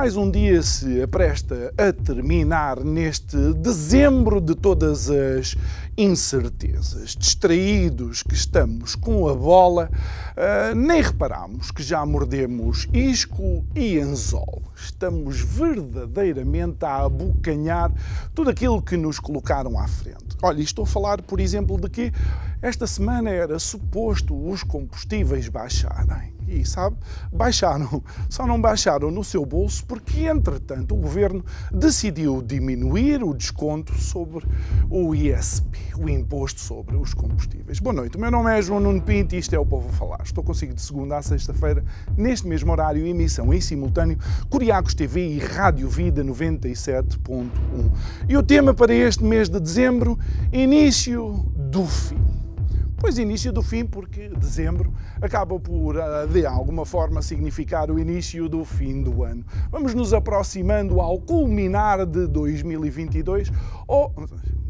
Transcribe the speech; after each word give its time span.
Mais 0.00 0.16
um 0.16 0.30
dia 0.30 0.62
se 0.62 1.02
apresta 1.02 1.74
a 1.76 1.92
terminar 1.92 2.82
neste 2.82 3.36
dezembro 3.52 4.40
de 4.40 4.54
todas 4.54 5.10
as 5.10 5.54
incertezas. 5.94 7.14
Distraídos 7.14 8.22
que 8.22 8.32
estamos 8.32 8.94
com 8.94 9.28
a 9.28 9.34
bola, 9.34 9.90
uh, 9.90 10.74
nem 10.74 11.02
reparamos 11.02 11.70
que 11.70 11.82
já 11.82 12.06
mordemos 12.06 12.88
isco 12.94 13.62
e 13.76 13.98
anzol. 13.98 14.62
Estamos 14.74 15.42
verdadeiramente 15.42 16.82
a 16.82 17.04
abocanhar 17.04 17.92
tudo 18.34 18.48
aquilo 18.48 18.80
que 18.80 18.96
nos 18.96 19.20
colocaram 19.20 19.78
à 19.78 19.86
frente. 19.86 20.34
Olha, 20.42 20.62
estou 20.62 20.84
a 20.84 20.88
falar, 20.88 21.20
por 21.20 21.38
exemplo, 21.38 21.78
de 21.78 21.90
que 21.90 22.10
esta 22.62 22.86
semana 22.86 23.28
era 23.28 23.58
suposto 23.58 24.48
os 24.48 24.62
combustíveis 24.62 25.46
baixarem 25.50 26.39
e 26.50 26.66
sabe, 26.66 26.96
baixaram. 27.32 28.02
Só 28.28 28.46
não 28.46 28.60
baixaram 28.60 29.10
no 29.10 29.22
seu 29.22 29.46
bolso 29.46 29.84
porque, 29.86 30.26
entretanto, 30.26 30.94
o 30.94 30.98
governo 30.98 31.44
decidiu 31.72 32.42
diminuir 32.42 33.22
o 33.22 33.32
desconto 33.32 33.94
sobre 33.94 34.44
o 34.90 35.14
ISP, 35.14 35.78
o 35.96 36.08
Imposto 36.08 36.60
sobre 36.60 36.96
os 36.96 37.14
Combustíveis. 37.14 37.78
Boa 37.78 37.94
noite, 37.94 38.16
o 38.16 38.20
meu 38.20 38.30
nome 38.30 38.50
é 38.50 38.60
João 38.60 38.80
Nuno 38.80 39.00
Pinto 39.00 39.34
e 39.34 39.38
isto 39.38 39.54
é 39.54 39.58
o 39.58 39.64
Povo 39.64 39.88
a 39.88 39.92
Falar. 39.92 40.20
Estou 40.24 40.42
consigo 40.42 40.74
de 40.74 40.82
segunda 40.82 41.16
a 41.16 41.22
sexta-feira, 41.22 41.84
neste 42.16 42.46
mesmo 42.46 42.72
horário, 42.72 43.06
emissão 43.06 43.54
em 43.54 43.60
simultâneo, 43.60 44.18
Curiacos 44.48 44.94
TV 44.94 45.28
e 45.28 45.38
Rádio 45.38 45.88
Vida 45.88 46.24
97.1. 46.24 47.50
E 48.28 48.36
o 48.36 48.42
tema 48.42 48.74
para 48.74 48.94
este 48.94 49.22
mês 49.22 49.48
de 49.48 49.60
dezembro, 49.60 50.18
início 50.52 51.44
do 51.56 51.86
fim. 51.86 52.49
Pois 53.00 53.16
início 53.16 53.50
do 53.50 53.62
fim, 53.62 53.86
porque 53.86 54.28
dezembro 54.28 54.92
acaba 55.22 55.58
por, 55.58 55.98
ah, 55.98 56.26
de 56.26 56.44
alguma 56.44 56.84
forma, 56.84 57.22
significar 57.22 57.90
o 57.90 57.98
início 57.98 58.46
do 58.46 58.62
fim 58.62 59.02
do 59.02 59.24
ano. 59.24 59.42
Vamos 59.72 59.94
nos 59.94 60.12
aproximando 60.12 61.00
ao 61.00 61.18
culminar 61.18 62.04
de 62.04 62.26
2022, 62.26 63.50
ou, 63.88 64.12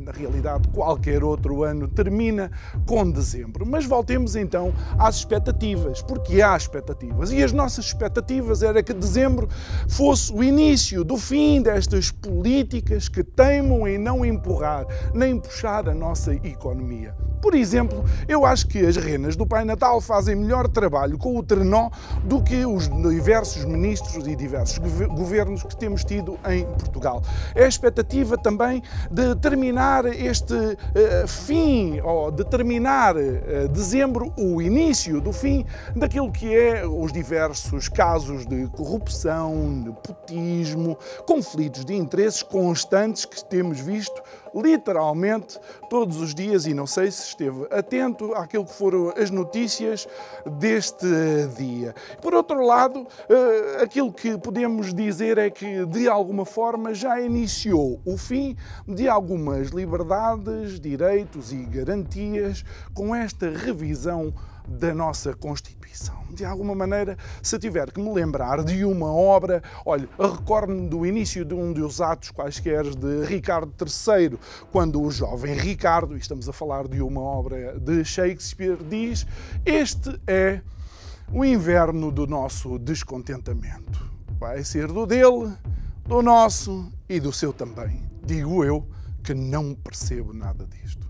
na 0.01 0.12
realidade, 0.12 0.67
qualquer 0.69 1.23
outro 1.23 1.62
ano 1.62 1.87
termina 1.87 2.51
com 2.87 3.09
dezembro. 3.11 3.67
Mas 3.67 3.84
voltemos 3.84 4.34
então 4.34 4.73
às 4.98 5.17
expectativas, 5.17 6.03
porque 6.03 6.41
há 6.41 6.56
expectativas. 6.56 7.31
E 7.31 7.43
as 7.43 7.53
nossas 7.53 7.87
expectativas 7.87 8.62
era 8.62 8.83
que 8.83 8.95
dezembro 8.95 9.48
fosse 9.89 10.33
o 10.33 10.43
início 10.43 11.05
do 11.05 11.17
fim 11.17 11.61
destas 11.61 12.11
políticas 12.11 13.09
que 13.09 13.23
teimam 13.23 13.87
em 13.87 13.98
não 13.98 14.25
empurrar 14.25 14.87
nem 15.15 15.39
puxar 15.39 15.89
a 15.89 15.95
nossa 15.95 16.34
economia. 16.34 17.15
Por 17.41 17.55
exemplo, 17.55 18.05
eu 18.28 18.45
acho 18.45 18.67
que 18.67 18.84
as 18.84 18.97
renas 18.97 19.34
do 19.34 19.47
Pai 19.47 19.65
Natal 19.65 19.98
fazem 20.01 20.37
melhor 20.37 20.69
trabalho 20.69 21.17
com 21.17 21.39
o 21.39 21.43
trenó 21.43 21.89
do 22.25 22.43
que 22.43 22.67
os 22.67 22.89
diversos 22.89 23.65
ministros 23.65 24.27
e 24.27 24.37
diversos 24.37 24.78
governos 25.09 25.62
que 25.62 25.75
temos 25.75 26.05
tido 26.05 26.39
em 26.47 26.67
Portugal. 26.67 27.23
É 27.55 27.65
a 27.65 27.69
expectativa 27.69 28.37
também 28.37 28.83
de 29.11 29.34
terminar 29.37 29.90
este 30.06 30.55
uh, 30.55 31.27
fim, 31.27 32.01
ou 32.01 32.31
de 32.31 32.45
terminar 32.45 33.17
uh, 33.17 33.69
dezembro, 33.69 34.33
o 34.39 34.62
início 34.62 35.21
do 35.21 35.33
fim 35.33 35.67
daquilo 35.97 36.31
que 36.31 36.55
é 36.55 36.87
os 36.87 37.12
diversos 37.12 37.89
casos 37.89 38.47
de 38.47 38.67
corrupção, 38.69 39.55
nepotismo, 39.55 40.97
conflitos 41.27 41.84
de 41.84 41.95
interesses 41.95 42.43
constantes 42.43 43.25
que 43.25 43.45
temos 43.45 43.81
visto 43.81 44.23
literalmente 44.55 45.59
todos 45.88 46.21
os 46.21 46.34
dias 46.34 46.66
e 46.66 46.75
não 46.75 46.87
sei 46.87 47.11
se 47.11 47.28
esteve 47.28 47.66
atento 47.71 48.34
àquilo 48.34 48.65
que 48.65 48.72
foram 48.72 49.12
as 49.16 49.31
notícias 49.31 50.06
deste 50.59 51.06
dia. 51.56 51.94
Por 52.21 52.34
outro 52.34 52.65
lado, 52.65 53.06
eh, 53.28 53.83
aquilo 53.83 54.12
que 54.12 54.37
podemos 54.39 54.93
dizer 54.94 55.39
é 55.39 55.50
que 55.50 55.84
de 55.87 56.09
alguma 56.09 56.44
forma 56.44 56.94
já 56.94 57.21
iniciou 57.21 58.00
o 58.05 58.16
fim 58.16 58.56
de 58.87 59.09
algumas 59.09 59.69
liberdades, 59.69 60.81
direitos 60.81 61.53
e 61.53 61.65
garantias 61.65 62.65
com 62.94 63.15
esta 63.15 63.50
revisão 63.50 64.33
da 64.69 64.94
nossa 64.94 65.34
Constituição. 65.34 66.21
De 66.31 66.44
alguma 66.44 66.75
maneira, 66.75 67.16
se 67.43 67.59
tiver 67.59 67.91
que 67.91 68.00
me 68.00 68.12
lembrar 68.12 68.62
de 68.62 68.84
uma 68.84 69.12
obra, 69.12 69.62
olha, 69.84 70.09
recordo-me 70.19 70.88
do 70.88 71.04
início 71.04 71.44
de 71.44 71.54
um 71.54 71.72
dos 71.72 72.00
atos 72.00 72.31
quaisquer 72.31 72.84
de 72.84 73.25
Ricardo 73.25 73.72
III, 73.81 74.38
quando 74.71 75.03
o 75.03 75.10
jovem 75.10 75.54
Ricardo, 75.54 76.16
e 76.16 76.21
estamos 76.21 76.48
a 76.48 76.53
falar 76.53 76.87
de 76.87 77.03
uma 77.03 77.21
obra 77.21 77.78
de 77.78 78.04
Shakespeare, 78.04 78.78
diz: 78.88 79.26
Este 79.65 80.21
é 80.26 80.60
o 81.32 81.44
inverno 81.44 82.10
do 82.10 82.27
nosso 82.27 82.78
descontentamento. 82.78 84.10
Vai 84.38 84.65
ser 84.65 84.88
do 84.88 85.06
dele, 85.06 85.53
do 86.06 86.22
nosso 86.22 86.91
e 87.09 87.21
do 87.21 87.32
seu 87.32 87.53
também. 87.53 88.03
Digo 88.25 88.65
eu 88.65 88.87
que 89.22 89.34
não 89.34 89.75
percebo 89.75 90.32
nada 90.32 90.66
disto. 90.66 91.06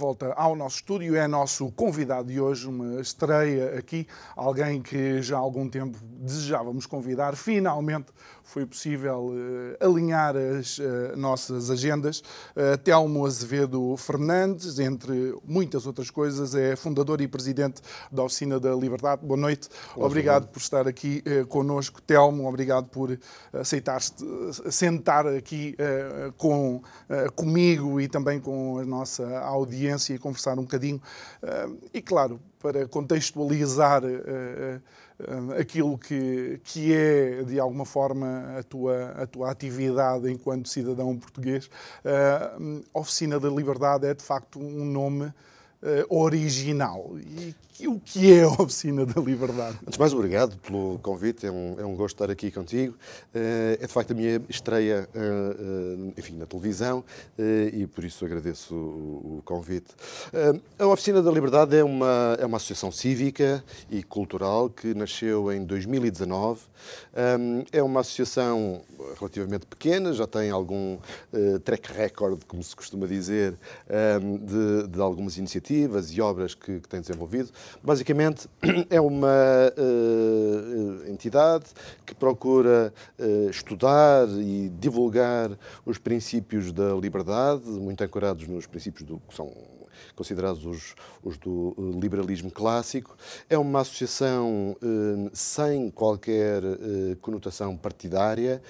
Volta 0.00 0.32
ao 0.32 0.56
nosso 0.56 0.76
estúdio. 0.76 1.14
É 1.14 1.28
nosso 1.28 1.70
convidado 1.72 2.28
de 2.28 2.40
hoje, 2.40 2.66
uma 2.66 3.00
estreia 3.00 3.78
aqui, 3.78 4.06
alguém 4.34 4.80
que 4.80 5.20
já 5.20 5.36
há 5.36 5.40
algum 5.40 5.68
tempo 5.68 5.98
desejávamos 6.20 6.84
convidar. 6.84 7.34
Finalmente 7.34 8.12
foi 8.42 8.66
possível 8.66 9.28
uh, 9.28 9.84
alinhar 9.84 10.36
as 10.36 10.78
uh, 10.78 11.16
nossas 11.16 11.70
agendas. 11.70 12.20
Uh, 12.54 12.76
Telmo 12.82 13.24
Azevedo 13.24 13.96
Fernandes, 13.96 14.78
entre 14.78 15.34
muitas 15.44 15.86
outras 15.86 16.10
coisas, 16.10 16.54
é 16.54 16.76
fundador 16.76 17.20
e 17.20 17.28
presidente 17.28 17.80
da 18.10 18.24
Oficina 18.24 18.60
da 18.60 18.74
Liberdade. 18.74 19.24
Boa 19.24 19.38
noite. 19.38 19.68
Olá, 19.94 20.06
obrigado 20.06 20.48
por 20.48 20.58
estar 20.58 20.86
aqui 20.86 21.22
uh, 21.26 21.46
connosco. 21.46 22.02
Telmo, 22.02 22.46
obrigado 22.46 22.88
por 22.88 23.18
aceitar-se 23.52 24.14
sentar 24.70 25.26
aqui 25.26 25.76
com, 26.36 26.82
comigo 27.34 28.00
e 28.00 28.08
também 28.08 28.40
com 28.40 28.78
a 28.78 28.84
nossa 28.84 29.38
audiência 29.40 30.14
e 30.14 30.18
conversar 30.18 30.58
um 30.58 30.62
bocadinho. 30.62 31.00
e, 31.92 32.00
claro, 32.02 32.40
para 32.58 32.86
contextualizar 32.86 34.02
aquilo 35.58 35.98
que, 35.98 36.60
que 36.64 36.94
é, 36.94 37.42
de 37.42 37.58
alguma 37.58 37.84
forma, 37.84 38.58
a 38.58 38.62
tua, 38.62 39.10
a 39.10 39.26
tua 39.26 39.50
atividade 39.50 40.30
enquanto 40.30 40.68
cidadão 40.68 41.16
português. 41.16 41.70
A 42.04 42.98
Oficina 42.98 43.38
da 43.38 43.48
Liberdade 43.48 44.06
é, 44.06 44.14
de 44.14 44.22
facto, 44.22 44.58
um 44.58 44.84
nome 44.84 45.32
original. 46.08 47.16
E 47.80 47.88
o 47.88 47.98
que 47.98 48.30
é 48.30 48.42
a 48.42 48.48
Oficina 48.48 49.06
da 49.06 49.18
Liberdade? 49.22 49.78
Antes 49.86 49.96
mais, 49.96 50.12
obrigado 50.12 50.54
pelo 50.58 50.98
convite, 50.98 51.46
é 51.46 51.50
um, 51.50 51.76
é 51.78 51.84
um 51.86 51.96
gosto 51.96 52.14
estar 52.14 52.30
aqui 52.30 52.50
contigo. 52.50 52.94
Eh, 53.34 53.78
é 53.80 53.86
de 53.86 53.92
facto 53.92 54.10
a 54.10 54.14
minha 54.14 54.42
estreia 54.50 55.08
eh, 55.14 55.18
eh, 55.18 56.12
enfim, 56.18 56.34
na 56.34 56.44
televisão 56.44 57.02
e 57.72 57.86
por 57.86 58.04
isso 58.04 58.22
agradeço 58.24 58.74
o, 58.74 59.40
convite. 59.46 59.88
A 60.78 60.86
Oficina 60.86 61.22
da 61.22 61.30
Liberdade 61.30 61.74
é 61.74 61.82
uma, 61.82 62.36
é 62.38 62.44
uma 62.44 62.58
associação 62.58 62.92
cívica 62.92 63.64
e 63.90 64.02
cultural 64.02 64.68
que 64.68 64.92
nasceu 64.92 65.50
em 65.50 65.64
2019. 65.64 66.60
É 67.72 67.82
uma 67.82 68.00
associação 68.00 68.82
relativamente 69.18 69.66
pequena, 69.66 70.12
já 70.12 70.26
tem 70.26 70.50
algum 70.50 70.98
track 71.64 71.92
record, 71.92 72.42
como 72.46 72.62
se 72.62 72.76
costuma 72.76 73.06
dizer, 73.06 73.54
de, 74.42 74.88
de 74.88 75.00
algumas 75.00 75.38
iniciativas 75.38 75.69
e 75.70 76.20
obras 76.20 76.54
que, 76.54 76.80
que 76.80 76.88
tem 76.88 77.00
desenvolvido. 77.00 77.50
Basicamente, 77.82 78.48
é 78.90 79.00
uma 79.00 79.72
uh, 79.76 81.10
entidade 81.10 81.66
que 82.04 82.14
procura 82.14 82.92
uh, 83.18 83.50
estudar 83.50 84.28
e 84.28 84.68
divulgar 84.78 85.50
os 85.84 85.98
princípios 85.98 86.72
da 86.72 86.94
liberdade, 86.94 87.64
muito 87.64 88.02
ancorados 88.02 88.46
nos 88.46 88.66
princípios 88.66 89.06
do 89.06 89.20
que 89.28 89.34
são 89.34 89.52
considerados 90.14 90.64
os, 90.64 90.94
os 91.22 91.38
do 91.38 91.74
eh, 91.78 92.00
liberalismo 92.00 92.50
clássico. 92.50 93.16
É 93.48 93.58
uma 93.58 93.80
associação 93.80 94.76
eh, 94.82 95.30
sem 95.32 95.90
qualquer 95.90 96.62
eh, 96.62 97.16
conotação 97.20 97.76
partidária. 97.76 98.62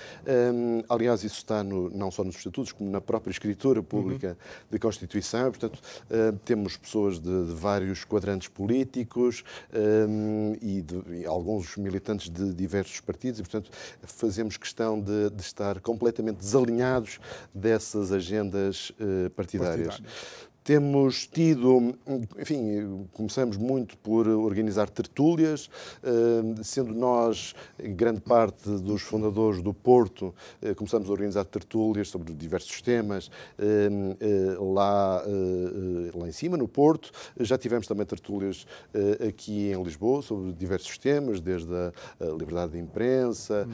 aliás, 0.89 1.25
isso 1.25 1.37
está 1.37 1.63
no, 1.63 1.91
não 1.91 2.11
só 2.11 2.25
nos 2.25 2.37
estatutos, 2.37 2.73
como 2.73 2.91
na 2.91 3.01
própria 3.01 3.31
escritura 3.31 3.83
pública 3.83 4.29
uhum. 4.29 4.67
da 4.71 4.79
Constituição. 4.79 5.51
Portanto, 5.51 5.81
temos 6.45 6.77
pessoas 6.77 7.19
de, 7.19 7.47
de, 7.47 7.55
vários 7.55 8.05
quadrantes 8.05 8.49
políticos 8.49 9.45
e, 10.61 10.83
de, 10.83 11.21
e, 11.21 11.27
alguns 11.27 11.77
militantes 11.77 12.29
de 12.31 12.53
diversos 12.53 13.01
partidos 13.01 13.41
e, 13.41 13.43
portanto, 13.43 13.71
fazemos 14.03 14.57
questão 14.57 15.01
de, 15.01 15.31
de 15.31 15.43
estar 15.43 15.81
completamente 15.81 16.39
desalinhados 16.39 17.19
dessas 17.55 18.13
agendas 18.13 18.93
partidárias. 19.35 19.97
partidárias. 19.97 20.50
Temos 20.63 21.27
tido, 21.27 21.95
enfim, 22.39 23.09
começamos 23.15 23.57
muito 23.57 23.97
por 23.97 24.29
organizar 24.29 24.91
tertúlias, 24.91 25.71
eh, 26.03 26.63
sendo 26.63 26.95
nós, 26.95 27.55
grande 27.79 28.21
parte 28.21 28.69
dos 28.69 29.01
fundadores 29.01 29.63
do 29.63 29.73
Porto, 29.73 30.35
eh, 30.61 30.75
começamos 30.75 31.09
a 31.09 31.13
organizar 31.13 31.47
tertúlias 31.47 32.09
sobre 32.09 32.35
diversos 32.35 32.83
temas 32.83 33.31
eh, 33.59 33.89
lá, 34.61 35.25
lá 36.15 36.29
em 36.29 36.33
cima, 36.33 36.59
no 36.59 36.69
Porto. 36.69 37.11
Já 37.39 37.57
tivemos 37.57 37.87
também 37.87 38.05
tertúlias 38.05 38.67
aqui 39.27 39.73
em 39.73 39.83
Lisboa 39.83 40.21
sobre 40.21 40.53
diversos 40.53 40.99
temas, 40.99 41.41
desde 41.41 41.73
a 41.73 42.27
liberdade 42.39 42.73
de 42.73 42.79
imprensa, 42.79 43.67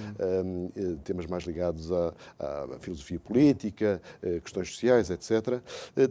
hum. 0.45 0.71
temas 1.05 1.27
mais 1.27 1.45
ligados 1.45 1.91
à, 1.91 2.15
à 2.39 2.79
filosofia 2.79 3.19
política, 3.19 4.01
questões 4.43 4.71
sociais, 4.71 5.11
etc. 5.11 5.61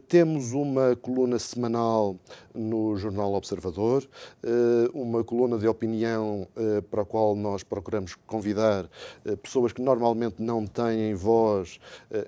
Temos 0.08 0.54
um 0.54 0.65
uma 0.66 0.96
coluna 0.96 1.38
semanal 1.38 2.18
no 2.56 2.98
Jornal 2.98 3.34
Observador, 3.34 4.08
eh, 4.42 4.90
uma 4.94 5.24
coluna 5.24 5.58
de 5.58 5.68
opinião 5.68 6.48
eh, 6.56 6.82
para 6.82 7.04
a 7.04 7.06
qual 7.06 7.36
nós 7.36 7.62
procuramos 7.62 8.16
convidar 8.26 8.90
eh, 9.26 9.36
pessoas 9.36 9.72
que 9.72 9.82
normalmente 9.82 10.42
não 10.42 10.66
têm 10.66 11.14
voz, 11.14 11.80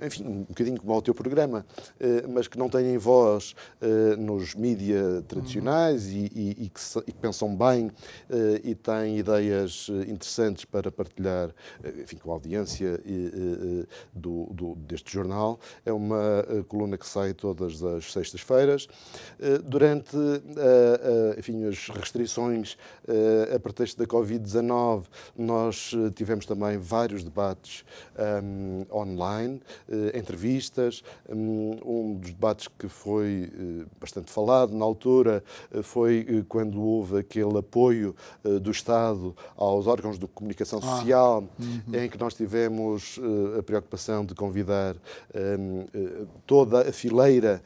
enfim, 0.05 0.25
um 0.25 0.43
bocadinho 0.43 0.79
como 0.79 0.93
ao 0.93 1.01
teu 1.01 1.13
programa, 1.13 1.65
mas 2.29 2.47
que 2.47 2.57
não 2.57 2.69
têm 2.69 2.97
voz 2.97 3.55
nos 4.17 4.53
mídias 4.55 5.23
tradicionais 5.27 6.07
e, 6.07 6.31
e, 6.35 6.65
e, 6.65 6.69
que, 6.69 6.81
e, 7.07 7.13
pensam 7.13 7.55
bem 7.55 7.91
e 8.63 8.75
têm 8.75 9.17
ideias 9.17 9.89
interessantes 10.07 10.65
para 10.65 10.91
partilhar 10.91 11.53
enfim, 12.01 12.17
com 12.17 12.31
a 12.31 12.33
audiência 12.33 12.99
do, 14.13 14.45
do, 14.51 14.75
deste 14.75 15.11
jornal. 15.11 15.59
É 15.85 15.93
uma 15.93 16.45
coluna 16.67 16.97
que 16.97 17.07
sai 17.07 17.33
todas 17.33 17.83
as 17.83 18.11
sextas 18.11 18.26
sextas-feiras, 18.27 18.87
eh, 19.39 19.59
durante 19.59 20.15
eh, 20.15 21.35
eh, 21.35 21.39
enfim, 21.39 21.65
as 21.65 21.89
restrições 21.89 22.77
a 23.53 23.59
pretexto 23.59 23.97
da 23.97 24.05
Covid-19, 24.05 25.05
nós 25.37 25.93
tivemos 26.15 26.45
também 26.45 26.77
vários 26.77 27.23
debates 27.23 27.85
um, 28.43 28.85
online, 28.91 29.61
entrevistas. 30.13 31.03
Um 31.29 32.15
dos 32.15 32.31
debates 32.31 32.67
que 32.67 32.89
foi 32.89 33.49
bastante 33.99 34.29
falado 34.29 34.75
na 34.75 34.83
altura 34.83 35.41
foi 35.83 36.45
quando 36.49 36.81
houve 36.81 37.19
aquele 37.19 37.57
apoio 37.57 38.13
do 38.43 38.71
Estado 38.71 39.35
aos 39.55 39.87
órgãos 39.87 40.19
de 40.19 40.27
comunicação 40.27 40.79
ah, 40.79 40.97
social, 40.97 41.43
ah, 41.47 41.63
uhum. 41.63 41.95
em 41.95 42.09
que 42.09 42.17
nós 42.17 42.33
tivemos 42.33 43.19
a 43.57 43.63
preocupação 43.63 44.25
de 44.25 44.35
convidar 44.35 44.95
um, 45.33 45.85
toda 46.45 46.89
a 46.89 46.91
fileira 46.91 47.61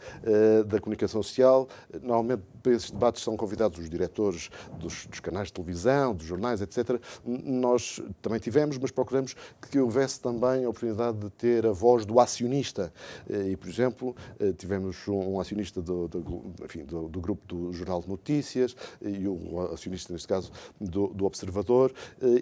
da 0.65 0.79
comunicação 0.79 1.21
social. 1.23 1.67
Normalmente, 2.01 2.43
para 2.61 2.73
esses 2.73 2.91
debates 2.91 3.23
são 3.23 3.35
convidados 3.35 3.79
os 3.79 3.89
diretores 3.89 4.49
dos, 4.79 5.05
dos, 5.05 5.19
canais 5.19 5.47
de 5.47 5.53
televisão, 5.53 6.13
dos 6.13 6.25
jornais, 6.25 6.61
etc. 6.61 7.01
Nós 7.25 8.01
também 8.21 8.39
tivemos, 8.39 8.77
mas 8.77 8.91
procuramos 8.91 9.35
que 9.69 9.79
houvesse 9.79 10.19
também 10.19 10.65
a 10.65 10.69
oportunidade 10.69 11.17
de 11.17 11.29
ter 11.29 11.65
a 11.65 11.71
voz 11.71 12.05
do 12.05 12.19
acionista. 12.19 12.93
E, 13.29 13.55
por 13.55 13.69
exemplo, 13.69 14.15
tivemos 14.57 15.07
um 15.07 15.39
acionista 15.39 15.81
do, 15.81 16.07
do, 16.07 16.53
enfim, 16.63 16.83
do, 16.83 17.07
do 17.07 17.19
grupo 17.19 17.45
do 17.47 17.73
Jornal 17.73 18.01
de 18.01 18.09
Notícias 18.09 18.75
e 19.01 19.27
o 19.27 19.71
acionista, 19.73 20.13
neste 20.13 20.27
caso, 20.27 20.51
do, 20.79 21.07
do 21.07 21.25
Observador, 21.25 21.93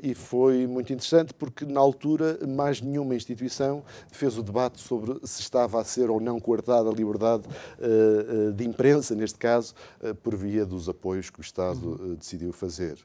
e 0.03 0.13
foi 0.13 0.67
muito 0.67 0.91
interessante 0.93 1.33
porque, 1.33 1.65
na 1.65 1.79
altura, 1.79 2.39
mais 2.47 2.81
nenhuma 2.81 3.15
instituição 3.15 3.83
fez 4.11 4.37
o 4.37 4.43
debate 4.43 4.79
sobre 4.81 5.19
se 5.23 5.41
estava 5.41 5.79
a 5.79 5.83
ser 5.83 6.09
ou 6.09 6.19
não 6.19 6.39
coartada 6.39 6.89
a 6.89 6.93
liberdade 6.93 7.43
eh, 7.79 8.51
de 8.51 8.65
imprensa, 8.65 9.15
neste 9.15 9.37
caso, 9.37 9.73
eh, 10.01 10.08
por 10.13 10.35
via 10.35 10.65
dos 10.65 10.89
apoios 10.89 11.29
que 11.29 11.39
o 11.39 11.41
Estado 11.41 11.97
uhum. 11.99 12.15
decidiu 12.15 12.51
fazer. 12.51 12.97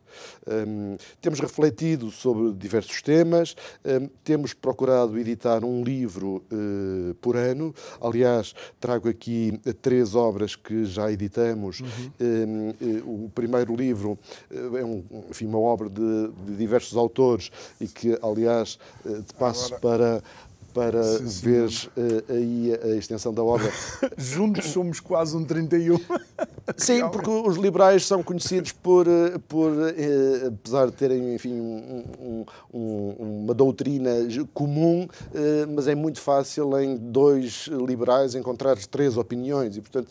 Ehm, 0.46 0.96
temos 1.20 1.40
refletido 1.40 2.10
sobre 2.10 2.52
diversos 2.52 3.02
temas, 3.02 3.54
ehm, 3.84 4.08
temos 4.22 4.52
procurado 4.52 5.18
editar 5.18 5.64
um 5.64 5.82
livro 5.82 6.44
por 7.20 7.36
ano. 7.36 7.74
Aliás, 8.00 8.54
trago 8.80 9.08
aqui 9.08 9.58
três 9.82 10.14
obras 10.14 10.56
que 10.56 10.84
já 10.84 11.10
editamos. 11.10 11.80
Uhum. 11.80 12.12
Ehm, 12.20 13.02
o 13.04 13.30
primeiro 13.34 13.74
livro 13.74 14.18
é 14.50 14.84
um, 14.84 15.04
enfim, 15.30 15.46
uma 15.46 15.58
obra 15.58 15.88
de, 15.88 16.28
de 16.46 16.56
diversos 16.56 16.96
autores 16.96 17.50
e 17.80 17.86
que, 17.86 18.18
aliás, 18.22 18.78
te 19.04 19.34
passo 19.34 19.74
Agora... 19.74 20.20
para 20.20 20.22
para 20.74 21.00
ver 21.20 21.68
uh, 21.68 22.32
aí 22.32 22.72
a 22.82 22.96
extensão 22.96 23.32
da 23.32 23.44
obra. 23.44 23.70
Juntos 24.18 24.66
somos 24.66 24.98
quase 24.98 25.36
um 25.36 25.44
31. 25.44 25.98
Sim, 26.76 27.08
porque 27.10 27.30
os 27.30 27.56
liberais 27.56 28.04
são 28.04 28.22
conhecidos 28.22 28.72
por, 28.72 29.06
eh, 29.06 29.38
por 29.46 29.70
uh, 29.70 30.48
apesar 30.48 30.86
de 30.86 30.92
terem, 30.92 31.34
enfim, 31.34 31.52
um, 31.52 32.44
um, 32.72 33.10
uma 33.18 33.54
doutrina 33.54 34.10
comum, 34.52 35.06
mas 35.74 35.86
é 35.86 35.94
muito 35.94 36.20
fácil 36.20 36.76
em 36.80 36.96
dois 36.96 37.68
liberais 37.68 38.34
encontrar 38.34 38.76
três 38.76 39.16
opiniões 39.16 39.76
e, 39.76 39.80
portanto, 39.80 40.08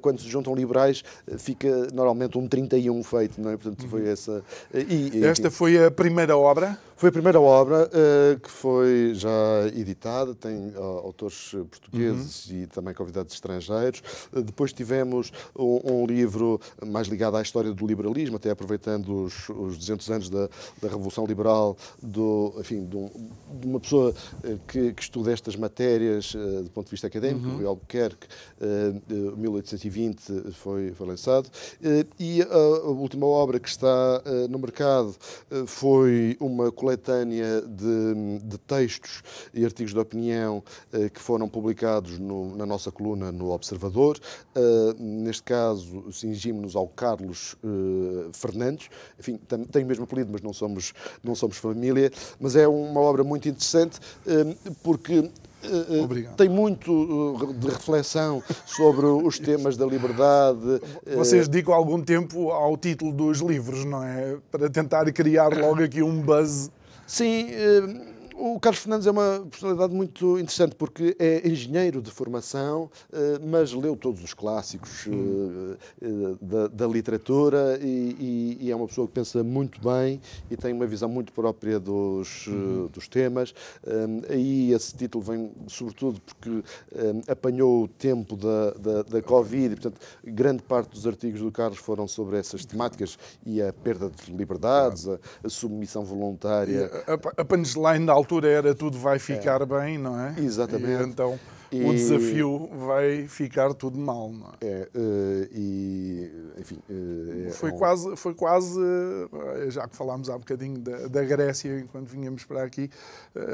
quando 0.00 0.20
se 0.20 0.28
juntam 0.28 0.54
liberais, 0.54 1.04
fica 1.38 1.86
normalmente 1.92 2.36
um 2.38 2.48
31 2.48 3.04
feito, 3.04 3.40
não 3.40 3.50
é? 3.50 3.56
Portanto, 3.56 3.86
foi 3.86 4.02
uhum. 4.02 4.10
essa. 4.10 4.42
E, 4.74 5.22
Esta 5.24 5.50
foi 5.50 5.84
a 5.84 5.90
primeira 5.90 6.36
obra? 6.36 6.78
Foi 6.98 7.10
a 7.10 7.12
primeira 7.12 7.40
obra 7.40 7.88
uh, 7.88 8.40
que 8.40 8.50
foi 8.50 9.12
já 9.14 9.30
editada, 9.72 10.34
tem 10.34 10.70
uh, 10.70 10.82
autores 11.04 11.52
portugueses 11.70 12.50
uhum. 12.50 12.56
e 12.56 12.66
também 12.66 12.92
convidados 12.92 13.34
estrangeiros. 13.34 14.02
Uh, 14.32 14.42
depois 14.42 14.72
tivemos 14.72 15.30
um, 15.56 16.02
um, 16.02 16.06
livro 16.06 16.60
mais 16.84 17.06
ligado 17.06 17.36
à 17.36 17.40
história 17.40 17.72
do 17.72 17.86
liberalismo, 17.86 18.34
até 18.34 18.50
aproveitando 18.50 19.26
os, 19.26 19.48
os 19.48 19.78
200 19.78 20.10
anos 20.10 20.28
da, 20.28 20.48
da, 20.82 20.88
Revolução 20.88 21.24
Liberal, 21.24 21.76
do, 22.02 22.52
enfim, 22.58 22.84
de, 22.84 22.96
um, 22.96 23.30
de 23.60 23.66
uma 23.68 23.78
pessoa 23.78 24.12
que, 24.66 24.92
que, 24.92 25.02
estuda 25.02 25.30
estas 25.30 25.54
matérias 25.54 26.34
do 26.64 26.70
ponto 26.70 26.86
de 26.86 26.90
vista 26.90 27.06
académico, 27.06 27.46
uhum. 27.46 27.56
Rui 27.58 27.66
Albuquerque, 27.66 28.26
1820 29.36 30.52
foi, 30.52 30.90
foi 30.90 31.06
lançado. 31.06 31.48
e 32.18 32.42
a, 32.42 32.88
última 32.88 33.26
obra 33.26 33.60
que 33.60 33.68
está 33.68 34.20
no 34.50 34.58
mercado 34.58 35.14
foi 35.64 36.36
uma 36.40 36.72
coleção 36.72 36.87
coletânea 36.88 37.60
de, 37.60 38.38
de, 38.42 38.58
textos 38.58 39.22
e 39.52 39.62
artigos 39.62 39.92
de 39.92 39.98
opinião 39.98 40.62
eh, 40.90 41.10
que 41.10 41.20
foram 41.20 41.46
publicados 41.46 42.18
no, 42.18 42.56
na 42.56 42.64
nossa 42.64 42.90
coluna 42.90 43.30
no 43.30 43.50
Observador. 43.50 44.18
Uh, 44.56 44.94
neste 44.98 45.42
caso, 45.42 46.10
cingimos-nos 46.10 46.74
ao 46.74 46.88
Carlos 46.88 47.54
uh, 47.62 48.30
Fernandes. 48.32 48.88
Enfim, 49.18 49.38
tem, 49.70 49.84
o 49.84 49.86
mesmo 49.86 50.04
apelido, 50.04 50.30
mas 50.32 50.40
não 50.40 50.52
somos, 50.52 50.94
não 51.22 51.34
somos 51.34 51.58
família. 51.58 52.10
Mas 52.40 52.56
é 52.56 52.66
uma 52.66 53.00
obra 53.00 53.22
muito 53.22 53.48
interessante 53.48 54.00
porque 54.82 55.30
Obrigado. 56.04 56.36
tem 56.36 56.48
muito 56.48 57.54
de 57.58 57.68
reflexão 57.68 58.42
sobre 58.64 59.06
os 59.06 59.38
temas 59.38 59.76
da 59.76 59.84
liberdade. 59.84 60.80
Vocês 61.16 61.48
dedicam 61.48 61.74
algum 61.74 62.00
tempo 62.00 62.50
ao 62.50 62.76
título 62.76 63.12
dos 63.12 63.40
livros, 63.40 63.84
não 63.84 64.02
é? 64.02 64.36
Para 64.50 64.70
tentar 64.70 65.10
criar 65.12 65.48
logo 65.56 65.82
aqui 65.82 66.02
um 66.02 66.20
buzz. 66.20 66.70
Sim 67.08 68.04
o 68.38 68.60
Carlos 68.60 68.80
Fernandes 68.82 69.06
é 69.06 69.10
uma 69.10 69.46
personalidade 69.50 69.92
muito 69.92 70.38
interessante 70.38 70.76
porque 70.76 71.16
é 71.18 71.46
engenheiro 71.46 72.00
de 72.00 72.10
formação, 72.10 72.88
eh, 73.12 73.40
mas 73.44 73.72
leu 73.72 73.96
todos 73.96 74.22
os 74.22 74.32
clássicos 74.32 75.06
hum. 75.08 75.76
da, 76.40 76.68
da, 76.68 76.86
literatura 76.86 77.78
e, 77.82 78.56
e, 78.60 78.70
é 78.70 78.76
uma 78.76 78.86
pessoa 78.86 79.08
que 79.08 79.12
pensa 79.12 79.42
muito 79.42 79.80
bem 79.80 80.20
e 80.50 80.56
tem 80.56 80.72
uma 80.72 80.86
visão 80.86 81.08
muito 81.08 81.32
própria 81.32 81.80
dos, 81.80 82.46
hum. 82.46 82.88
dos 82.92 83.08
temas. 83.08 83.52
Aí 84.30 84.72
esse 84.72 84.94
título 84.94 85.24
vem 85.24 85.50
sobretudo 85.66 86.20
porque 86.20 86.62
apanhou 87.28 87.84
o 87.84 87.88
tempo 87.88 88.36
da, 88.36 88.70
da, 88.72 89.02
da 89.02 89.22
Covid 89.22 89.66
e, 89.66 89.76
portanto, 89.76 90.00
grande 90.24 90.62
parte 90.62 90.90
dos 90.90 91.06
artigos 91.06 91.40
do 91.40 91.50
Carlos 91.50 91.78
foram 91.78 92.06
sobre 92.06 92.38
essas 92.38 92.64
temáticas 92.64 93.18
e 93.44 93.60
a 93.60 93.72
perda 93.72 94.10
de 94.10 94.32
liberdades, 94.32 95.08
a, 95.08 95.18
a 95.42 95.48
submissão 95.48 96.04
voluntária. 96.04 96.90
A, 97.06 97.42
a 97.42 97.44
punchline 97.44 98.06
da 98.06 98.12
altura 98.12 98.27
era 98.44 98.74
tudo 98.74 98.98
vai 98.98 99.18
ficar 99.18 99.62
é. 99.62 99.66
bem, 99.66 99.98
não 99.98 100.18
é? 100.18 100.34
Exatamente. 100.38 101.02
E, 101.02 101.06
então 101.06 101.38
e... 101.70 101.84
o 101.84 101.92
desafio 101.92 102.68
vai 102.86 103.28
ficar 103.28 103.74
tudo 103.74 103.98
mal, 103.98 104.32
não 104.32 104.48
é? 104.60 104.66
é 104.66 104.88
uh, 104.94 105.48
e, 105.52 106.30
enfim... 106.58 106.78
Uh, 106.88 107.50
foi, 107.52 107.70
um... 107.70 107.76
quase, 107.76 108.16
foi 108.16 108.34
quase, 108.34 108.80
uh, 108.80 109.70
já 109.70 109.86
que 109.86 109.96
falámos 109.96 110.30
há 110.30 110.38
bocadinho 110.38 110.78
da, 110.78 111.08
da 111.08 111.24
Grécia, 111.24 111.78
enquanto 111.78 112.08
vinhamos 112.08 112.44
para 112.44 112.62
aqui, 112.62 112.90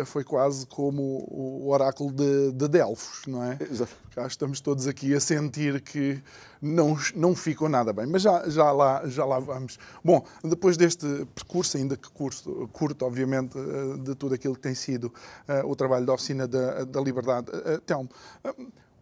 foi 0.06 0.24
quase 0.24 0.66
como 0.66 1.26
o 1.30 1.70
oráculo 1.70 2.12
de, 2.12 2.52
de 2.52 2.68
Delfos, 2.68 3.26
não 3.26 3.42
é? 3.42 3.58
Exato. 3.60 3.92
Já 4.14 4.26
estamos 4.26 4.60
todos 4.60 4.86
aqui 4.86 5.14
a 5.14 5.20
sentir 5.20 5.80
que 5.80 6.22
não, 6.64 6.96
não 7.14 7.34
ficou 7.34 7.68
nada 7.68 7.92
bem. 7.92 8.06
Mas 8.06 8.22
já, 8.22 8.48
já, 8.48 8.72
lá, 8.72 9.02
já 9.06 9.24
lá 9.24 9.38
vamos. 9.38 9.78
Bom, 10.02 10.24
depois 10.42 10.76
deste 10.76 11.06
percurso, 11.34 11.76
ainda 11.76 11.96
que 11.96 12.08
curto, 12.10 13.04
obviamente, 13.04 13.56
eh, 13.58 13.98
de 13.98 14.14
tudo 14.14 14.34
aquilo 14.34 14.54
que 14.54 14.60
tem 14.60 14.74
sido 14.74 15.04
uh, 15.48 15.68
o 15.68 15.76
trabalho 15.76 16.06
da 16.06 16.14
Oficina 16.14 16.48
da, 16.48 16.84
da 16.84 17.00
Liberdade, 17.00 17.50
uh, 17.50 17.80
Telmo, 17.80 18.08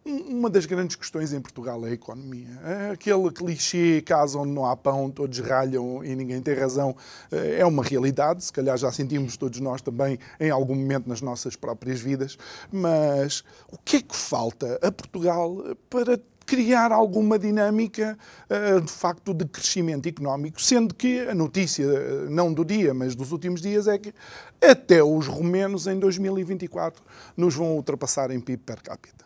uma 0.04 0.50
das 0.50 0.66
grandes 0.66 0.97
questões 0.97 1.33
em 1.33 1.40
Portugal 1.40 1.87
é 1.87 1.90
a 1.90 1.92
economia. 1.92 2.49
Aquele 2.92 3.31
clichê, 3.31 4.02
casa 4.04 4.37
onde 4.37 4.50
não 4.50 4.66
há 4.66 4.76
pão, 4.76 5.09
todos 5.09 5.38
ralham 5.38 6.04
e 6.04 6.16
ninguém 6.16 6.40
tem 6.42 6.54
razão, 6.54 6.97
é 7.31 7.64
uma 7.64 7.85
realidade. 7.85 8.45
Se 8.45 8.52
calhar 8.52 8.76
já 8.76 8.90
sentimos 8.90 9.37
todos 9.37 9.61
nós 9.61 9.81
também 9.81 10.19
em 10.40 10.50
algum 10.50 10.75
momento 10.75 11.09
nas 11.09 11.21
nossas 11.21 11.54
próprias 11.54 12.00
vidas. 12.00 12.37
Mas 12.73 13.45
o 13.71 13.78
que 13.78 13.99
é 13.99 14.02
que 14.02 14.16
falta 14.16 14.76
a 14.83 14.90
Portugal 14.90 15.57
para 15.88 16.19
criar 16.52 16.92
alguma 16.92 17.38
dinâmica 17.38 18.18
eh, 18.50 18.78
de 18.78 18.92
facto 18.92 19.32
de 19.32 19.47
crescimento 19.47 20.06
económico, 20.06 20.61
sendo 20.61 20.94
que 20.94 21.21
a 21.21 21.35
notícia, 21.35 21.82
eh, 21.82 22.26
não 22.28 22.52
do 22.52 22.62
dia, 22.62 22.92
mas 22.92 23.14
dos 23.14 23.32
últimos 23.32 23.62
dias, 23.62 23.88
é 23.88 23.97
que 23.97 24.12
até 24.61 25.02
os 25.02 25.26
romenos 25.26 25.87
em 25.87 25.99
2024 25.99 27.02
nos 27.35 27.54
vão 27.54 27.75
ultrapassar 27.75 28.30
em 28.30 28.38
PIB 28.38 28.64
per 28.64 28.82
capita. 28.82 29.25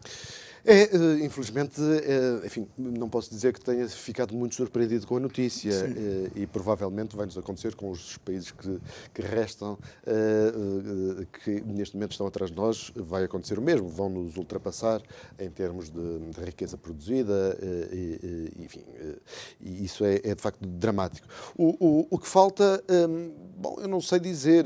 É, 0.66 0.82
eh, 0.82 1.24
infelizmente, 1.24 1.80
é, 1.80 2.44
enfim, 2.44 2.66
não 2.76 3.08
posso 3.08 3.30
dizer 3.30 3.52
que 3.52 3.60
tenha 3.60 3.88
ficado 3.88 4.34
muito 4.34 4.56
surpreendido 4.56 5.06
com 5.06 5.16
a 5.16 5.20
notícia 5.20 5.72
é, 5.72 6.40
e 6.40 6.44
provavelmente 6.44 7.14
vai-nos 7.14 7.38
acontecer 7.38 7.76
com 7.76 7.88
os 7.88 8.18
países 8.18 8.50
que, 8.50 8.80
que 9.14 9.22
restam, 9.22 9.78
que 11.44 11.60
neste 11.60 11.94
momento 11.94 12.12
estão 12.12 12.26
atrás 12.26 12.50
de 12.50 12.56
nós, 12.56 12.90
vai 12.96 13.22
acontecer 13.22 13.58
o 13.58 13.62
mesmo, 13.62 13.88
vão 13.88 14.08
nos 14.08 14.36
ultrapassar 14.36 15.00
em 15.38 15.48
termos 15.50 15.88
de, 15.88 16.18
de 16.18 16.40
riqueza 16.44 16.76
produzida, 16.76 17.56
e, 17.92 18.50
enfim, 18.58 18.84
e 19.60 19.84
isso 19.84 20.04
é, 20.04 20.16
é, 20.24 20.34
de 20.34 20.42
facto 20.42 20.66
dramático. 20.66 21.28
O, 21.56 21.76
o, 21.78 22.06
o 22.10 22.18
que 22.18 22.26
falta, 22.26 22.82
hum, 23.08 23.30
bom, 23.56 23.76
eu 23.80 23.88
não 23.88 24.00
sei 24.00 24.18
dizer 24.18 24.64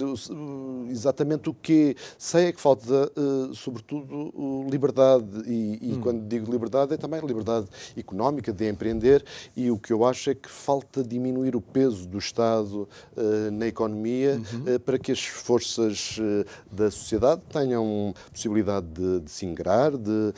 exatamente 0.89 1.51
o 1.51 1.55
que, 1.55 1.95
sei 2.17 2.47
é 2.47 2.53
que 2.53 2.61
falta, 2.61 3.13
sobretudo, 3.55 4.67
liberdade 4.71 5.43
e 5.47 5.90
e 5.91 5.95
hum. 5.95 6.01
quando 6.01 6.27
digo 6.27 6.51
liberdade, 6.51 6.95
é 6.95 6.97
também 6.97 7.21
liberdade 7.21 7.67
económica 7.97 8.53
de 8.53 8.69
empreender. 8.69 9.25
E 9.57 9.71
o 9.71 9.79
que 9.79 9.93
eu 9.93 10.05
acho 10.05 10.31
é 10.31 10.35
que 10.35 10.49
falta 10.49 11.03
diminuir 11.03 11.57
o 11.57 11.61
peso 11.61 12.07
do 12.07 12.19
Estado 12.19 12.89
uh, 13.17 13.51
na 13.53 13.67
economia 13.67 14.41
uhum. 14.53 14.77
uh, 14.77 14.81
para 14.81 14.99
que 14.99 15.11
as 15.13 15.25
forças 15.25 16.19
uh, 16.19 16.45
da 16.71 16.91
sociedade 16.91 17.43
tenham 17.51 18.15
possibilidade 18.31 18.87
de, 18.87 19.21
de 19.21 19.31
se 19.31 19.47
ingrar, 19.47 19.97
de 19.97 20.33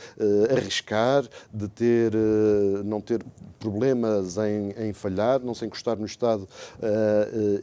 arriscar, 0.51 1.23
de 1.53 1.67
ter, 1.67 2.13
não 2.83 3.01
ter 3.01 3.23
problemas 3.59 4.37
em, 4.37 4.71
em, 4.77 4.93
falhar, 4.93 5.39
não 5.41 5.53
se 5.53 5.65
encostar 5.65 5.97
no 5.97 6.05
Estado 6.05 6.47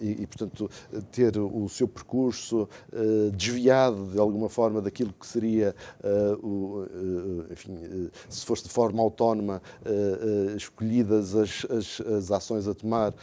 e, 0.00 0.22
e, 0.22 0.26
portanto, 0.26 0.70
ter 1.10 1.38
o 1.38 1.68
seu 1.68 1.88
percurso 1.88 2.68
desviado 3.34 4.06
de 4.12 4.18
alguma 4.18 4.48
forma 4.48 4.80
daquilo 4.80 5.12
que 5.12 5.26
seria 5.26 5.74
o, 6.42 6.86
enfim, 7.50 7.78
se 8.28 8.44
fosse 8.44 8.64
de 8.64 8.70
forma 8.70 9.02
autónoma 9.02 9.62
eh, 9.84 9.90
eh, 9.90 10.56
escolhidas 10.56 11.34
as, 11.34 11.66
as, 11.70 12.00
as 12.00 12.30
ações 12.30 12.66
a 12.66 12.74
tomar, 12.74 13.14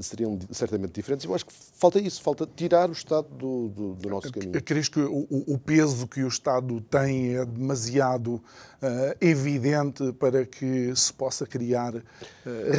seriam 0.00 0.38
certamente 0.50 0.92
diferentes. 0.92 1.24
Eu 1.24 1.34
acho 1.34 1.46
que 1.46 1.52
falta 1.52 2.00
isso, 2.00 2.22
falta 2.22 2.46
tirar 2.46 2.88
o 2.88 2.92
Estado 2.92 3.28
do, 3.28 3.68
do, 3.68 3.94
do 3.94 4.08
nosso 4.08 4.32
caminho. 4.32 4.62
Crees 4.62 4.88
que 4.88 5.00
o, 5.00 5.26
o, 5.30 5.58
peso 5.58 6.06
que 6.06 6.22
o 6.22 6.28
Estado 6.28 6.80
tem 6.82 7.36
é 7.36 7.44
demasiado 7.44 8.34
uh, 8.34 8.42
evidente 9.20 10.12
para 10.14 10.44
que 10.44 10.94
se 10.94 11.12
possa 11.12 11.46
criar 11.46 11.94
uh, 11.94 12.02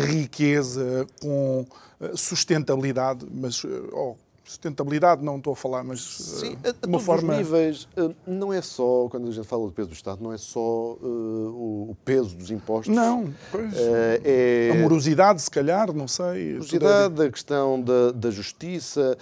riqueza 0.07 1.07
com 1.21 1.65
sustentabilidade, 2.15 3.25
mas 3.29 3.61
oh, 3.91 4.15
sustentabilidade, 4.49 5.23
não 5.23 5.37
estou 5.37 5.53
a 5.53 5.55
falar, 5.55 5.83
mas 5.83 6.01
Sim, 6.01 6.53
uh, 6.53 6.59
a, 6.65 6.69
a 6.69 6.87
uma 6.87 6.99
forma... 6.99 7.37
níveis, 7.37 7.87
uh, 7.95 8.15
não 8.25 8.51
é 8.51 8.63
só, 8.63 9.07
quando 9.07 9.27
a 9.27 9.31
gente 9.31 9.47
fala 9.47 9.67
do 9.67 9.71
peso 9.71 9.89
do 9.89 9.93
Estado, 9.93 10.23
não 10.23 10.33
é 10.33 10.39
só 10.39 10.59
uh, 10.59 11.89
o 11.91 11.95
peso 12.03 12.35
dos 12.35 12.49
impostos. 12.49 12.93
Não, 12.93 13.31
pois. 13.51 13.73
é... 13.77 14.71
A 14.71 14.75
morosidade, 14.81 15.39
se 15.39 15.51
calhar, 15.51 15.93
não 15.93 16.07
sei. 16.07 16.49
A 16.49 16.53
morosidade, 16.53 17.21
a 17.21 17.31
questão 17.31 17.79
da, 17.79 18.11
da 18.11 18.31
justiça, 18.31 19.15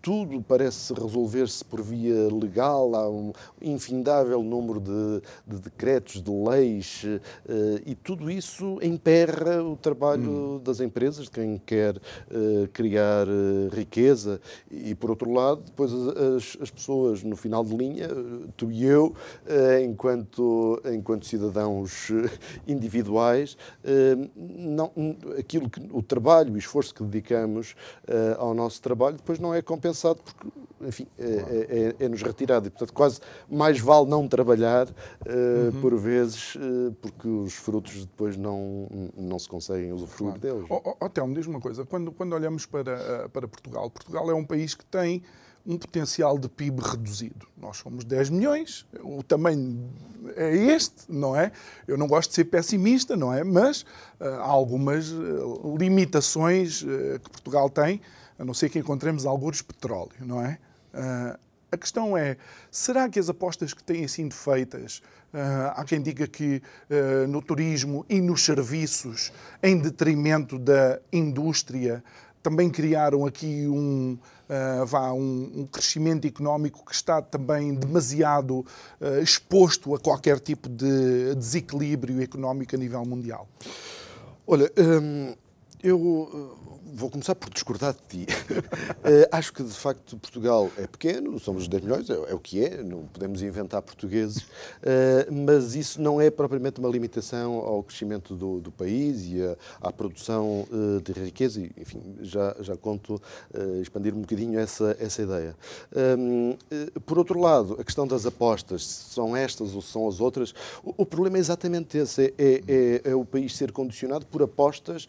tudo 0.00 0.42
parece 0.42 0.94
resolver-se 0.94 1.62
por 1.64 1.82
via 1.82 2.28
legal, 2.32 2.94
há 2.94 3.10
um 3.10 3.32
infindável 3.60 4.42
número 4.42 4.80
de, 4.80 5.22
de 5.46 5.60
decretos, 5.60 6.22
de 6.22 6.30
leis, 6.30 7.04
e 7.84 7.94
tudo 7.94 8.30
isso 8.30 8.78
emperra 8.82 9.62
o 9.62 9.76
trabalho 9.76 10.56
hum. 10.56 10.60
das 10.64 10.80
empresas, 10.80 11.24
de 11.24 11.30
quem 11.30 11.60
quer 11.64 12.00
criar 12.72 13.26
riqueza 13.82 14.40
e, 14.70 14.94
por 14.94 15.10
outro 15.10 15.32
lado, 15.32 15.62
depois 15.62 15.92
as, 15.92 16.56
as 16.60 16.70
pessoas 16.70 17.22
no 17.22 17.36
final 17.36 17.64
de 17.64 17.76
linha, 17.76 18.08
tu 18.56 18.70
e 18.70 18.84
eu, 18.84 19.14
eh, 19.46 19.84
enquanto, 19.84 20.80
enquanto 20.92 21.26
cidadãos 21.26 22.10
eh, 22.10 22.30
individuais, 22.66 23.56
eh, 23.84 24.16
não, 24.36 24.90
aquilo 25.38 25.68
que, 25.68 25.80
o 25.92 26.02
trabalho 26.02 26.54
o 26.54 26.58
esforço 26.58 26.94
que 26.94 27.02
dedicamos 27.02 27.74
ao 28.38 28.54
nosso 28.54 28.80
trabalho 28.80 29.16
depois 29.16 29.38
não 29.38 29.54
é 29.54 29.62
compensado 29.62 30.20
porque, 30.22 30.48
enfim, 30.80 31.06
é, 31.18 31.94
é, 31.98 32.04
é 32.04 32.08
nos 32.08 32.22
retirado. 32.22 32.66
E, 32.66 32.70
portanto, 32.70 32.92
quase 32.92 33.20
mais 33.50 33.78
vale 33.78 34.08
não 34.08 34.28
trabalhar, 34.28 34.88
uhum. 34.88 35.80
por 35.80 35.96
vezes, 35.96 36.56
porque 37.00 37.28
os 37.28 37.54
frutos 37.54 38.04
depois 38.04 38.36
não, 38.36 38.88
não 39.16 39.38
se 39.38 39.48
conseguem 39.48 39.92
usufruir 39.92 40.38
claro. 40.38 40.56
deles. 40.58 40.66
Oh, 40.70 40.94
oh, 41.00 41.08
Telmo, 41.08 41.34
diz 41.34 41.46
uma 41.46 41.60
coisa. 41.60 41.84
Quando, 41.84 42.12
quando 42.12 42.32
olhamos 42.32 42.66
para, 42.66 43.28
para 43.28 43.48
Portugal, 43.48 43.71
Portugal. 43.72 43.90
Portugal 43.90 44.30
é 44.30 44.34
um 44.34 44.44
país 44.44 44.74
que 44.74 44.84
tem 44.84 45.22
um 45.64 45.78
potencial 45.78 46.38
de 46.38 46.48
PIB 46.48 46.82
reduzido. 46.82 47.46
Nós 47.56 47.76
somos 47.76 48.04
10 48.04 48.30
milhões, 48.30 48.84
o 49.00 49.22
tamanho 49.22 49.90
é 50.36 50.54
este, 50.54 51.04
não 51.08 51.36
é? 51.36 51.52
Eu 51.86 51.96
não 51.96 52.08
gosto 52.08 52.30
de 52.30 52.34
ser 52.34 52.44
pessimista, 52.44 53.16
não 53.16 53.32
é? 53.32 53.44
Mas 53.44 53.82
uh, 53.82 54.24
há 54.40 54.46
algumas 54.46 55.10
uh, 55.12 55.76
limitações 55.78 56.82
uh, 56.82 57.20
que 57.22 57.30
Portugal 57.30 57.70
tem, 57.70 58.00
a 58.38 58.44
não 58.44 58.52
ser 58.52 58.70
que 58.70 58.78
encontremos 58.78 59.24
alguns 59.24 59.62
petróleo, 59.62 60.12
não 60.20 60.40
é? 60.40 60.58
a 61.70 61.76
questão 61.78 62.14
é, 62.14 62.36
será 62.70 63.08
que 63.08 63.18
as 63.18 63.30
apostas 63.30 63.72
que 63.72 63.82
têm 63.82 64.06
sido 64.06 64.34
feitas, 64.34 65.00
há 65.74 65.82
quem 65.86 66.02
diga 66.02 66.26
que 66.26 66.60
no 67.30 67.40
turismo 67.40 68.04
e 68.10 68.20
nos 68.20 68.44
serviços, 68.44 69.32
em 69.62 69.78
detrimento 69.78 70.58
da 70.58 71.00
indústria, 71.10 72.04
também 72.42 72.68
criaram 72.68 73.24
aqui 73.24 73.66
um, 73.68 74.18
uh, 74.48 74.86
vá, 74.86 75.12
um, 75.12 75.52
um, 75.54 75.66
crescimento 75.66 76.26
económico 76.26 76.84
que 76.84 76.94
está 76.94 77.22
também 77.22 77.74
demasiado 77.74 78.66
uh, 79.00 79.22
exposto 79.22 79.94
a 79.94 79.98
qualquer 79.98 80.40
tipo 80.40 80.68
de 80.68 81.34
desequilíbrio 81.36 82.20
económico 82.20 82.74
a 82.74 82.78
nível 82.78 83.04
mundial? 83.04 83.48
Olha, 84.46 84.70
hum, 84.76 85.34
eu 85.82 86.71
vou 86.92 87.10
começar 87.10 87.34
por 87.34 87.48
discordar 87.50 87.94
de 87.94 88.24
ti. 88.24 88.32
uh, 88.52 89.28
acho 89.32 89.52
que, 89.52 89.62
de 89.62 89.72
facto, 89.72 90.16
Portugal 90.18 90.70
é 90.76 90.86
pequeno, 90.86 91.38
somos 91.38 91.66
10 91.66 91.82
milhões, 91.82 92.10
é, 92.10 92.14
é, 92.14 92.34
o 92.34 92.38
que 92.38 92.64
é, 92.64 92.82
não 92.82 93.06
podemos 93.06 93.42
inventar 93.42 93.80
portugueses, 93.80 94.42
uh, 94.42 95.32
mas 95.32 95.74
isso 95.74 96.00
não 96.00 96.20
é 96.20 96.30
propriamente 96.30 96.80
uma 96.80 96.88
limitação 96.88 97.54
ao 97.54 97.82
crescimento 97.82 98.34
do, 98.34 98.60
do 98.60 98.70
país 98.70 99.24
e 99.24 99.42
a, 99.42 99.56
à 99.80 99.92
produção 99.92 100.66
uh, 100.70 101.00
de 101.00 101.12
riqueza. 101.12 101.60
E, 101.60 101.72
enfim, 101.78 102.02
já, 102.20 102.54
já 102.60 102.76
conto 102.76 103.20
expandir 103.80 104.14
um 104.14 104.20
bocadinho 104.20 104.58
essa, 104.58 104.96
essa 104.98 105.22
ideia. 105.22 105.56
Um, 106.18 106.56
por 107.06 107.18
outro 107.18 107.38
lado, 107.40 107.76
a 107.80 107.84
questão 107.84 108.06
das 108.06 108.26
apostas, 108.26 108.86
se 108.86 109.14
são 109.14 109.36
estas 109.36 109.74
ou 109.74 109.80
se 109.80 109.88
são 109.88 110.08
as 110.08 110.20
outras, 110.20 110.54
o, 110.82 110.94
o 110.98 111.06
problema 111.06 111.36
é 111.36 111.40
exatamente 111.40 111.98
esse: 111.98 112.34
é, 112.38 112.62
é, 112.66 113.10
é 113.10 113.14
o 113.14 113.24
país 113.24 113.56
ser 113.56 113.72
condicionado 113.72 114.26
por 114.26 114.42
apostas 114.42 115.06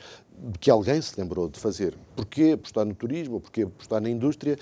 que 0.60 0.70
alguém 0.70 1.02
se 1.02 1.20
lembrou 1.20 1.48
de 1.48 1.60
fazer. 1.60 1.96
Porquê 2.16 2.52
apostar 2.54 2.86
no 2.86 2.94
turismo, 2.94 3.40
porquê 3.40 3.64
apostar 3.64 4.02
na 4.02 4.10
indústria? 4.10 4.58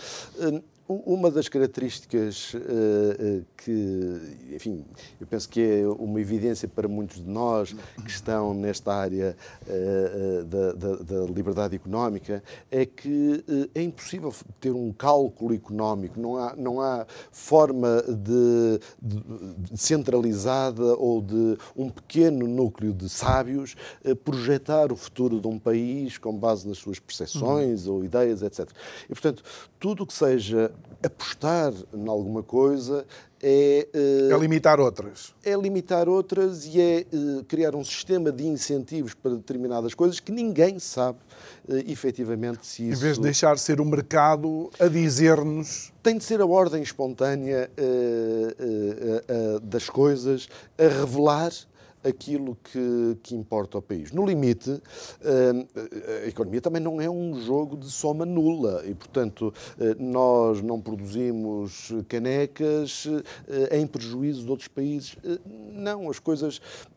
Uma 1.05 1.31
das 1.31 1.47
características 1.47 2.53
uh, 2.53 3.45
que, 3.55 4.53
enfim, 4.53 4.85
eu 5.19 5.25
penso 5.25 5.47
que 5.47 5.61
é 5.61 5.87
uma 5.87 6.19
evidência 6.19 6.67
para 6.67 6.87
muitos 6.87 7.17
de 7.17 7.29
nós 7.29 7.73
que 8.03 8.09
estão 8.09 8.53
nesta 8.53 8.93
área 8.93 9.35
uh, 9.67 10.43
da, 10.43 10.73
da, 10.73 10.95
da, 10.95 11.31
liberdade 11.31 11.75
económica 11.75 12.43
é 12.69 12.85
que 12.85 13.43
uh, 13.47 13.69
é 13.73 13.81
impossível 13.81 14.33
ter 14.59 14.71
um 14.71 14.91
cálculo 14.91 15.53
económico, 15.53 16.19
não 16.19 16.35
há, 16.35 16.55
não 16.57 16.81
há 16.81 17.05
forma 17.31 18.03
de, 18.03 18.79
de, 19.01 19.71
de 19.71 19.77
centralizada 19.77 20.95
ou 20.97 21.21
de 21.21 21.57
um 21.75 21.89
pequeno 21.89 22.47
núcleo 22.47 22.93
de 22.93 23.07
sábios 23.07 23.75
projetar 24.25 24.91
o 24.91 24.95
futuro 24.95 25.39
de 25.39 25.47
um 25.47 25.57
país 25.57 26.17
com 26.17 26.37
base 26.37 26.67
nas 26.67 26.77
suas 26.77 26.99
percepções 26.99 27.87
uhum. 27.87 27.95
ou 27.95 28.03
ideias, 28.03 28.41
etc. 28.41 28.69
E, 29.05 29.09
portanto, 29.09 29.43
tudo 29.81 30.05
que 30.05 30.13
seja 30.13 30.71
apostar 31.03 31.73
em 31.91 32.07
alguma 32.07 32.43
coisa 32.43 33.03
é, 33.41 33.87
uh, 34.29 34.35
é 34.35 34.37
limitar 34.37 34.79
outras. 34.79 35.33
É 35.43 35.55
limitar 35.55 36.07
outras 36.07 36.67
e 36.67 36.79
é 36.79 37.05
uh, 37.11 37.43
criar 37.45 37.75
um 37.75 37.83
sistema 37.83 38.31
de 38.31 38.45
incentivos 38.45 39.15
para 39.15 39.31
determinadas 39.31 39.95
coisas 39.95 40.19
que 40.19 40.31
ninguém 40.31 40.77
sabe 40.77 41.17
uh, 41.67 41.73
efetivamente 41.91 42.67
se 42.67 42.89
isso. 42.89 43.01
Em 43.01 43.03
vez 43.03 43.17
de 43.17 43.23
deixar 43.23 43.57
ser 43.57 43.81
o 43.81 43.85
mercado 43.85 44.69
a 44.79 44.87
dizer-nos. 44.87 45.91
Tem 46.03 46.15
de 46.15 46.23
ser 46.23 46.41
a 46.41 46.45
ordem 46.45 46.83
espontânea 46.83 47.69
das 49.63 49.87
coisas 49.87 50.47
a 50.77 50.87
revelar 50.87 51.51
aquilo 52.03 52.57
que, 52.63 53.17
que 53.23 53.35
importa 53.35 53.77
ao 53.77 53.81
país. 53.81 54.11
No 54.11 54.25
limite, 54.25 54.81
eh, 55.21 56.23
a 56.25 56.27
economia 56.27 56.61
também 56.61 56.81
não 56.81 56.99
é 56.99 57.09
um 57.09 57.39
jogo 57.41 57.77
de 57.77 57.89
soma 57.89 58.25
nula 58.25 58.83
e, 58.85 58.93
portanto, 58.93 59.53
eh, 59.79 59.95
nós 59.99 60.61
não 60.61 60.79
produzimos 60.79 61.91
canecas 62.07 63.07
eh, 63.47 63.79
em 63.79 63.87
prejuízo 63.87 64.43
de 64.43 64.49
outros 64.49 64.67
países. 64.67 65.15
Não, 65.73 66.09
as 66.09 66.19
coisas 66.19 66.59
eh, 66.59 66.59
eh, 66.59 66.59
eh, 66.61 66.90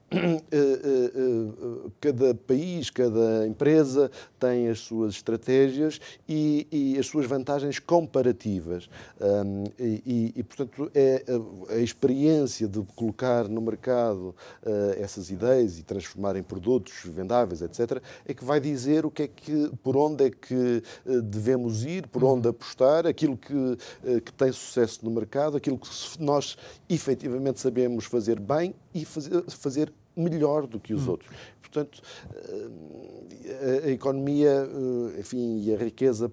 cada 2.00 2.34
país, 2.34 2.90
cada 2.90 3.46
empresa 3.46 4.10
tem 4.38 4.68
as 4.68 4.80
suas 4.80 5.14
estratégias 5.14 6.00
e, 6.28 6.66
e 6.70 6.98
as 6.98 7.06
suas 7.06 7.26
vantagens 7.26 7.78
comparativas. 7.78 8.88
Um, 9.20 9.64
e, 9.78 10.32
e, 10.36 10.42
portanto, 10.42 10.90
é 10.94 11.24
a, 11.68 11.74
a, 11.74 11.78
experiência 11.78 12.68
de 12.68 12.82
colocar 12.94 13.48
no 13.48 13.60
mercado 13.60 14.34
uh, 14.62 15.02
essas 15.02 15.30
ideias 15.30 15.78
e 15.78 15.82
transformar 15.82 16.36
em 16.36 16.42
produtos 16.42 16.94
vendáveis, 17.04 17.62
etc., 17.62 18.02
é 18.26 18.34
que 18.34 18.44
vai 18.44 18.60
dizer 18.60 19.04
o 19.04 19.10
que 19.10 19.22
é 19.24 19.28
que, 19.28 19.70
por 19.82 19.96
onde 19.96 20.26
é 20.26 20.30
que 20.30 20.82
devemos 21.24 21.84
ir, 21.84 22.06
por 22.08 22.22
onde 22.24 22.48
apostar, 22.48 23.06
aquilo 23.06 23.36
que, 23.36 23.54
uh, 23.54 24.20
que 24.20 24.32
tem 24.32 24.52
sucesso 24.52 25.00
no 25.04 25.10
mercado, 25.10 25.56
aquilo 25.56 25.78
que 25.78 25.88
nós 26.20 26.56
efetivamente 26.88 27.60
sabemos 27.60 28.04
fazer 28.04 28.38
bem 28.38 28.74
e 28.94 29.04
fazer, 29.04 29.42
fazer 29.50 29.92
melhor 30.16 30.66
do 30.66 30.78
que 30.78 30.94
os 30.94 31.06
hum. 31.06 31.12
outros. 31.12 31.30
Portanto, 31.60 32.00
eh, 32.32 33.82
a, 33.84 33.88
a 33.88 33.90
economia, 33.90 34.50
eh, 34.50 35.20
enfim, 35.20 35.60
e 35.60 35.74
a 35.74 35.76
riqueza 35.76 36.30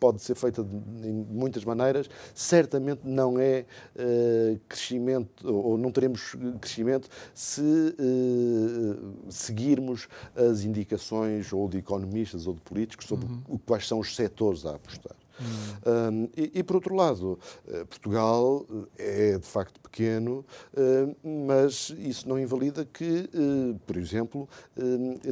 pode 0.00 0.20
ser 0.20 0.34
feita 0.34 0.62
de, 0.62 0.76
muitas 1.30 1.64
maneiras, 1.64 2.08
certamente 2.34 3.00
não 3.04 3.38
é 3.38 3.64
uh, 3.94 4.60
crescimento, 4.68 5.50
ou 5.50 5.78
não 5.78 5.90
teremos 5.90 6.36
crescimento, 6.60 7.08
se 7.34 7.62
uh, 7.62 9.30
seguirmos 9.30 10.06
as 10.34 10.64
indicações 10.64 11.50
ou 11.50 11.66
de 11.66 11.78
economistas 11.78 12.46
ou 12.46 12.52
de 12.52 12.60
políticos 12.60 13.06
sobre 13.06 13.26
uhum. 13.26 13.58
quais 13.64 13.88
são 13.88 13.98
os 13.98 14.14
setores 14.14 14.66
a 14.66 14.74
apostar. 14.74 15.16
Hum. 15.38 16.28
e, 16.34 16.60
e, 16.60 16.62
por 16.62 16.76
outro 16.76 16.94
lado, 16.94 17.38
Portugal 17.90 18.64
é 18.96 19.36
de 19.36 19.44
facto 19.44 19.78
pequeno, 19.86 20.44
mas 21.22 21.94
isso 21.98 22.28
não 22.28 22.38
invalida 22.38 22.84
que, 22.84 23.28
eh, 23.32 23.74
por 23.86 23.96
exemplo, 23.96 24.48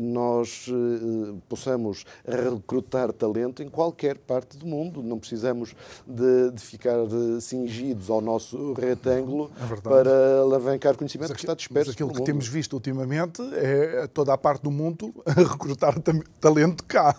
nós 0.01 0.71
possamos 1.49 2.05
recrutar 2.27 3.13
talento 3.13 3.63
em 3.63 3.69
qualquer 3.69 4.17
parte 4.19 4.57
do 4.57 4.67
mundo. 4.67 5.03
Não 5.03 5.19
precisamos 5.19 5.75
de, 6.07 6.51
de 6.53 6.63
ficar 6.63 6.97
cingidos 7.41 8.11
ao 8.11 8.21
nosso 8.21 8.73
retângulo 8.75 9.51
é 9.61 9.81
para 9.81 10.41
alavancar 10.41 10.97
conhecimento 10.97 11.33
aqui, 11.33 11.41
que 11.41 11.45
está 11.45 11.55
disperso. 11.55 11.91
Mas 11.91 11.95
aquilo 11.95 12.13
que 12.13 12.23
temos 12.23 12.47
visto 12.49 12.75
ultimamente 12.75 13.43
é 13.55 14.07
toda 14.07 14.33
a 14.33 14.39
parte 14.39 14.63
do 14.63 14.71
mundo 14.71 15.15
a 15.27 15.33
recrutar 15.33 15.95
talento 16.41 16.85
cá. 16.85 17.17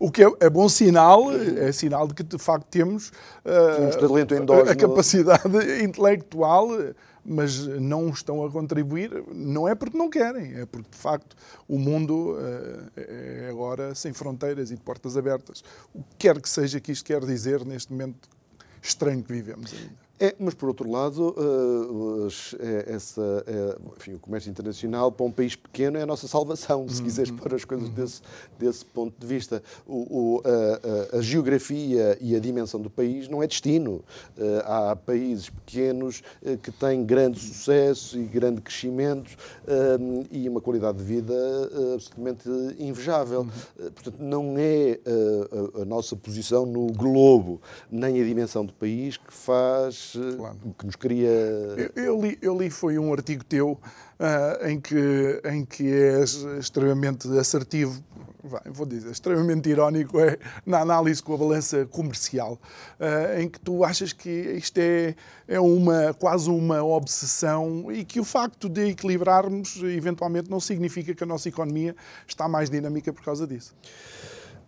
O 0.00 0.10
que 0.10 0.24
é, 0.24 0.32
é 0.40 0.48
bom 0.48 0.66
sinal, 0.66 1.30
é 1.30 1.70
sinal 1.72 2.08
de 2.08 2.14
que 2.14 2.22
de 2.22 2.38
facto 2.38 2.64
temos, 2.70 3.10
uh, 3.44 4.70
a 4.70 4.74
capacidade 4.74 5.50
intelectual, 5.84 6.49
mas 7.24 7.66
não 7.66 8.08
estão 8.08 8.44
a 8.44 8.50
contribuir, 8.50 9.24
não 9.32 9.68
é 9.68 9.74
porque 9.74 9.96
não 9.96 10.08
querem, 10.08 10.54
é 10.54 10.66
porque 10.66 10.90
de 10.90 10.96
facto 10.96 11.36
o 11.68 11.78
mundo 11.78 12.32
uh, 12.32 12.90
é 12.96 13.48
agora 13.50 13.94
sem 13.94 14.12
fronteiras 14.12 14.70
e 14.70 14.74
de 14.74 14.80
portas 14.80 15.16
abertas. 15.16 15.62
O 15.94 16.02
que 16.02 16.16
quer 16.18 16.40
que 16.40 16.48
seja 16.48 16.80
que 16.80 16.92
isto 16.92 17.04
quer 17.04 17.24
dizer 17.24 17.64
neste 17.64 17.92
momento 17.92 18.28
estranho 18.82 19.22
que 19.22 19.32
vivemos 19.32 19.72
ainda. 19.72 20.09
É, 20.22 20.36
mas 20.38 20.52
por 20.52 20.68
outro 20.68 20.90
lado, 20.90 21.34
uh, 21.34 22.28
essa, 22.86 23.22
uh, 23.22 23.92
enfim, 23.96 24.12
o 24.12 24.18
comércio 24.18 24.50
internacional 24.50 25.10
para 25.10 25.24
um 25.24 25.30
país 25.32 25.56
pequeno 25.56 25.96
é 25.96 26.02
a 26.02 26.06
nossa 26.06 26.28
salvação, 26.28 26.86
se 26.86 27.02
quiseres 27.02 27.30
pôr 27.30 27.54
as 27.54 27.64
coisas 27.64 27.88
desse, 27.88 28.20
desse 28.58 28.84
ponto 28.84 29.18
de 29.18 29.26
vista. 29.26 29.62
O, 29.86 29.94
o, 29.94 30.42
a, 30.44 31.16
a, 31.16 31.22
geografia 31.22 32.18
e 32.20 32.36
a 32.36 32.38
dimensão 32.38 32.82
do 32.82 32.90
país 32.90 33.28
não 33.28 33.42
é 33.42 33.46
destino. 33.46 34.04
Uh, 34.36 34.60
há 34.66 34.94
países 34.94 35.48
pequenos 35.48 36.22
que 36.62 36.70
têm 36.70 37.02
grande 37.02 37.40
sucesso 37.40 38.18
e 38.18 38.24
grande 38.24 38.60
crescimento 38.60 39.30
e 40.30 40.48
uma 40.48 40.60
qualidade 40.60 40.98
de 40.98 41.04
vida 41.04 41.34
absolutamente 41.94 42.48
invejável. 42.78 43.40
Uhum. 43.40 43.90
portanto, 43.92 44.16
não 44.18 44.54
é 44.58 44.98
a, 45.76 45.82
a 45.82 45.84
nossa 45.86 46.14
posição 46.14 46.66
no 46.66 46.88
globo, 46.88 47.60
nem 47.90 48.20
a 48.20 48.24
dimensão 48.24 48.66
do 48.66 48.72
país 48.72 49.16
que 49.16 49.32
faz 49.32 50.09
claro. 50.36 50.56
que 50.78 50.86
nos 50.86 50.96
queria. 50.96 51.28
Eu, 51.28 52.04
eu, 52.04 52.22
li, 52.22 52.38
eu 52.40 52.58
li 52.58 52.70
foi 52.70 52.98
um 52.98 53.12
artigo 53.12 53.44
teu 53.44 53.72
uh, 54.20 54.66
em, 54.66 54.80
que, 54.80 55.40
em 55.44 55.64
que 55.64 55.90
és 55.92 56.34
extremamente 56.58 57.26
assertivo, 57.38 58.02
vou 58.70 58.86
dizer, 58.86 59.10
extremamente 59.10 59.68
irónico 59.68 60.18
é, 60.20 60.38
na 60.64 60.80
análise 60.80 61.22
com 61.22 61.34
a 61.34 61.36
balança 61.36 61.86
comercial, 61.86 62.58
uh, 62.98 63.40
em 63.40 63.48
que 63.48 63.58
tu 63.60 63.84
achas 63.84 64.12
que 64.12 64.30
isto 64.30 64.78
é, 64.78 65.14
é 65.48 65.60
uma, 65.60 66.14
quase 66.14 66.50
uma 66.50 66.82
obsessão 66.82 67.90
e 67.90 68.04
que 68.04 68.20
o 68.20 68.24
facto 68.24 68.68
de 68.68 68.90
equilibrarmos 68.90 69.82
eventualmente 69.82 70.50
não 70.50 70.60
significa 70.60 71.14
que 71.14 71.24
a 71.24 71.26
nossa 71.26 71.48
economia 71.48 71.94
está 72.26 72.48
mais 72.48 72.70
dinâmica 72.70 73.12
por 73.12 73.22
causa 73.22 73.46
disso. 73.46 73.74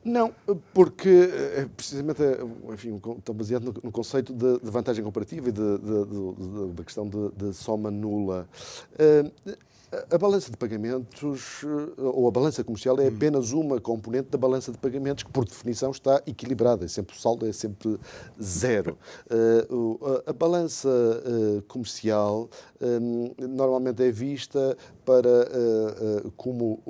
Não, 0.05 0.35
porque 0.75 1.09
eh, 1.09 1.69
precisamente 1.77 2.23
eh, 2.23 2.39
enfim, 2.73 3.01
está 3.19 3.33
baseado 3.33 3.73
no, 3.83 3.93
conceito 3.93 4.33
de, 4.33 4.59
de, 4.59 4.71
vantagem 4.71 5.05
comparativa 5.05 5.49
e 5.49 5.53
da 5.53 6.85
questão 6.85 7.09
de, 7.09 7.53
soma 7.53 7.89
nula. 7.89 8.49
Uh, 8.95 9.53
a 10.11 10.17
balança 10.17 10.51
de 10.51 10.57
pagamentos 10.57 11.61
ou 11.99 12.27
a 12.27 12.31
balança 12.31 12.65
comercial 12.65 12.99
é 12.99 13.05
hum. 13.05 13.15
apenas 13.15 13.53
uma 13.53 13.79
componente 13.79 14.31
da 14.31 14.39
balança 14.39 14.73
de 14.73 14.79
pagamentos 14.79 15.23
que, 15.23 15.31
por 15.31 15.45
definição, 15.45 15.91
está 15.91 16.23
equilibrada. 16.27 16.87
É 16.87 16.89
sempre, 16.89 17.15
o 17.15 17.21
saldo 17.21 17.47
é 17.47 17.53
sempre 17.53 18.01
zero. 18.43 18.99
Uh, 19.31 20.23
a 20.27 20.33
balança 20.33 20.89
uh, 20.89 21.63
comercial 21.69 22.49
normalmente 23.39 24.03
é 24.03 24.11
vista 24.11 24.77
para, 25.05 25.47
como 26.37 26.81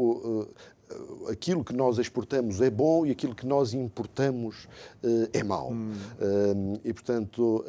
aquilo 1.30 1.64
que 1.64 1.72
nós 1.72 1.98
exportamos 1.98 2.60
é 2.60 2.70
bom 2.70 3.06
e 3.06 3.10
aquilo 3.10 3.34
que 3.34 3.46
nós 3.46 3.74
importamos 3.74 4.68
é 5.32 5.42
mau. 5.42 5.72
Hum. 5.72 5.92
e, 6.84 6.92
portanto, 6.92 7.64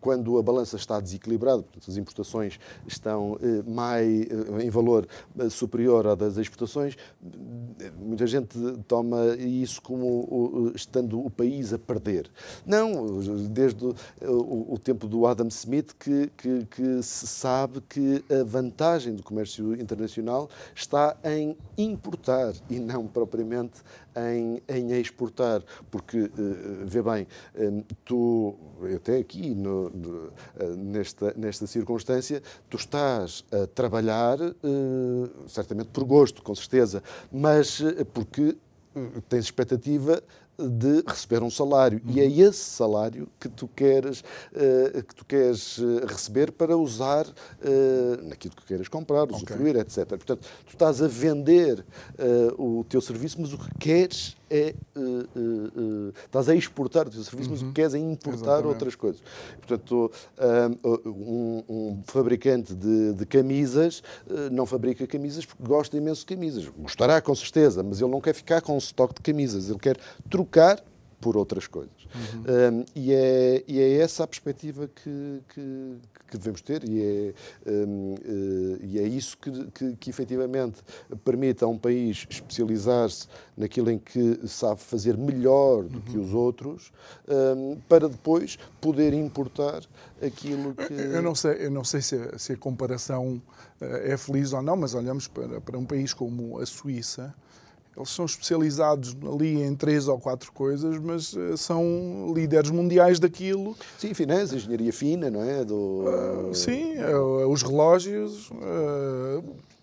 quando 0.00 0.38
a 0.38 0.42
balança 0.42 0.76
está 0.76 1.00
desequilibrada, 1.00 1.62
portanto, 1.62 1.90
as 1.90 1.96
importações 1.96 2.58
estão 2.86 3.38
mais, 3.66 4.26
em 4.62 4.70
valor 4.70 5.06
superior 5.50 6.06
à 6.06 6.14
das 6.14 6.36
exportações, 6.36 6.96
muita 7.98 8.26
gente 8.26 8.58
toma 8.86 9.36
isso 9.36 9.80
como 9.82 10.72
estando 10.74 11.24
o 11.24 11.30
país 11.30 11.72
a 11.72 11.78
perder. 11.78 12.30
Não, 12.66 13.20
desde 13.48 13.84
o, 14.22 14.78
tempo 14.78 15.06
do 15.06 15.26
Adam 15.26 15.48
Smith 15.48 15.94
que, 15.98 16.30
que, 16.36 16.66
que 16.66 17.02
se 17.02 17.26
sabe 17.26 17.80
que 17.88 18.24
a 18.30 18.42
vantagem 18.44 19.14
do 19.14 19.22
comércio 19.22 19.74
internacional 19.74 20.48
está 20.74 21.16
em 21.24 21.56
importar 21.76 22.51
e 22.68 22.78
não 22.78 23.06
propriamente 23.06 23.80
em, 24.16 24.62
em 24.68 25.00
exportar, 25.00 25.62
porque, 25.90 26.18
uh, 26.18 26.30
vê 26.84 27.02
bem, 27.02 27.26
um, 27.56 27.82
tu, 28.04 28.54
até 28.94 29.18
aqui, 29.18 29.54
no, 29.54 29.86
uh, 29.86 30.32
nesta, 30.76 31.34
nesta 31.36 31.66
circunstância, 31.66 32.42
tu 32.68 32.76
estás 32.76 33.44
a 33.52 33.66
trabalhar, 33.66 34.38
certamente 35.46 35.88
por 35.88 36.04
gosto, 36.04 36.42
com 36.42 36.54
certeza, 36.54 37.02
mas 37.30 37.82
porque 38.12 38.56
tens 39.28 39.44
expectativa 39.44 40.22
de 40.58 41.02
receber 41.06 41.42
um 41.42 41.50
salário 41.50 42.00
uhum. 42.04 42.12
e 42.14 42.20
é 42.20 42.26
esse 42.26 42.64
salário 42.64 43.28
que 43.40 43.48
tu 43.48 43.66
queres 43.68 44.20
uh, 44.20 45.02
que 45.02 45.14
tu 45.14 45.24
queres 45.24 45.78
eh, 45.78 46.06
receber 46.06 46.52
para 46.52 46.76
usar 46.76 47.26
uh, 47.26 48.22
naquilo 48.22 48.54
que 48.54 48.64
queiras 48.66 48.88
comprar, 48.88 49.30
usufruir, 49.30 49.76
okay. 49.76 49.80
etc. 49.80 50.06
Portanto, 50.08 50.48
tu 50.66 50.72
estás 50.72 51.02
a 51.02 51.08
vender 51.08 51.84
uh, 52.58 52.80
o 52.80 52.84
teu 52.84 53.00
serviço, 53.00 53.40
mas 53.40 53.52
o 53.52 53.58
que 53.58 53.70
queres 53.78 54.36
é 54.52 54.74
uh, 54.94 55.00
uh, 55.00 56.08
uh, 56.08 56.12
estás 56.26 56.46
a 56.50 56.54
exportar 56.54 57.06
o 57.06 57.10
teu 57.10 57.22
serviço, 57.22 57.48
uhum. 57.48 57.54
mas 57.54 57.62
o 57.62 57.66
que 57.68 57.72
queres 57.72 57.94
é 57.94 57.98
importar 57.98 58.36
Exatamente. 58.36 58.66
outras 58.66 58.94
coisas. 58.94 59.22
Portanto, 59.58 60.12
um, 61.06 61.64
um, 61.68 62.02
fabricante 62.04 62.74
de, 62.74 63.14
de 63.14 63.24
camisas 63.24 64.02
não 64.50 64.66
fabrica 64.66 65.06
camisas 65.06 65.46
porque 65.46 65.62
gosta 65.62 65.96
imenso 65.96 66.20
de 66.20 66.26
camisas. 66.26 66.68
Gostará 66.78 67.20
com 67.22 67.34
certeza, 67.34 67.82
mas 67.82 68.00
ele 68.00 68.10
não 68.10 68.20
quer 68.20 68.34
ficar 68.34 68.60
com 68.60 68.74
um 68.74 68.78
estoque 68.78 69.14
de 69.14 69.20
camisas, 69.22 69.70
ele 69.70 69.78
quer 69.78 69.96
trocar 70.28 70.82
por 71.22 71.36
outras 71.36 71.68
coisas. 71.68 72.06
Uhum. 72.14 72.80
Um, 72.80 72.84
e, 72.96 73.14
é, 73.14 73.64
e 73.66 73.80
é 73.80 73.98
essa 73.98 74.24
a 74.24 74.26
perspectiva 74.26 74.88
que, 74.88 75.40
que, 75.54 75.96
que 76.28 76.36
devemos 76.36 76.60
ter 76.60 76.82
e 76.86 77.00
é, 77.00 77.70
um, 77.70 78.14
uh, 78.14 78.18
eh, 78.24 78.78
e 78.82 78.98
é 78.98 79.06
isso 79.06 79.38
que, 79.38 79.50
que, 79.70 79.96
que 79.96 80.10
efetivamente 80.10 80.82
permite 81.24 81.62
a 81.62 81.68
um 81.68 81.78
país 81.78 82.26
especializar-se 82.28 83.28
naquilo 83.56 83.90
em 83.90 83.98
que 83.98 84.40
sabe 84.48 84.80
fazer 84.80 85.16
melhor 85.16 85.84
do 85.84 85.98
uhum. 85.98 86.02
que 86.02 86.18
os 86.18 86.34
outros 86.34 86.92
um, 87.56 87.78
para 87.88 88.08
depois 88.08 88.58
poder 88.80 89.14
importar 89.14 89.82
aquilo 90.20 90.74
que... 90.74 90.92
Eu 90.92 91.22
não 91.22 91.36
sei, 91.36 91.66
eu 91.66 91.70
não 91.70 91.84
sei 91.84 92.02
se, 92.02 92.16
a, 92.16 92.36
se 92.36 92.52
a 92.54 92.56
comparação 92.56 93.40
eh, 93.80 94.12
é 94.12 94.16
feliz 94.16 94.52
ou 94.52 94.62
não, 94.62 94.76
mas 94.76 94.94
olhamos 94.94 95.28
para, 95.28 95.60
para 95.60 95.78
um 95.78 95.84
país 95.84 96.12
como 96.12 96.58
a 96.58 96.66
Suíça, 96.66 97.32
eles 97.96 98.10
são 98.10 98.24
especializados 98.24 99.16
ali 99.32 99.62
em 99.62 99.74
três 99.74 100.08
ou 100.08 100.18
quatro 100.18 100.50
coisas, 100.52 100.98
mas 100.98 101.34
uh, 101.34 101.56
são 101.56 102.32
líderes 102.34 102.70
mundiais 102.70 103.18
daquilo. 103.18 103.76
Sim, 103.98 104.14
finanças, 104.14 104.54
engenharia 104.54 104.92
fina, 104.92 105.30
não 105.30 105.42
é? 105.42 105.64
Do... 105.64 106.04
Uh, 106.04 106.54
sim, 106.54 106.94
uh, 106.98 107.48
os 107.48 107.62
relógios 107.62 108.50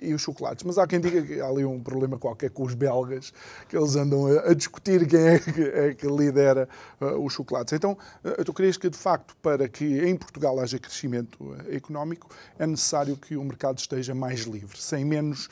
e 0.01 0.13
os 0.13 0.21
chocolates. 0.21 0.63
Mas 0.63 0.77
há 0.77 0.87
quem 0.87 0.99
diga 0.99 1.21
que 1.21 1.39
há 1.39 1.47
ali 1.47 1.65
um 1.65 1.79
problema 1.79 2.17
qualquer 2.17 2.49
com 2.49 2.63
os 2.63 2.73
belgas, 2.73 3.33
que 3.67 3.77
eles 3.77 3.95
andam 3.95 4.27
a, 4.27 4.53
discutir 4.53 5.07
quem 5.07 5.19
é 5.19 5.39
que, 5.39 5.61
é 5.61 5.93
que 5.93 6.07
lidera 6.07 6.67
os 7.21 7.33
chocolates. 7.33 7.73
Então, 7.73 7.97
tu 8.45 8.53
querias 8.53 8.77
que, 8.77 8.89
de 8.89 8.97
facto, 8.97 9.35
para 9.41 9.67
que 9.67 9.85
em 10.05 10.15
Portugal 10.15 10.59
haja 10.59 10.79
crescimento 10.79 11.55
económico, 11.69 12.29
é 12.57 12.65
necessário 12.65 13.17
que 13.17 13.35
o 13.35 13.43
mercado 13.43 13.77
esteja 13.77 14.15
mais 14.15 14.41
livre, 14.41 14.81
sem 14.81 15.05
menos 15.05 15.49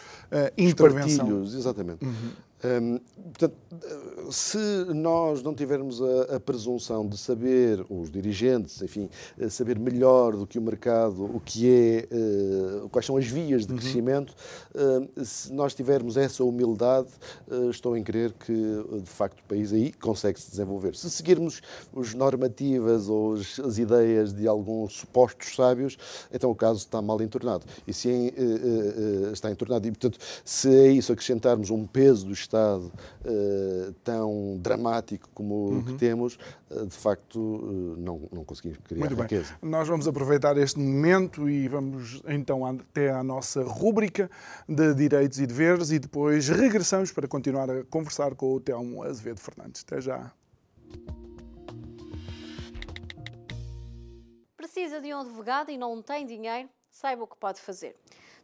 intervenção. 0.58 1.44
Exatamente. 1.44 2.06
Uhum. 2.06 2.32
Hum, 2.64 3.00
portanto, 3.16 3.56
se 4.32 4.58
nós 4.96 5.44
não 5.44 5.54
tivermos 5.54 6.02
a, 6.02 6.38
a, 6.38 6.40
presunção 6.40 7.08
de 7.08 7.16
saber, 7.16 7.86
os 7.88 8.10
dirigentes, 8.10 8.82
enfim, 8.82 9.10
saber 9.48 9.78
melhor 9.78 10.36
do 10.36 10.48
que 10.48 10.58
o 10.58 10.62
mercado, 10.62 11.24
o 11.24 11.40
que 11.40 11.70
é, 11.70 12.08
uh, 12.12 12.90
quais 12.90 13.06
são 13.06 13.16
as 13.16 13.28
vias 13.28 13.68
de 13.68 13.74
uhum. 13.74 13.78
crescimento, 13.78 14.34
uh, 14.74 15.24
se 15.24 15.54
nós 15.54 15.76
tivermos 15.76 16.18
essa 16.18 16.44
humildade, 16.44 17.10
uh, 17.48 17.70
estou 17.70 17.96
em 17.96 18.04
crer 18.04 18.34
que, 18.34 18.54
de 18.54 19.10
facto, 19.10 19.40
o 19.40 19.44
país 19.44 19.72
aí 19.72 19.94
consegue 19.94 20.40
se 20.40 20.50
desenvolver. 20.50 20.96
Se 20.96 21.12
seguirmos 21.12 21.62
as 21.96 22.16
normativas 22.16 23.08
ou 23.08 23.36
as, 23.36 23.60
as 23.60 23.78
ideias 23.78 24.34
de 24.34 24.48
alguns 24.48 24.94
supostos 24.94 25.56
sábios, 25.56 25.96
então 26.34 26.50
o 26.50 26.56
caso 26.56 26.80
está 26.80 27.04
mal 27.04 27.22
entornado. 27.22 27.66
E 27.88 27.94
se 27.94 28.34
está 29.32 29.52
entornado, 29.52 29.88
e, 29.88 29.92
portanto, 29.92 30.18
se 30.44 30.68
a 30.68 30.88
isso 30.88 31.12
acrescentarmos 31.14 31.70
um 31.70 31.86
peso 31.86 32.26
dos 32.26 32.47
Estado 32.48 32.92
uh, 33.26 33.94
tão 34.04 34.58
dramático 34.60 35.30
como 35.34 35.70
uhum. 35.70 35.84
que 35.84 35.94
temos, 35.94 36.40
uh, 36.72 36.86
de 36.86 36.96
facto 36.96 37.38
uh, 37.40 37.96
não, 37.98 38.28
não 38.32 38.46
conseguimos 38.46 38.78
criar 38.80 39.00
Muito 39.00 39.22
riqueza. 39.22 39.58
Bem. 39.62 39.70
Nós 39.70 39.88
vamos 39.88 40.08
aproveitar 40.08 40.58
este 40.58 40.80
momento 40.80 41.50
e 41.50 41.68
vamos 41.68 42.22
então 42.28 42.66
até 42.66 43.12
à 43.12 43.24
nossa 43.24 43.64
rúbrica 43.64 44.30
de 44.68 44.94
direitos 44.94 45.40
e 45.40 45.46
deveres 45.46 45.92
e 45.92 46.00
depois 46.00 46.48
regressamos 46.48 47.12
para 47.12 47.28
continuar 47.28 47.70
a 47.70 47.84
conversar 47.84 48.34
com 48.36 48.54
o 48.54 48.60
Telmo 48.60 49.04
Azevedo 49.04 49.40
Fernandes. 49.40 49.84
Até 49.86 50.02
já. 50.02 50.32
Precisa 54.56 55.02
de 55.02 55.14
um 55.14 55.20
advogado 55.20 55.70
e 55.70 55.78
não 55.78 56.02
tem 56.02 56.26
dinheiro? 56.26 56.70
Saiba 56.90 57.24
o 57.24 57.28
que 57.28 57.38
pode 57.38 57.60
fazer. 57.60 57.96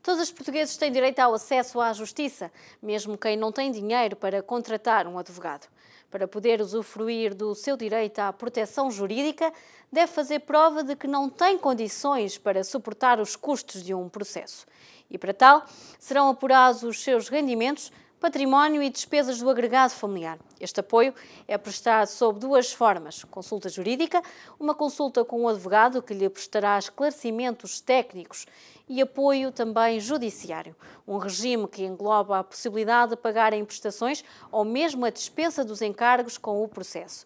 Todos 0.03 0.21
os 0.21 0.31
portugueses 0.33 0.75
têm 0.75 0.91
direito 0.91 1.19
ao 1.19 1.33
acesso 1.33 1.79
à 1.79 1.93
justiça, 1.93 2.51
mesmo 2.81 3.17
quem 3.17 3.37
não 3.37 3.53
tem 3.53 3.71
dinheiro 3.71 4.17
para 4.17 4.43
contratar 4.43 5.07
um 5.07 5.17
advogado. 5.17 5.65
Para 6.11 6.27
poder 6.27 6.59
usufruir 6.59 7.33
do 7.33 7.55
seu 7.55 7.77
direito 7.77 8.19
à 8.19 8.33
proteção 8.33 8.91
jurídica, 8.91 9.53
deve 9.89 10.11
fazer 10.11 10.39
prova 10.39 10.83
de 10.83 10.93
que 10.97 11.07
não 11.07 11.29
tem 11.29 11.57
condições 11.57 12.37
para 12.37 12.65
suportar 12.65 13.17
os 13.21 13.37
custos 13.37 13.81
de 13.81 13.93
um 13.93 14.09
processo. 14.09 14.65
E 15.09 15.17
para 15.17 15.33
tal, 15.33 15.63
serão 15.97 16.27
apurados 16.27 16.83
os 16.83 17.01
seus 17.01 17.29
rendimentos 17.29 17.89
património 18.23 18.81
e 18.81 18.89
despesas 18.89 19.39
do 19.39 19.49
agregado 19.49 19.91
familiar. 19.91 20.39
Este 20.57 20.79
apoio 20.79 21.13
é 21.45 21.57
prestado 21.57 22.07
sob 22.07 22.39
duas 22.39 22.71
formas: 22.71 23.25
consulta 23.25 23.67
jurídica, 23.67 24.21
uma 24.57 24.73
consulta 24.73 25.25
com 25.25 25.41
um 25.41 25.47
advogado 25.49 26.01
que 26.01 26.13
lhe 26.13 26.29
prestará 26.29 26.79
esclarecimentos 26.79 27.81
técnicos 27.81 28.45
e 28.87 29.01
apoio 29.01 29.51
também 29.51 29.99
judiciário, 29.99 30.75
um 31.07 31.17
regime 31.17 31.67
que 31.67 31.83
engloba 31.83 32.39
a 32.39 32.43
possibilidade 32.43 33.11
de 33.11 33.17
pagar 33.17 33.51
prestações 33.65 34.23
ou 34.51 34.65
mesmo 34.65 35.05
a 35.05 35.09
dispensa 35.09 35.63
dos 35.63 35.81
encargos 35.81 36.37
com 36.37 36.63
o 36.63 36.67
processo. 36.67 37.25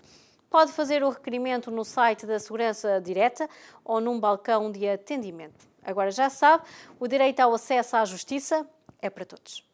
Pode 0.50 0.72
fazer 0.72 1.04
o 1.04 1.10
requerimento 1.10 1.70
no 1.70 1.84
site 1.84 2.26
da 2.26 2.40
Segurança 2.40 3.02
Direta 3.02 3.50
ou 3.84 4.00
num 4.00 4.20
balcão 4.20 4.72
de 4.72 4.88
atendimento. 4.88 5.68
Agora 5.84 6.12
já 6.12 6.30
sabe, 6.30 6.64
o 7.00 7.08
direito 7.08 7.40
ao 7.40 7.54
acesso 7.54 7.98
à 7.98 8.06
justiça 8.06 8.66
é 9.02 9.10
para 9.10 9.26
todos. 9.26 9.66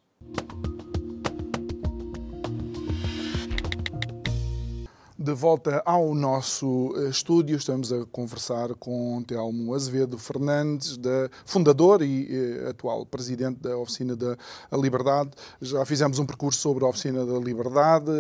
De 5.24 5.32
volta 5.32 5.82
ao 5.86 6.14
nosso 6.14 6.94
eh, 6.98 7.08
estúdio, 7.08 7.56
estamos 7.56 7.94
a 7.94 8.06
conversar 8.12 8.76
com 8.76 9.24
Telmo 9.26 9.74
Azevedo 9.74 10.18
Fernandes, 10.18 10.98
da, 10.98 11.30
fundador 11.46 12.02
e 12.02 12.28
eh, 12.30 12.70
atual 12.72 13.06
presidente 13.06 13.62
da 13.62 13.78
Oficina 13.78 14.18
da 14.18 14.36
Liberdade. 14.74 15.30
Já 15.62 15.86
fizemos 15.86 16.20
um 16.20 16.26
percurso 16.26 16.60
sobre 16.60 16.84
a 16.84 16.90
Oficina 16.90 17.26
da 17.26 17.40
Liberdade, 17.40 18.12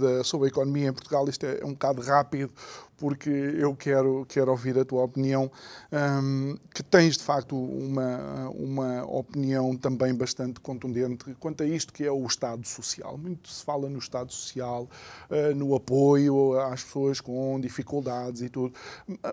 da, 0.00 0.24
sobre 0.24 0.46
a 0.46 0.48
economia 0.48 0.88
em 0.88 0.92
Portugal. 0.94 1.28
Isto 1.28 1.44
é 1.44 1.62
um 1.62 1.72
bocado 1.72 2.00
rápido, 2.00 2.50
porque 2.96 3.30
eu 3.30 3.74
quero, 3.74 4.24
quero 4.28 4.50
ouvir 4.50 4.78
a 4.78 4.84
tua 4.84 5.02
opinião, 5.02 5.50
um, 5.92 6.56
que 6.74 6.82
tens 6.82 7.16
de 7.16 7.22
facto 7.22 7.56
uma, 7.56 8.48
uma 8.50 9.04
opinião 9.04 9.76
também 9.76 10.14
bastante 10.14 10.60
contundente 10.60 11.34
quanto 11.38 11.62
a 11.62 11.66
isto 11.66 11.92
que 11.92 12.04
é 12.04 12.10
o 12.10 12.24
Estado 12.26 12.66
Social. 12.66 13.18
Muito 13.18 13.48
se 13.48 13.64
fala 13.64 13.88
no 13.88 13.98
Estado 13.98 14.32
Social, 14.32 14.88
uh, 15.30 15.54
no 15.54 15.74
apoio 15.74 16.58
às 16.58 16.82
pessoas 16.82 17.20
com 17.20 17.60
dificuldades 17.60 18.42
e 18.42 18.48
tudo, 18.48 18.74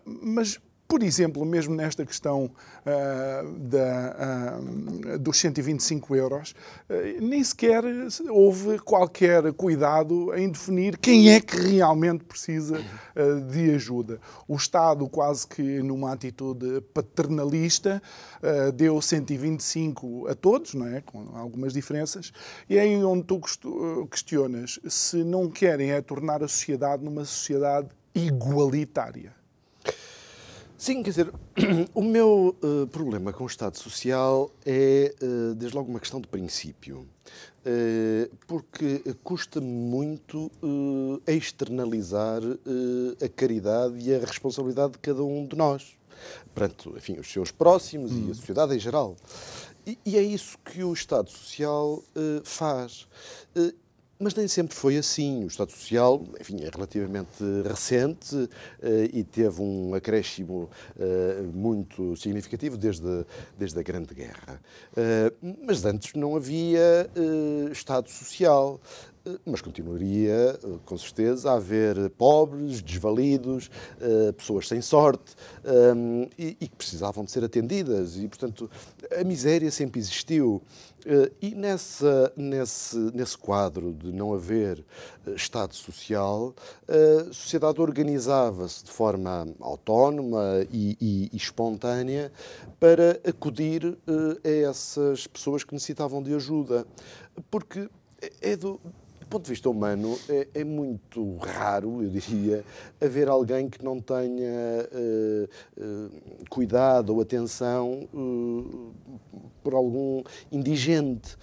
mas 0.06 0.60
por 0.94 1.02
exemplo, 1.02 1.44
mesmo 1.44 1.74
nesta 1.74 2.06
questão 2.06 2.46
uh, 2.46 3.50
da, 3.58 4.60
uh, 4.60 5.18
dos 5.18 5.40
125 5.40 6.16
euros, 6.16 6.54
uh, 6.88 7.20
nem 7.20 7.44
sequer 7.44 7.84
houve 8.30 8.78
qualquer 8.78 9.52
cuidado 9.54 10.32
em 10.36 10.48
definir 10.52 10.96
quem 11.00 11.32
é 11.32 11.42
que 11.42 11.58
realmente 11.58 12.26
precisa 12.26 12.80
de 13.50 13.72
ajuda. 13.72 14.20
O 14.48 14.56
Estado, 14.56 15.10
quase 15.10 15.48
que 15.48 15.82
numa 15.82 16.14
atitude 16.14 16.82
paternalista, 16.94 18.00
deu 18.76 19.02
125 19.02 20.28
a 20.28 20.36
todos, 20.36 20.76
não 20.76 20.88
é? 20.88 21.02
com 21.02 21.36
algumas 21.36 21.74
diferenças, 21.74 22.32
e 22.70 22.78
é 22.78 22.82
aí 22.82 23.04
onde 23.04 23.24
tu 23.24 23.42
questionas 24.12 24.80
se 24.88 25.24
não 25.24 25.50
querem 25.50 25.92
é 25.92 26.02
tornar 26.02 26.44
a 26.44 26.48
sociedade 26.48 27.04
numa 27.04 27.26
sociedade 27.26 27.90
igualitária. 28.14 29.43
Sim, 30.84 31.02
quer 31.02 31.12
dizer, 31.12 31.34
o 31.96 32.02
meu 32.04 32.58
uh, 32.62 32.86
problema 32.88 33.32
com 33.32 33.46
o 33.46 33.48
Estado 33.48 33.78
Social 33.78 34.52
é, 34.66 35.16
uh, 35.24 35.56
desde 35.56 35.78
logo, 35.78 35.90
uma 35.90 36.00
questão 36.02 36.20
de 36.20 36.28
princípio. 36.28 37.08
Uh, 37.66 38.30
porque 38.46 39.02
custa 39.24 39.62
muito 39.62 40.52
externalizar 41.26 42.42
a 43.24 43.30
caridade 43.30 43.96
e 43.98 44.14
a 44.14 44.20
responsabilidade 44.20 44.92
de 44.92 45.00
cada 45.00 45.24
um 45.24 45.48
de 45.48 45.56
nós, 45.56 45.98
perante, 46.54 46.90
enfim, 46.90 47.18
os 47.18 47.32
seus 47.32 47.50
próximos 47.50 48.12
hum. 48.12 48.26
e 48.26 48.28
a 48.28 48.32
hum. 48.32 48.34
sociedade 48.34 48.76
em 48.76 48.80
geral. 48.80 49.16
E, 49.88 49.98
e, 50.06 50.18
é 50.18 50.22
isso 50.22 50.58
que 50.66 50.84
o 50.84 50.92
Estado 50.92 51.32
Social 51.32 52.04
faz. 52.44 53.08
Mas 54.24 54.34
nem 54.36 54.48
sempre 54.48 54.74
foi 54.74 54.96
assim. 54.96 55.44
O 55.44 55.48
Estado 55.48 55.72
Social, 55.74 56.24
enfim, 56.40 56.64
é 56.64 56.70
relativamente 56.74 57.44
recente 57.68 58.36
uh, 58.36 58.50
e 59.12 59.22
teve 59.22 59.62
um 59.62 59.94
acréscimo 59.94 60.70
uh, 60.96 61.44
muito 61.54 62.16
significativo 62.16 62.78
desde, 62.78 63.26
desde 63.58 63.78
a 63.78 63.84
Grande 63.84 64.16
Guerra. 64.16 64.62
Uh, 64.94 65.56
mas 65.66 65.84
antes 65.84 66.14
não 66.14 66.38
havia 66.38 67.10
Estado 67.70 68.10
Social 68.10 68.80
mas 69.46 69.62
continuaria, 69.62 70.60
com 70.86 70.98
certeza, 70.98 71.52
a 71.52 71.56
haver 71.56 72.10
pobres, 72.12 72.82
desvalidos, 72.82 73.70
pessoas 74.38 74.68
sem 74.68 74.82
sorte 74.82 75.36
e 76.38 76.68
que 76.68 76.76
precisavam 76.76 77.24
de 77.24 77.32
ser 77.32 77.44
atendidas. 77.44 78.18
E, 78.18 78.28
portanto, 78.28 78.70
a 79.18 79.24
miséria 79.24 79.72
sempre 79.72 80.00
existiu. 80.00 80.62
Eh, 81.06 81.32
e 81.42 81.56
nessa, 81.56 82.32
nesse, 82.36 82.98
nesse 83.14 83.38
quadro 83.38 83.94
de 83.94 84.12
não 84.12 84.34
haver 84.34 84.84
eh, 85.28 85.32
Estado 85.32 85.76
Social, 85.76 86.54
a 86.88 87.34
sociedade 87.34 87.82
organizava-se 87.82 88.86
de 88.86 88.92
forma 88.92 89.48
autónoma 89.60 90.66
e, 90.72 90.98
e, 91.02 91.30
e, 91.34 91.36
espontânea 91.36 92.32
para 92.80 93.20
acudir 93.28 93.98
eh, 94.44 94.50
a 94.50 94.70
essas 94.70 95.28
pessoas 95.28 95.64
que 95.64 95.74
necessitavam 95.74 96.24
de 96.24 96.34
ajuda. 96.34 96.86
Porque 97.52 97.90
é 98.42 98.56
do, 98.56 98.80
ponto 99.34 99.46
de 99.46 99.50
vista 99.50 99.68
humano, 99.68 100.16
é, 100.30 100.48
é, 100.54 100.64
muito 100.64 101.38
raro, 101.38 102.04
eu 102.04 102.10
diria, 102.10 102.64
haver 103.02 103.28
alguém 103.28 103.68
que 103.68 103.84
não 103.84 104.00
tenha 104.00 104.88
uh, 104.92 105.50
uh, 105.82 106.12
cuidado 106.50 107.16
ou 107.16 107.20
atenção 107.20 108.08
uh, 108.14 108.92
por 109.64 109.74
algum 109.74 110.22
indigente. 110.52 111.36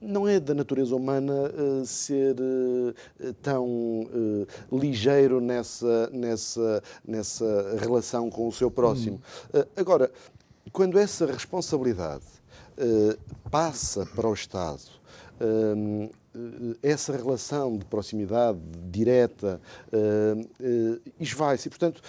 não 0.00 0.26
é 0.26 0.40
da 0.40 0.54
natureza 0.54 0.94
humana 0.94 1.50
ser 1.84 2.36
tão 3.42 4.06
ligeiro 4.70 5.40
nessa, 5.40 6.08
nessa, 6.12 6.82
nessa 7.04 7.76
relação 7.80 8.30
com 8.30 8.46
o 8.46 8.52
seu 8.52 8.70
próximo. 8.70 9.20
Hum. 9.52 9.64
agora, 9.76 10.08
quando 10.72 11.00
essa 11.00 11.26
responsabilidade 11.26 12.24
passa 13.50 14.06
para 14.06 14.28
o 14.28 14.34
Estado, 14.34 14.82
essa 16.82 17.16
relação 17.16 17.76
de 17.76 17.84
proximidade 17.84 18.58
direta 18.90 19.60
uh, 19.92 21.00
esvai-se. 21.20 21.68
Portanto, 21.68 22.02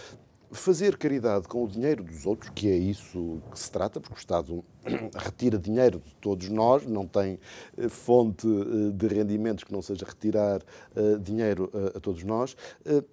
fazer 0.51 0.97
caridade 0.97 1.47
com 1.47 1.63
o 1.63 1.67
dinheiro 1.67 2.03
dos 2.03 2.25
outros, 2.25 2.51
que 2.53 2.69
é 2.69 2.75
isso 2.77 3.41
que 3.51 3.59
se 3.59 3.71
trata, 3.71 3.99
porque 3.99 4.15
o 4.15 4.19
Estado 4.19 4.63
retira 5.15 5.57
dinheiro 5.57 5.99
de 5.99 6.15
todos 6.15 6.49
nós, 6.49 6.85
não 6.85 7.07
tem 7.07 7.39
eh, 7.77 7.89
fonte 7.89 8.47
eh, 8.47 8.91
de 8.93 9.07
rendimentos 9.07 9.63
que 9.63 9.71
não 9.71 9.81
seja 9.81 10.05
retirar 10.05 10.61
eh, 10.95 11.17
dinheiro 11.19 11.71
a 11.95 11.99
todos 11.99 12.23
nós, 12.23 12.55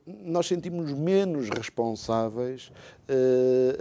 nós 0.07 0.47
sentimos 0.47 0.93
menos 0.93 1.49
responsáveis 1.49 2.73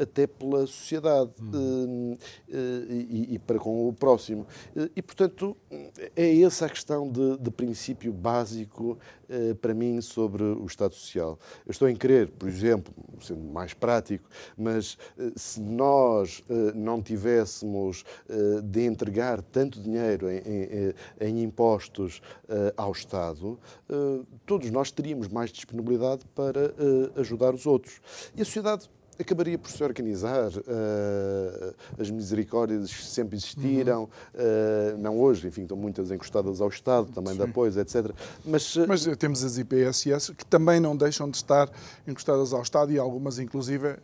até 0.02 0.26
pela 0.26 0.66
sociedade 0.66 1.32
hum. 1.40 2.18
e 2.48 3.40
para 3.46 3.60
com 3.60 3.88
o 3.88 3.94
próximo. 3.94 4.48
E, 4.96 5.02
portanto, 5.02 5.56
é 6.16 6.42
essa 6.42 6.66
a 6.66 6.70
questão 6.70 7.12
de, 7.12 7.38
de 7.38 7.52
princípio 7.52 8.12
básico 8.12 8.98
para 9.62 9.74
mim 9.74 10.02
sobre 10.02 10.44
o 10.44 10.66
Estado 10.66 10.96
Social. 10.96 11.38
Eu 11.66 11.72
estou 11.72 11.88
em 11.88 11.96
querer, 11.96 12.30
por 12.30 12.50
exemplo, 12.50 12.94
sendo 13.22 13.44
mais 13.44 13.74
prático, 13.74 14.28
mas 14.58 14.98
se 15.36 15.62
nós 15.62 16.44
não 16.74 17.02
tivéssemos 17.02 17.79
eh, 17.88 18.62
de 18.64 18.86
entregar 18.86 19.42
tanto 19.42 19.80
dinheiro 19.80 20.30
em, 20.30 20.38
em, 20.40 20.94
em 21.22 21.44
impostos 21.44 22.22
eh, 22.48 22.74
ao 22.76 22.92
Estado, 22.92 23.60
eh, 23.90 24.26
todos 24.46 24.70
nós 24.72 24.92
teríamos 24.92 25.28
mais 25.28 25.52
disponibilidade 25.52 26.26
para 26.36 26.74
ajudar 27.16 27.54
os 27.54 27.66
outros. 27.66 28.02
E 28.36 28.42
a 28.42 28.46
sociedade 28.46 28.90
acabaria 29.20 29.58
por 29.58 29.70
se 29.70 29.84
organizar. 29.84 30.50
Uh, 30.50 31.76
as 32.00 32.10
misericórdias 32.10 32.90
sempre 32.90 33.36
existiram, 33.36 34.04
uh, 34.04 34.98
não 34.98 35.20
hoje, 35.20 35.48
enfim, 35.48 35.64
estão 35.64 35.78
muitas 35.78 36.10
encostadas 36.12 36.62
ao 36.62 36.70
Estado, 36.70 37.12
também 37.12 37.34
Sim. 37.34 37.40
de 37.40 37.50
apoios, 37.50 37.78
etc. 37.78 38.12
Mas, 38.46 38.76
uh... 38.76 38.86
Mas 38.88 39.06
temos 39.18 39.44
as 39.44 39.58
IPSS 39.58 40.34
que 40.34 40.46
também 40.46 40.80
não 40.80 40.96
deixam 40.96 41.30
de 41.30 41.38
estar 41.38 41.70
encostadas 42.08 42.54
ao 42.54 42.62
Estado 42.62 42.92
e 42.92 43.00
algumas, 43.00 43.40
inclusive, 43.40 43.96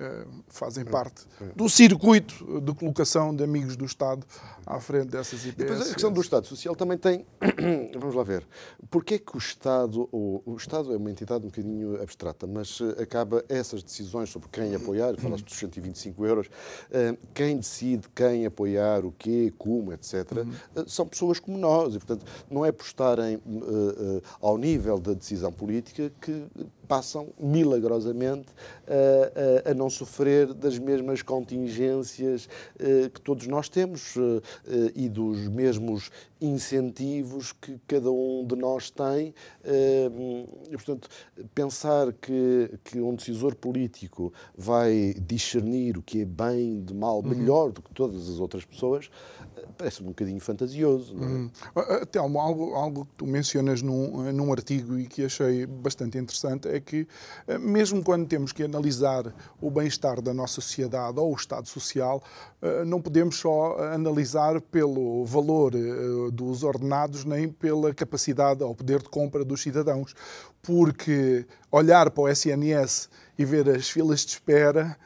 fazem 0.47 0.83
é, 0.85 0.89
parte 0.89 1.23
é. 1.41 1.45
do 1.55 1.69
circuito 1.69 2.61
de 2.61 2.73
colocação 2.73 3.33
de 3.35 3.43
amigos 3.43 3.75
do 3.75 3.85
Estado 3.85 4.25
à 4.65 4.79
frente 4.79 5.09
dessas 5.09 5.45
IPSS. 5.45 5.55
Depois 5.57 5.81
a 5.81 5.93
questão 5.93 6.11
do 6.11 6.21
Estado 6.21 6.47
Social 6.47 6.75
também 6.75 6.97
tem. 6.97 7.25
Vamos 7.97 8.15
lá 8.15 8.23
ver. 8.23 8.45
Porquê 8.89 9.17
que 9.19 9.35
o 9.35 9.39
Estado. 9.39 10.09
O, 10.11 10.41
o 10.45 10.55
Estado 10.55 10.93
é 10.93 10.97
uma 10.97 11.09
entidade 11.09 11.45
um 11.45 11.49
bocadinho 11.49 12.01
abstrata, 12.01 12.47
mas 12.47 12.79
acaba 13.01 13.43
essas 13.47 13.83
decisões 13.83 14.29
sobre 14.29 14.49
quem 14.49 14.75
apoiar 14.75 15.04
apoiar, 15.05 15.17
falaste 15.17 15.45
dos 15.45 15.55
125 15.55 16.25
euros, 16.25 16.49
eh, 16.91 17.15
quem 17.33 17.57
decide 17.57 18.07
quem 18.13 18.45
apoiar, 18.45 19.05
o 19.05 19.11
quê, 19.11 19.53
como, 19.57 19.93
etc., 19.93 20.31
uhum. 20.31 20.53
Eh, 20.75 20.83
são 20.87 21.05
pessoas 21.07 21.39
como 21.39 21.57
nós. 21.57 21.95
E, 21.95 21.99
portanto, 21.99 22.25
não 22.49 22.65
é 22.65 22.71
por 22.71 22.85
estarem 22.85 23.35
eh, 23.35 24.21
ao 24.41 24.57
nível 24.57 24.99
da 24.99 25.13
decisão 25.13 25.51
política 25.51 26.11
que 26.21 26.45
passam 26.87 27.29
milagrosamente 27.39 28.47
a, 28.87 29.67
a, 29.67 29.71
a, 29.71 29.73
não 29.73 29.89
sofrer 29.89 30.53
das 30.53 30.77
mesmas 30.77 31.21
contingências 31.21 32.47
que 33.13 33.21
todos 33.21 33.47
nós 33.47 33.69
temos 33.69 34.15
e 34.93 35.09
dos 35.09 35.47
mesmos 35.47 36.11
incentivos 36.39 37.51
que 37.51 37.79
cada 37.87 38.11
um 38.11 38.45
de 38.45 38.55
nós 38.55 38.89
tem. 38.89 39.33
E, 39.65 40.71
portanto, 40.71 41.09
pensar 41.53 42.13
que, 42.13 42.71
que 42.83 42.99
um 42.99 43.15
decisor 43.15 43.55
político 43.55 44.33
vai 44.55 45.13
discernir 45.19 45.97
o 45.97 46.01
que 46.01 46.21
é 46.21 46.25
bem 46.25 46.83
de 46.83 46.93
mal 46.93 47.17
uhum. 47.17 47.29
melhor 47.29 47.71
do 47.71 47.81
que 47.81 47.93
todas 47.93 48.29
as 48.29 48.39
outras 48.39 48.65
pessoas 48.65 49.09
parece 49.77 50.01
um 50.01 50.07
bocadinho 50.07 50.39
fantasioso. 50.39 51.15
Não 51.15 51.23
é? 51.23 51.31
Hum. 51.31 51.51
Telmo, 52.11 52.39
algo, 52.39 52.73
algo 52.73 53.05
que 53.05 53.11
tu 53.17 53.27
mencionas 53.27 53.81
num, 53.81 54.31
num 54.31 54.51
artigo 54.51 54.97
e 54.97 55.05
que 55.05 55.25
achei 55.25 55.65
bastante 55.65 56.17
interessante 56.17 56.67
é 56.67 56.79
que, 56.79 57.07
eh, 57.47 57.57
mesmo 57.57 58.03
quando 58.03 58.27
temos 58.27 58.51
que 58.51 58.63
analisar 58.63 59.33
o 59.61 59.69
bem-estar 59.69 60.21
da 60.21 60.33
nossa 60.33 60.61
sociedade 60.61 61.19
ou 61.19 61.31
o 61.31 61.35
estado 61.35 61.67
social, 61.67 62.21
não 62.85 63.01
podemos 63.01 63.37
só 63.37 63.77
analisar 63.93 64.59
pelo 64.59 65.23
valor 65.25 65.73
dos 66.31 66.63
ordenados 66.63 67.23
nem 67.23 67.47
pela 67.47 67.93
capacidade 67.93 68.63
ou 68.63 68.73
poder 68.73 69.01
de 69.01 69.09
compra 69.09 69.43
dos 69.45 69.61
cidadãos, 69.61 70.15
porque 70.61 71.45
olhar 71.71 72.09
para 72.09 72.23
o 72.23 72.29
SNS 72.29 73.09
e 73.37 73.45
ver 73.45 73.69
as 73.69 73.89
filas 73.89 74.21
de 74.21 74.31
espera 74.31 74.97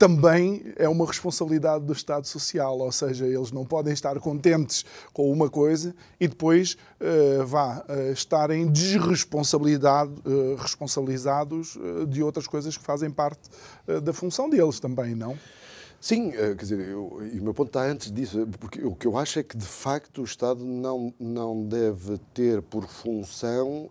também 0.00 0.72
é 0.76 0.88
uma 0.88 1.04
responsabilidade 1.04 1.84
do 1.84 1.92
Estado 1.92 2.26
Social, 2.26 2.78
ou 2.78 2.90
seja, 2.90 3.26
eles 3.26 3.52
não 3.52 3.66
podem 3.66 3.92
estar 3.92 4.18
contentes 4.18 4.82
com 5.12 5.30
uma 5.30 5.50
coisa 5.50 5.94
e 6.18 6.26
depois 6.26 6.78
uh, 6.98 7.44
vá 7.44 7.84
uh, 7.86 8.10
estarem 8.10 8.66
desresponsabilidade, 8.72 10.10
uh, 10.24 10.54
responsabilizados 10.54 11.76
de 12.08 12.22
outras 12.22 12.46
coisas 12.46 12.78
que 12.78 12.82
fazem 12.82 13.10
parte 13.10 13.50
da 14.02 14.12
função 14.14 14.48
deles 14.48 14.80
também, 14.80 15.14
não? 15.14 15.36
Sim, 16.00 16.30
quer 16.30 16.54
dizer, 16.54 16.80
eu, 16.88 17.20
e 17.30 17.38
o 17.38 17.42
meu 17.42 17.52
ponto 17.52 17.66
está 17.66 17.82
antes 17.82 18.10
disso, 18.10 18.48
porque 18.58 18.82
o 18.82 18.94
que 18.94 19.06
eu 19.06 19.18
acho 19.18 19.38
é 19.38 19.42
que, 19.42 19.54
de 19.54 19.66
facto, 19.66 20.22
o 20.22 20.24
Estado 20.24 20.64
não, 20.64 21.12
não 21.20 21.62
deve 21.62 22.16
ter 22.32 22.62
por 22.62 22.86
função 22.86 23.90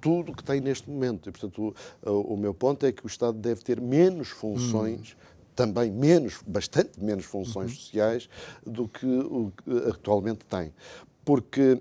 tudo 0.00 0.30
o 0.30 0.36
que 0.36 0.44
tem 0.44 0.60
neste 0.60 0.88
momento. 0.88 1.28
E, 1.28 1.32
portanto, 1.32 1.74
o, 2.06 2.34
o, 2.34 2.36
meu 2.36 2.54
ponto 2.54 2.86
é 2.86 2.92
que 2.92 3.04
o 3.04 3.08
Estado 3.08 3.36
deve 3.38 3.60
ter 3.60 3.80
menos 3.80 4.28
funções. 4.28 5.16
Hum 5.18 5.31
também 5.54 5.90
menos, 5.90 6.40
bastante 6.46 7.02
menos 7.02 7.24
funções 7.24 7.70
uhum. 7.70 7.76
sociais 7.76 8.28
do 8.66 8.88
que 8.88 9.06
o 9.06 9.52
que 9.56 9.90
atualmente 9.90 10.44
tem. 10.46 10.72
Porque 11.24 11.80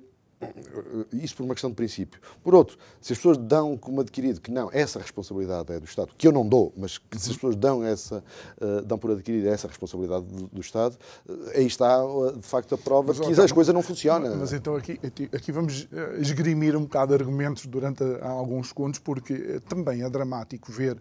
isso 1.11 1.35
por 1.35 1.43
uma 1.43 1.53
questão 1.53 1.69
de 1.69 1.75
princípio. 1.75 2.19
Por 2.43 2.55
outro, 2.55 2.77
se 2.99 3.13
as 3.13 3.19
pessoas 3.19 3.37
dão 3.37 3.77
como 3.77 4.01
adquirido 4.01 4.41
que 4.41 4.51
não, 4.51 4.69
essa 4.71 4.99
responsabilidade 4.99 5.71
é 5.71 5.79
do 5.79 5.85
Estado, 5.85 6.11
que 6.17 6.27
eu 6.27 6.31
não 6.31 6.47
dou, 6.47 6.73
mas 6.75 6.97
que 6.97 7.19
se 7.19 7.29
as 7.29 7.35
pessoas 7.35 7.55
dão, 7.55 7.83
essa, 7.83 8.23
uh, 8.59 8.81
dão 8.81 8.97
por 8.97 9.11
adquirido 9.11 9.47
essa 9.47 9.67
responsabilidade 9.67 10.25
do, 10.25 10.47
do 10.47 10.61
Estado, 10.61 10.97
uh, 11.27 11.49
aí 11.55 11.65
está, 11.65 12.03
uh, 12.03 12.37
de 12.37 12.47
facto, 12.47 12.75
a 12.75 12.77
prova 12.77 13.09
mas, 13.09 13.17
de 13.17 13.33
que 13.33 13.41
as 13.41 13.51
coisas 13.51 13.73
não 13.73 13.81
funcionam. 13.81 14.35
Mas 14.35 14.53
então 14.53 14.75
aqui, 14.75 14.99
aqui 15.31 15.51
vamos 15.51 15.87
esgrimir 16.19 16.75
um 16.75 16.83
bocado 16.83 17.13
argumentos 17.13 17.65
durante 17.65 18.03
alguns 18.21 18.69
segundos, 18.69 18.99
porque 18.99 19.59
também 19.67 20.01
é 20.03 20.09
dramático 20.09 20.71
ver 20.71 20.97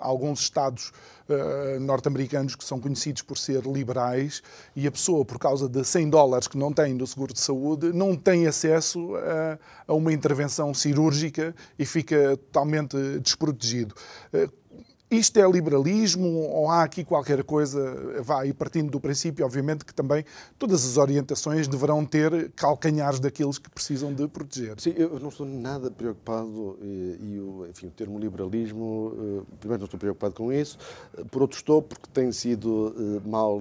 alguns 0.00 0.40
Estados 0.40 0.92
uh, 1.28 1.80
norte-americanos 1.80 2.56
que 2.56 2.64
são 2.64 2.80
conhecidos 2.80 3.22
por 3.22 3.38
ser 3.38 3.62
liberais 3.64 4.42
e 4.74 4.86
a 4.86 4.90
pessoa, 4.90 5.24
por 5.24 5.38
causa 5.38 5.68
de 5.68 5.84
100 5.84 6.10
dólares 6.10 6.48
que 6.48 6.58
não 6.58 6.72
tem 6.72 6.96
do 6.96 7.06
seguro 7.06 7.32
de 7.32 7.40
saúde, 7.40 7.92
não 7.92 8.16
tem 8.16 8.46
acesso 8.46 9.14
a, 9.16 9.58
a 9.86 9.94
uma 9.94 10.12
intervenção 10.12 10.74
cirúrgica 10.74 11.54
e 11.78 11.86
fica 11.86 12.36
totalmente 12.36 12.96
desprotegido. 13.20 13.94
Isto 15.12 15.40
é 15.40 15.46
liberalismo 15.46 16.26
ou 16.26 16.70
há 16.70 16.84
aqui 16.84 17.04
qualquer 17.04 17.44
coisa? 17.44 18.22
Vai, 18.22 18.48
e 18.48 18.52
partindo 18.54 18.90
do 18.90 18.98
princípio, 18.98 19.44
obviamente, 19.44 19.84
que 19.84 19.92
também 19.92 20.24
todas 20.58 20.86
as 20.86 20.96
orientações 20.96 21.68
deverão 21.68 22.02
ter 22.02 22.50
calcanhares 22.52 23.20
daqueles 23.20 23.58
que 23.58 23.68
precisam 23.68 24.14
de 24.14 24.26
proteger. 24.26 24.80
Sim, 24.80 24.94
eu 24.96 25.20
não 25.20 25.28
estou 25.28 25.44
nada 25.44 25.90
preocupado 25.90 26.78
e, 26.80 27.18
e 27.20 27.68
enfim, 27.68 27.88
o 27.88 27.90
termo 27.90 28.18
liberalismo, 28.18 29.12
eh, 29.14 29.56
primeiro 29.60 29.80
não 29.80 29.84
estou 29.84 30.00
preocupado 30.00 30.32
com 30.32 30.50
isso, 30.50 30.78
eh, 31.18 31.24
por 31.30 31.42
outro 31.42 31.58
estou 31.58 31.82
porque 31.82 32.08
tem 32.10 32.32
sido 32.32 32.94
eh, 32.96 33.28
mal 33.28 33.60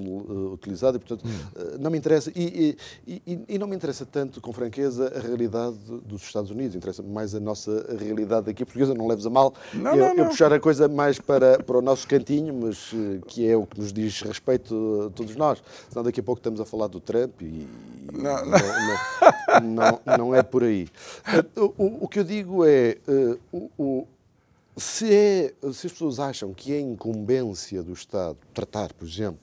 utilizado 0.54 0.96
e, 0.96 1.00
portanto, 1.02 1.28
hum. 1.28 1.78
não 1.82 1.92
me 1.92 1.98
interessa. 1.98 2.32
E, 2.34 2.78
e, 3.06 3.44
e, 3.50 3.58
não 3.60 3.68
me 3.68 3.76
interessa 3.76 4.06
tanto, 4.06 4.40
com 4.40 4.54
franqueza, 4.54 5.12
a 5.14 5.20
realidade 5.20 5.76
dos 6.06 6.22
Estados 6.22 6.50
Unidos. 6.50 6.78
Interessa 6.78 7.04
mais 7.04 7.36
a 7.36 7.42
nossa 7.42 7.86
realidade 8.00 8.50
aqui 8.50 8.64
portuguesa. 8.64 8.94
Não 8.94 9.06
leves 9.06 9.26
a 9.26 9.30
mal 9.30 9.54
não, 9.74 9.92
eu, 9.92 9.98
não, 9.98 10.16
não. 10.16 10.24
eu 10.24 10.30
puxar 10.30 10.54
a 10.54 10.60
coisa 10.60 10.88
mais 10.88 11.20
para 11.20 11.41
para, 11.42 11.64
para 11.64 11.78
o 11.80 11.82
nosso 11.82 12.08
cantinho, 12.08 12.54
mas 12.54 12.92
eh, 12.94 13.20
que 13.28 13.48
é 13.48 13.58
o 13.58 13.66
que 13.66 13.80
nos 13.80 13.92
diz 13.92 14.22
respeito 14.22 15.08
a 15.08 15.10
todos 15.10 15.36
nós. 15.36 15.62
Senão 15.90 16.04
daqui 16.04 16.20
a 16.20 16.24
pouco 16.24 16.40
estamos 16.40 16.62
a 16.62 16.66
falar 16.66 16.86
do 16.88 17.00
Trump 17.00 17.42
e 17.42 17.68
não, 18.14 18.46
não, 18.46 20.00
não, 20.06 20.18
não 20.18 20.36
é 20.36 20.44
por 20.44 20.64
aí. 20.64 20.88
Eh, 21.26 21.60
o, 21.60 22.06
o, 22.06 22.08
que 22.08 22.20
eu 22.20 22.24
digo 22.24 22.64
é, 22.64 22.98
eh, 23.08 23.38
o, 23.52 23.72
o 23.76 24.08
se, 24.78 25.12
é, 25.12 25.54
se 25.74 25.88
as 25.88 25.94
pessoas 25.94 26.20
acham 26.20 26.54
que 26.54 26.74
é 26.74 26.80
incumbência 26.80 27.82
do 27.82 27.94
Estado 27.94 28.38
tratar, 28.54 28.94
por 28.94 29.08
exemplo, 29.08 29.42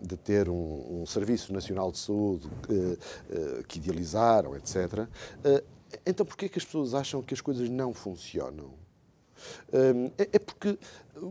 de 0.00 0.16
ter 0.16 0.48
um, 0.48 1.00
um 1.02 1.06
Serviço 1.06 1.52
Nacional 1.52 1.90
de 1.90 1.98
Saúde 1.98 2.48
que 3.66 3.78
idealizaram, 3.78 4.56
etc., 4.56 5.08
então 6.06 6.24
porquê 6.24 6.46
é 6.46 6.48
que 6.48 6.58
as 6.58 6.64
pessoas 6.64 6.94
acham 6.94 7.20
que 7.20 7.34
as 7.34 7.40
coisas 7.40 7.68
não 7.68 7.92
funcionam? 7.92 8.70
É, 10.18 10.28
é 10.32 10.38
porque 10.38 10.78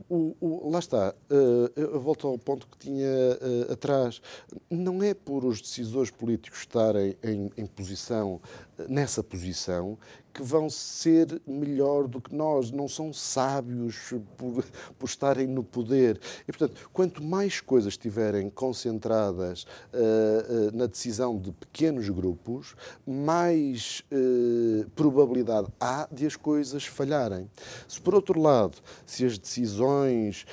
o, 0.10 0.36
o, 0.40 0.70
lá 0.70 0.80
está, 0.80 1.14
uh, 1.32 2.00
volto 2.00 2.28
ao 2.28 2.38
ponto 2.38 2.68
que 2.68 2.78
tinha 2.78 3.08
uh, 3.08 3.72
atrás. 3.72 4.22
Não 4.70 5.02
é 5.02 5.14
por 5.14 5.46
os 5.46 5.62
decisores 5.62 6.12
políticos 6.12 6.60
estarem 6.60 7.18
em, 7.24 7.52
em 7.58 7.66
posição, 7.66 8.42
nessa 8.88 9.24
posição, 9.24 9.98
que 10.38 10.44
vão 10.44 10.70
ser 10.70 11.42
melhor 11.48 12.08
do 12.08 12.22
que 12.22 12.34
nós, 12.34 12.70
não 12.70 12.88
são 12.88 13.12
sábios 13.12 14.14
por, 14.38 14.64
por 15.00 15.08
estarem 15.08 15.48
no 15.48 15.64
poder. 15.64 16.20
E, 16.48 16.52
portanto, 16.52 16.88
quanto 16.94 17.24
mais 17.24 17.60
coisas 17.60 17.94
estiverem 17.94 18.48
concentradas 18.48 19.64
uh, 19.64 19.98
uh, 19.98 20.78
na 20.78 20.86
decisão 20.86 21.40
de 21.40 21.52
pequenos 21.52 22.08
grupos, 22.10 22.76
mais 23.06 24.04
uh, 24.12 24.88
probabilidade 24.92 25.70
há 25.80 26.08
de 26.12 26.28
as 26.28 26.36
coisas 26.36 26.86
falharem. 26.86 27.50
Se, 27.88 28.00
por 28.00 28.14
outro 28.14 28.40
lado, 28.40 28.78
se 29.08 29.26
as 29.26 29.40
decisões 29.40 30.46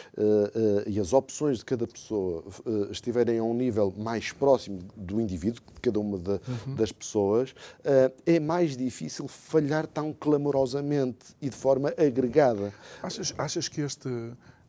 e 0.87 1.01
as 1.01 1.13
opções 1.13 1.59
de 1.59 1.65
cada 1.65 1.87
pessoa 1.87 2.45
estiverem 2.91 3.39
a 3.39 3.43
um 3.43 3.53
nível 3.53 3.93
mais 3.97 4.33
próximo 4.33 4.79
do 4.97 5.21
indivíduo, 5.21 5.63
de 5.75 5.81
cada 5.81 5.99
uma 5.99 6.17
de, 6.17 6.31
uhum. 6.31 6.75
das 6.77 6.93
pessoas, 6.93 7.55
é 8.25 8.39
mais 8.39 8.77
difícil 8.77 9.27
falhar 9.27 9.74
tão 9.87 10.13
clamorosamente 10.13 11.35
e 11.41 11.51
de 11.51 11.57
forma 11.57 11.93
agregada. 11.99 12.73
Achas, 13.03 13.35
achas 13.37 13.69
que 13.69 13.81
este 13.81 14.09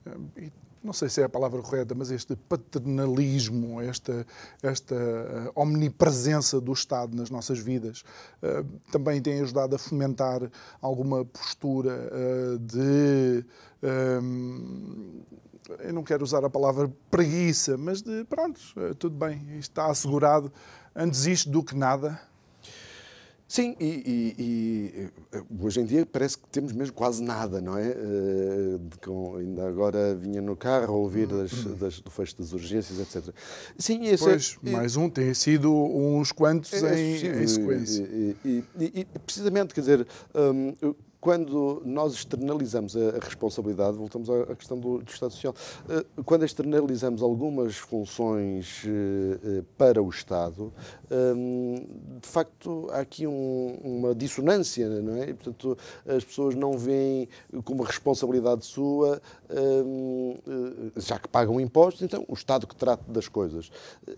eh, 0.06 0.52
não 0.86 0.94
sei 0.94 1.10
se 1.10 1.20
é 1.20 1.24
a 1.24 1.30
palavra 1.30 1.60
correta, 1.64 1.96
mas 1.96 2.12
este 2.12 2.36
paternalismo, 2.36 3.82
esta, 3.82 4.26
esta 4.62 4.94
eh, 4.94 5.52
omnipresença 5.56 6.62
do 6.62 6.72
Estado 6.72 7.18
nas 7.18 7.32
nossas 7.32 7.58
vidas, 7.58 8.04
uh, 8.44 8.64
também 8.92 9.20
tem 9.20 9.42
ajudado 9.42 9.76
a 9.76 9.80
fomentar 9.80 10.48
alguma 10.80 11.26
postura 11.26 12.12
de. 12.60 13.44
eu 15.80 15.94
não 15.94 16.04
quero 16.04 16.24
usar 16.24 16.46
a 16.46 16.50
palavra 16.52 16.92
preguiça, 17.10 17.78
mas 17.78 18.04
de 18.04 18.24
pronto, 18.26 18.62
tudo 19.00 19.16
bem, 19.18 19.58
está 19.58 19.88
assegurado, 19.88 20.54
antes 20.96 21.26
isto 21.26 21.50
do 21.50 21.64
que 21.64 21.76
nada. 21.76 22.22
Sim, 23.56 23.74
e, 23.80 23.86
e, 23.86 24.44
e, 24.44 25.10
eh, 25.32 25.42
hoje 25.62 25.80
em 25.80 25.86
dia 25.86 26.06
parece 26.06 26.38
que 26.38 26.46
temos 26.50 26.74
mesmo 26.74 26.94
quase 26.94 27.24
nada, 27.24 27.62
não 27.62 27.78
é? 27.78 27.88
Uh, 27.88 28.82
com, 29.02 29.38
ainda 29.38 29.66
agora 29.66 30.14
vinha 30.14 30.42
no 30.42 30.58
carro 30.58 30.94
a 30.94 30.98
ouvir 30.98 31.26
das, 31.26 31.64
das, 31.80 32.02
do 32.02 32.12
fecho 32.12 32.38
das 32.38 32.52
urgências, 32.52 33.00
etc. 33.00 33.34
Sim, 33.78 34.08
esse 34.08 34.26
pois, 34.26 34.58
é, 34.62 34.70
mais 34.72 34.98
um, 34.98 35.10
tem 35.10 35.34
sido 35.34 35.74
uns 35.74 36.34
quantos 36.34 36.74
é, 36.74 37.00
em, 37.00 37.28
é 37.28 37.44
em 37.44 37.48
sequência. 37.48 38.04
E, 38.44 39.08
precisamente, 39.26 39.74
quer 39.74 39.80
dizer, 39.80 40.08
um, 40.36 40.94
quando 41.20 41.82
nós 41.86 42.14
externalizamos 42.14 42.96
a, 42.96 43.18
responsabilidade, 43.20 43.98
voltamos 43.98 44.30
à, 44.30 44.56
questão 44.56 44.80
do, 44.80 45.00
do, 45.00 45.12
Estado 45.12 45.32
Social, 45.32 45.56
eh, 45.90 46.06
quando 46.24 46.46
externalizamos 46.46 47.22
algumas 47.22 47.76
funções 47.76 48.84
eh, 48.86 49.40
eh, 49.44 49.64
para 49.78 50.02
o 50.02 50.10
Estado, 50.10 50.72
de 52.22 52.28
facto 52.28 52.88
há 52.92 53.00
aqui 53.00 53.26
um, 53.28 53.80
uma 53.84 54.16
dissonância, 54.16 54.88
não 55.02 55.16
é? 55.16 55.30
E, 55.30 55.34
portanto, 55.34 55.78
as 56.06 56.24
pessoas 56.24 56.56
não 56.56 56.78
veem 56.78 57.28
como 57.64 57.84
responsabilidade 57.84 58.66
sua, 58.66 59.22
já 60.98 61.20
que 61.20 61.28
pagam 61.28 61.60
impostos, 61.60 62.02
então 62.02 62.26
o 62.28 62.34
Estado 62.34 62.68
que 62.68 62.76
trata 62.76 63.04
das 63.12 63.28
coisas. 63.28 63.72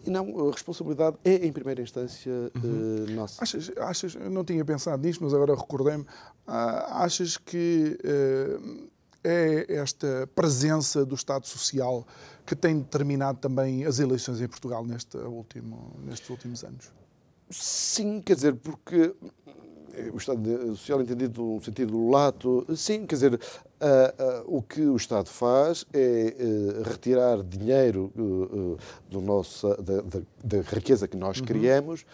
E 0.06 0.10
não, 0.10 0.48
a 0.48 0.52
responsabilidade 0.52 1.18
é, 1.24 1.46
em 1.46 1.52
primeira 1.52 1.82
instância, 1.82 2.32
uhum. 2.32 3.06
nossa. 3.16 3.44
Achas, 3.44 3.72
achas, 3.78 4.16
eu 4.16 4.30
não 4.30 4.44
tinha 4.44 4.64
pensado 4.64 5.06
nisto, 5.06 5.24
mas 5.24 5.34
agora 5.34 5.56
recordei-me, 5.56 6.06
ah, 6.48 6.97
achas 7.04 7.38
que 7.38 7.98
uh, 8.04 8.90
é 9.24 9.76
esta 9.76 10.30
presença 10.34 11.06
do 11.06 11.16
Estado 11.16 11.46
Social 11.46 12.06
que 12.46 12.56
tem 12.56 12.80
determinado 12.80 13.40
também 13.40 13.86
as 13.86 14.00
eleições 14.00 14.40
em 14.42 14.48
Portugal 14.48 14.86
neste 14.86 15.18
último, 15.18 15.96
nestes 16.04 16.30
últimos 16.30 16.64
anos? 16.64 16.92
Sim, 17.50 18.22
quer 18.22 18.36
dizer, 18.36 18.56
porque 18.56 19.14
o 20.14 20.18
Estado 20.18 20.76
Social 20.76 21.02
entendido 21.02 21.42
no 21.42 21.62
sentido 21.62 22.10
lato, 22.10 22.66
sim, 22.76 23.06
quer 23.06 23.16
dizer, 23.16 23.40
uh, 23.82 24.50
uh, 24.50 24.58
o 24.58 24.62
que 24.62 24.82
o 24.82 24.96
Estado 24.96 25.30
faz 25.30 25.86
é 25.94 26.36
uh, 26.40 26.84
retirar 26.84 27.44
dinheiro 27.44 28.12
do 29.10 29.22
nosso, 29.22 29.68
da, 29.82 30.02
da, 30.02 30.22
da, 30.44 30.62
riqueza 30.62 31.08
que 31.08 31.18
nós 31.18 31.40
uhum. 31.40 31.46
criamos 31.46 32.06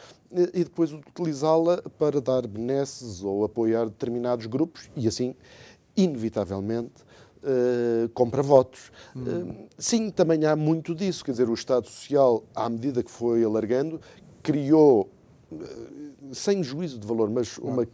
e 0.53 0.63
depois 0.63 0.91
utilizá-la 0.91 1.81
para 1.97 2.19
dar 2.19 2.47
benesses 2.47 3.23
ou 3.23 3.43
apoiar 3.43 3.85
determinados 3.85 4.45
grupos 4.45 4.89
e 4.95 5.07
assim, 5.07 5.35
inevitavelmente, 5.95 7.03
Uh, 7.45 8.07
compra 8.13 8.41
votos. 8.41 8.89
Uh, 9.13 9.67
sim, 9.77 10.09
também 10.09 10.45
há 10.45 10.55
muito 10.55 10.95
disso, 10.95 11.25
quer 11.25 11.31
dizer, 11.31 11.49
o 11.49 11.53
Estado 11.53 11.89
Social, 11.89 12.41
à 12.55 12.69
medida 12.69 13.03
que 13.03 13.11
foi 13.11 13.43
alargando, 13.43 13.99
criou, 14.41 15.09
uh, 15.51 16.33
sem 16.33 16.63
juízo 16.63 16.97
de 16.97 17.05
valor, 17.05 17.29
mas 17.29 17.57
uma 17.57 17.85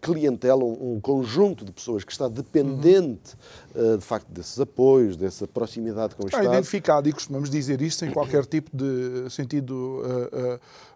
clientela, 0.00 0.64
um, 0.64 1.00
conjunto 1.00 1.64
de 1.64 1.72
pessoas 1.72 2.04
que 2.04 2.12
está 2.12 2.28
dependente, 2.28 3.34
uhum. 3.74 3.96
de 3.96 4.04
facto, 4.04 4.28
desses 4.28 4.58
apoios, 4.60 5.16
dessa 5.16 5.46
proximidade 5.46 6.14
com 6.14 6.24
o 6.24 6.26
Estado. 6.26 6.42
Está 6.42 6.54
identificado, 6.54 7.08
e 7.08 7.12
costumamos 7.12 7.48
dizer 7.48 7.80
isto 7.80 8.00
sem 8.00 8.10
qualquer 8.10 8.44
tipo 8.46 8.70
de 8.76 9.30
sentido 9.30 10.02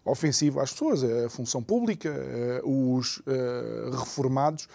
ofensivo 0.05 0.61
às 0.61 0.73
pessoas. 0.73 1.03
É 1.03 1.25
a 1.25 1.31
função 1.31 1.63
pública, 1.63 2.13
os 2.65 3.19
uh, 3.19 3.91
reformados 3.91 4.69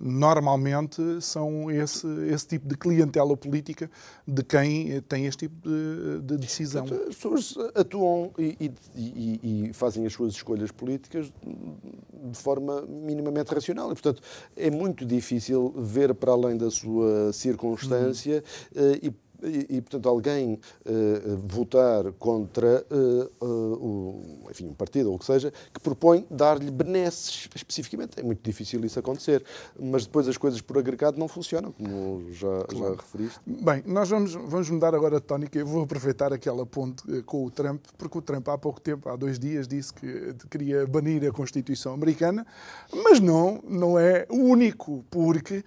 normalmente 0.00 1.20
são 1.20 1.70
esse, 1.70 2.06
esse 2.28 2.46
tipo 2.46 2.68
de 2.68 2.76
clientela 2.76 3.36
política 3.36 3.90
de 4.26 4.42
quem 4.42 5.00
tem 5.02 5.26
este 5.26 5.48
tipo 5.48 5.68
de, 5.68 6.20
de 6.22 6.36
decisão. 6.36 6.84
As 6.84 7.14
pessoas 7.14 7.54
atuam 7.74 8.32
e, 8.38 8.70
e, 8.94 9.68
e, 9.68 9.72
fazem 9.72 10.04
as 10.04 10.12
suas 10.12 10.34
escolhas 10.34 10.70
políticas 10.70 11.32
de 11.32 12.38
forma 12.38 12.82
minimamente 12.82 13.45
racional. 13.54 13.90
E, 13.90 13.94
portanto, 13.94 14.22
é 14.56 14.70
muito 14.70 15.04
difícil 15.04 15.74
ver 15.76 16.14
para 16.14 16.32
além 16.32 16.56
da 16.56 16.70
sua 16.70 17.32
circunstância 17.32 18.42
uhum. 18.74 18.98
e 19.02 19.12
e, 19.42 19.76
e, 19.76 19.80
portanto, 19.80 20.08
alguém 20.08 20.54
uh, 20.54 21.36
votar 21.44 22.12
contra 22.12 22.84
uh, 22.90 23.44
uh, 23.44 24.50
enfim, 24.50 24.68
um 24.68 24.74
partido 24.74 25.10
ou 25.10 25.16
o 25.16 25.18
que 25.18 25.24
seja, 25.24 25.52
que 25.72 25.80
propõe 25.80 26.26
dar-lhe 26.30 26.70
benesses 26.70 27.48
especificamente. 27.54 28.18
É 28.18 28.22
muito 28.22 28.42
difícil 28.42 28.84
isso 28.84 28.98
acontecer. 28.98 29.44
Mas 29.78 30.06
depois 30.06 30.28
as 30.28 30.36
coisas 30.36 30.60
por 30.60 30.78
agregado 30.78 31.18
não 31.18 31.28
funcionam, 31.28 31.72
como 31.72 32.32
já, 32.32 32.64
claro. 32.68 32.94
já 32.94 33.02
referiste. 33.02 33.40
Bem, 33.46 33.82
nós 33.86 34.08
vamos, 34.08 34.32
vamos 34.32 34.70
mudar 34.70 34.94
agora 34.94 35.18
a 35.18 35.20
tónica. 35.20 35.58
Eu 35.58 35.66
vou 35.66 35.82
aproveitar 35.82 36.32
aquela 36.32 36.64
ponte 36.64 37.22
com 37.22 37.44
o 37.44 37.50
Trump, 37.50 37.84
porque 37.98 38.18
o 38.18 38.22
Trump 38.22 38.48
há 38.48 38.58
pouco 38.58 38.80
tempo, 38.80 39.08
há 39.08 39.16
dois 39.16 39.38
dias, 39.38 39.68
disse 39.68 39.92
que 39.92 40.34
queria 40.50 40.86
banir 40.86 41.26
a 41.28 41.32
Constituição 41.32 41.92
americana, 41.92 42.46
mas 42.92 43.20
não, 43.20 43.62
não 43.68 43.98
é 43.98 44.26
o 44.30 44.36
único, 44.36 45.04
porque 45.10 45.64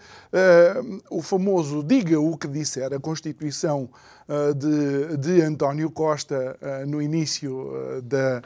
o 1.10 1.22
famoso 1.22 1.84
diga 1.84 2.20
o 2.20 2.38
que 2.38 2.48
disser 2.48 2.94
a 2.94 3.00
Constituição 3.00 3.69
uh, 3.78 4.54
de, 4.54 5.18
de 5.18 5.42
António 5.42 5.92
Costa 5.92 6.58
uh, 6.62 6.88
no 6.88 7.02
início 7.02 7.72
uh, 7.72 8.02
da, 8.02 8.42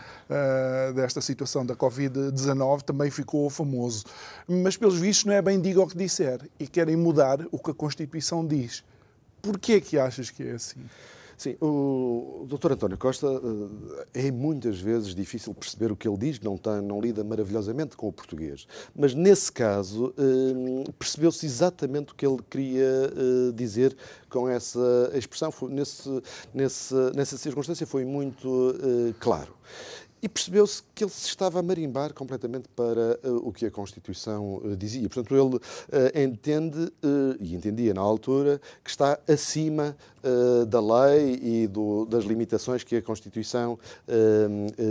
desta 0.93 1.21
situação 1.21 1.65
da 1.65 1.75
Covid-19 1.75 2.81
também 2.81 3.09
ficou 3.09 3.49
famoso. 3.49 4.05
Mas, 4.47 4.77
pelos 4.77 4.99
vistos, 4.99 5.25
não 5.25 5.33
é 5.33 5.41
bem 5.41 5.59
diga 5.59 5.81
o 5.81 5.87
que 5.87 5.97
disser 5.97 6.39
e 6.59 6.67
querem 6.67 6.95
mudar 6.95 7.39
o 7.51 7.59
que 7.59 7.71
a 7.71 7.73
Constituição 7.73 8.45
diz. 8.45 8.83
Porquê 9.41 9.81
que 9.81 9.97
achas 9.99 10.29
que 10.29 10.43
é 10.43 10.51
assim? 10.51 10.85
Sim, 11.43 11.57
o 11.59 12.47
Dr. 12.47 12.71
António 12.71 12.97
Costa 12.97 13.27
eh, 14.13 14.27
é 14.27 14.31
muitas 14.31 14.79
vezes 14.79 15.13
difícil 15.13 15.53
perceber 15.53 15.91
o 15.91 15.95
que 15.97 16.07
ele 16.07 16.15
diz, 16.15 16.39
não, 16.39 16.55
está, 16.55 16.81
não 16.81 17.01
lida 17.01 17.21
maravilhosamente 17.21 17.97
com 17.97 18.07
o 18.07 18.13
português. 18.13 18.65
Mas 18.95 19.13
nesse 19.13 19.51
caso 19.51 20.13
eh, 20.17 20.89
percebeu-se 20.97 21.45
exatamente 21.45 22.13
o 22.13 22.15
que 22.15 22.25
ele 22.25 22.39
queria 22.49 22.85
eh, 22.85 23.51
dizer 23.53 23.93
com 24.29 24.47
essa 24.47 25.11
expressão. 25.15 25.53
Nesse, 25.69 26.23
nesse, 26.53 26.95
nessa 27.13 27.37
circunstância 27.37 27.85
foi 27.85 28.05
muito 28.05 28.73
claro. 29.19 29.53
E 30.23 30.29
percebeu-se 30.29 30.81
que 30.95 31.03
ele 31.03 31.11
se 31.11 31.27
estava 31.27 31.59
a 31.59 31.61
marimbar 31.61 32.13
completamente 32.13 32.69
para 32.69 33.19
uh, 33.25 33.45
o 33.45 33.51
que 33.51 33.65
a 33.65 33.71
Constituição 33.71 34.61
uh, 34.63 34.73
dizia. 34.73 35.09
Portanto, 35.09 35.35
ele 35.35 35.57
uh, 35.57 35.59
entende, 36.17 36.89
e 37.41 37.53
entendia 37.53 37.93
na 37.93 37.99
altura, 37.99 38.61
que 38.81 38.89
está 38.89 39.19
acima 39.27 39.95
da 40.69 40.79
lei 40.79 41.37
e 41.43 41.67
do, 41.67 42.05
das 42.05 42.23
limitações 42.23 42.81
que 42.81 42.95
a 42.95 43.01
Constituição 43.01 43.77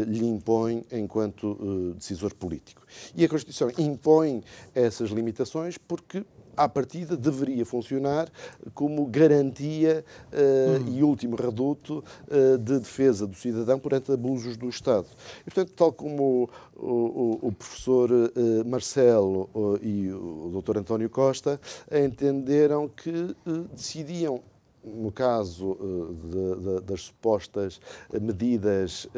lhe 0.06 0.26
impõe 0.26 0.84
enquanto 0.92 1.94
decisor 1.96 2.34
político. 2.34 2.82
E 3.16 3.24
a 3.24 3.28
Constituição 3.28 3.70
impõe 3.78 4.44
essas 4.74 5.08
limitações 5.08 5.78
porque 5.78 6.22
à 6.56 6.68
partida, 6.68 7.16
deveria 7.16 7.64
funcionar 7.64 8.28
como 8.74 9.06
garantia 9.06 10.04
uh, 10.32 10.90
e 10.90 11.02
último 11.02 11.36
reduto 11.36 12.04
uh, 12.28 12.58
de 12.58 12.78
defesa 12.78 13.26
do 13.26 13.36
cidadão 13.36 13.78
perante 13.78 14.12
abusos 14.12 14.56
do 14.56 14.68
Estado. 14.68 15.06
E, 15.40 15.44
portanto, 15.44 15.72
tal 15.74 15.92
como 15.92 16.48
o, 16.76 16.86
o, 16.86 17.38
o 17.42 17.52
professor 17.52 18.10
uh, 18.10 18.30
Marcelo 18.66 19.48
e 19.82 20.10
o 20.10 20.50
doutor 20.52 20.78
António 20.78 21.08
Costa 21.08 21.60
entenderam 21.90 22.88
que 22.88 23.34
decidiam 23.72 24.40
no 24.84 25.10
caso 25.12 25.78
de, 26.24 26.60
de, 26.60 26.80
das 26.80 27.02
supostas 27.02 27.80
medidas 28.20 29.08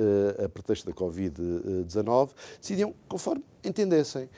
a 0.44 0.48
pretexto 0.48 0.86
da 0.86 0.92
Covid-19, 0.92 2.30
decidiam 2.60 2.94
conforme 3.08 3.42
entendessem, 3.64 4.28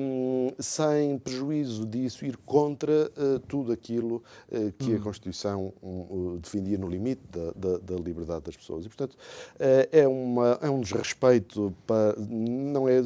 um, 0.00 0.50
sem 0.58 1.18
prejuízo 1.18 1.86
disso, 1.86 2.24
ir 2.24 2.36
contra 2.38 3.10
uh, 3.16 3.38
tudo 3.40 3.72
aquilo 3.72 4.22
uh, 4.50 4.72
que 4.78 4.94
a 4.94 4.96
hum. 4.96 5.00
Constituição 5.00 5.72
um, 5.82 6.38
defendia 6.38 6.78
no 6.78 6.88
limite 6.88 7.22
da, 7.30 7.52
da, 7.52 7.78
da, 7.78 7.96
liberdade 7.96 8.44
das 8.44 8.56
pessoas. 8.56 8.84
E, 8.86 8.88
portanto, 8.88 9.12
uh, 9.14 9.88
é, 9.92 10.08
uma, 10.08 10.58
é 10.62 10.70
um 10.70 10.80
desrespeito, 10.80 11.74
para, 11.86 12.16
não 12.18 12.88
é 12.88 13.02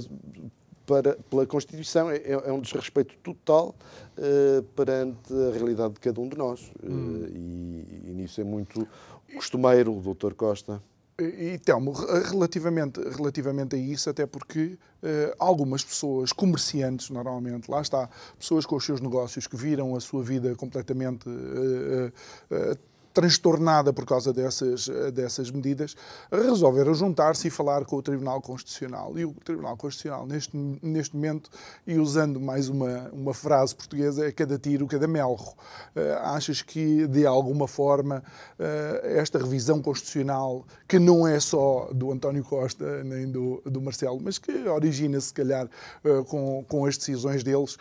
para, 0.87 1.17
pela 1.29 1.47
Constituição, 1.47 2.11
é, 2.11 2.23
é 2.25 2.53
um 2.53 2.61
desrespeito 2.61 3.15
total 3.23 3.75
perante 4.75 5.33
a 5.33 5.53
realidade 5.53 5.95
de 5.95 6.01
cada 6.01 6.21
um 6.21 6.29
de 6.29 6.39
nós. 6.39 6.73
Hum. 6.83 7.27
E, 7.29 8.11
e 8.11 8.15
nisso 8.15 8.41
é 8.41 8.45
muito 8.45 8.87
costumeiro 9.35 9.93
o 9.93 10.15
Dr. 10.15 10.33
Costa. 10.35 10.81
E, 11.19 11.59
Telmo, 11.59 11.93
relativamente, 11.93 13.01
relativamente 13.01 13.75
a 13.75 13.79
isso, 13.79 14.11
até 14.11 14.27
porque 14.27 14.79
uh, 15.03 15.35
algumas 15.39 15.83
pessoas, 15.83 16.31
comerciantes 16.31 17.09
normalmente, 17.09 17.71
lá 17.71 17.81
está, 17.81 18.11
pessoas 18.39 18.67
com 18.67 18.77
os 18.77 18.85
seus 18.85 19.01
negócios 19.01 19.47
que 19.47 19.57
viram 19.57 19.97
a 19.97 20.01
sua 20.01 20.23
vida 20.23 20.55
completamente 20.55 21.27
uh, 21.27 22.13
uh, 22.51 22.79
transtornada 23.17 23.95
por 23.95 24.05
causa 24.05 24.31
dessas, 24.31 24.89
dessas 25.15 25.51
medidas, 25.51 25.97
resolveram 26.31 26.93
juntar-se 26.93 27.49
e 27.49 27.51
falar 27.51 27.87
com 27.87 27.97
o 27.97 28.03
Tribunal 28.03 28.43
Constitucional. 28.43 29.19
E 29.19 29.25
o 29.25 29.33
Tribunal 29.33 29.75
Constitucional, 29.75 30.27
neste, 30.27 30.55
neste 30.83 31.17
momento, 31.17 31.49
e 31.87 31.97
usando 31.97 32.39
mais 32.39 32.69
uma, 32.69 33.09
uma 33.15 33.33
frase 33.33 33.75
portuguesa, 33.75 34.29
é 34.29 34.31
cada 34.31 34.59
tiro, 34.59 34.87
cada 34.87 35.09
melro. 35.09 35.55
Uh, 35.97 36.13
achas 36.25 36.61
que, 36.61 37.07
de 37.07 37.25
alguma 37.25 37.67
forma, 37.67 38.23
uh, 38.59 39.07
esta 39.07 39.39
revisão 39.39 39.81
constitucional, 39.81 40.67
que 40.87 40.99
não 40.99 41.27
é 41.27 41.41
só 41.41 41.89
do 41.95 42.13
António 42.13 42.45
Costa 42.45 43.03
nem 43.03 43.31
do, 43.31 43.63
do 43.65 43.81
Marcelo, 43.81 44.21
mas 44.23 44.37
que 44.37 44.53
origina-se, 44.69 45.29
se 45.29 45.35
calhar, 45.35 45.67
uh, 46.05 46.23
com, 46.27 46.63
com 46.69 46.85
as 46.85 46.99
decisões 46.99 47.43
deles, 47.43 47.79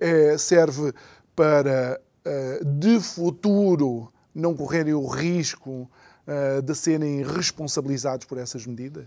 é, 0.00 0.38
serve 0.38 0.94
para, 1.36 2.00
de 2.64 3.00
futuro, 3.00 4.12
não 4.34 4.54
correrem 4.54 4.94
o 4.94 5.06
risco 5.06 5.90
uh, 6.26 6.62
de 6.62 6.74
serem 6.74 7.22
responsabilizados 7.22 8.26
por 8.26 8.38
essas 8.38 8.66
medidas? 8.66 9.06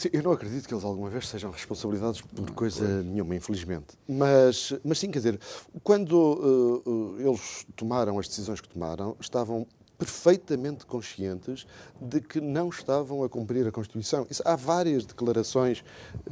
Sim, 0.00 0.08
eu 0.14 0.22
não 0.22 0.32
acredito 0.32 0.66
que 0.66 0.72
eles 0.72 0.82
alguma 0.82 1.10
vez 1.10 1.28
sejam 1.28 1.50
responsabilizados 1.50 2.22
por 2.22 2.46
não, 2.46 2.54
coisa 2.54 2.86
claro. 2.86 3.02
nenhuma, 3.02 3.36
infelizmente. 3.36 3.98
Mas, 4.08 4.72
mas 4.82 4.98
sim, 4.98 5.10
quer 5.10 5.18
dizer, 5.18 5.38
quando 5.82 6.12
uh, 6.12 6.90
uh, 6.90 7.20
eles 7.20 7.66
tomaram 7.76 8.18
as 8.18 8.26
decisões 8.26 8.62
que 8.62 8.68
tomaram, 8.70 9.14
estavam 9.20 9.66
perfeitamente 10.00 10.86
conscientes 10.86 11.66
de 12.00 12.22
que 12.22 12.40
não 12.40 12.70
estavam 12.70 13.22
a 13.22 13.28
cumprir 13.28 13.66
a 13.66 13.70
Constituição. 13.70 14.26
Isso, 14.30 14.42
há 14.46 14.56
várias 14.56 15.04
declarações, 15.04 15.84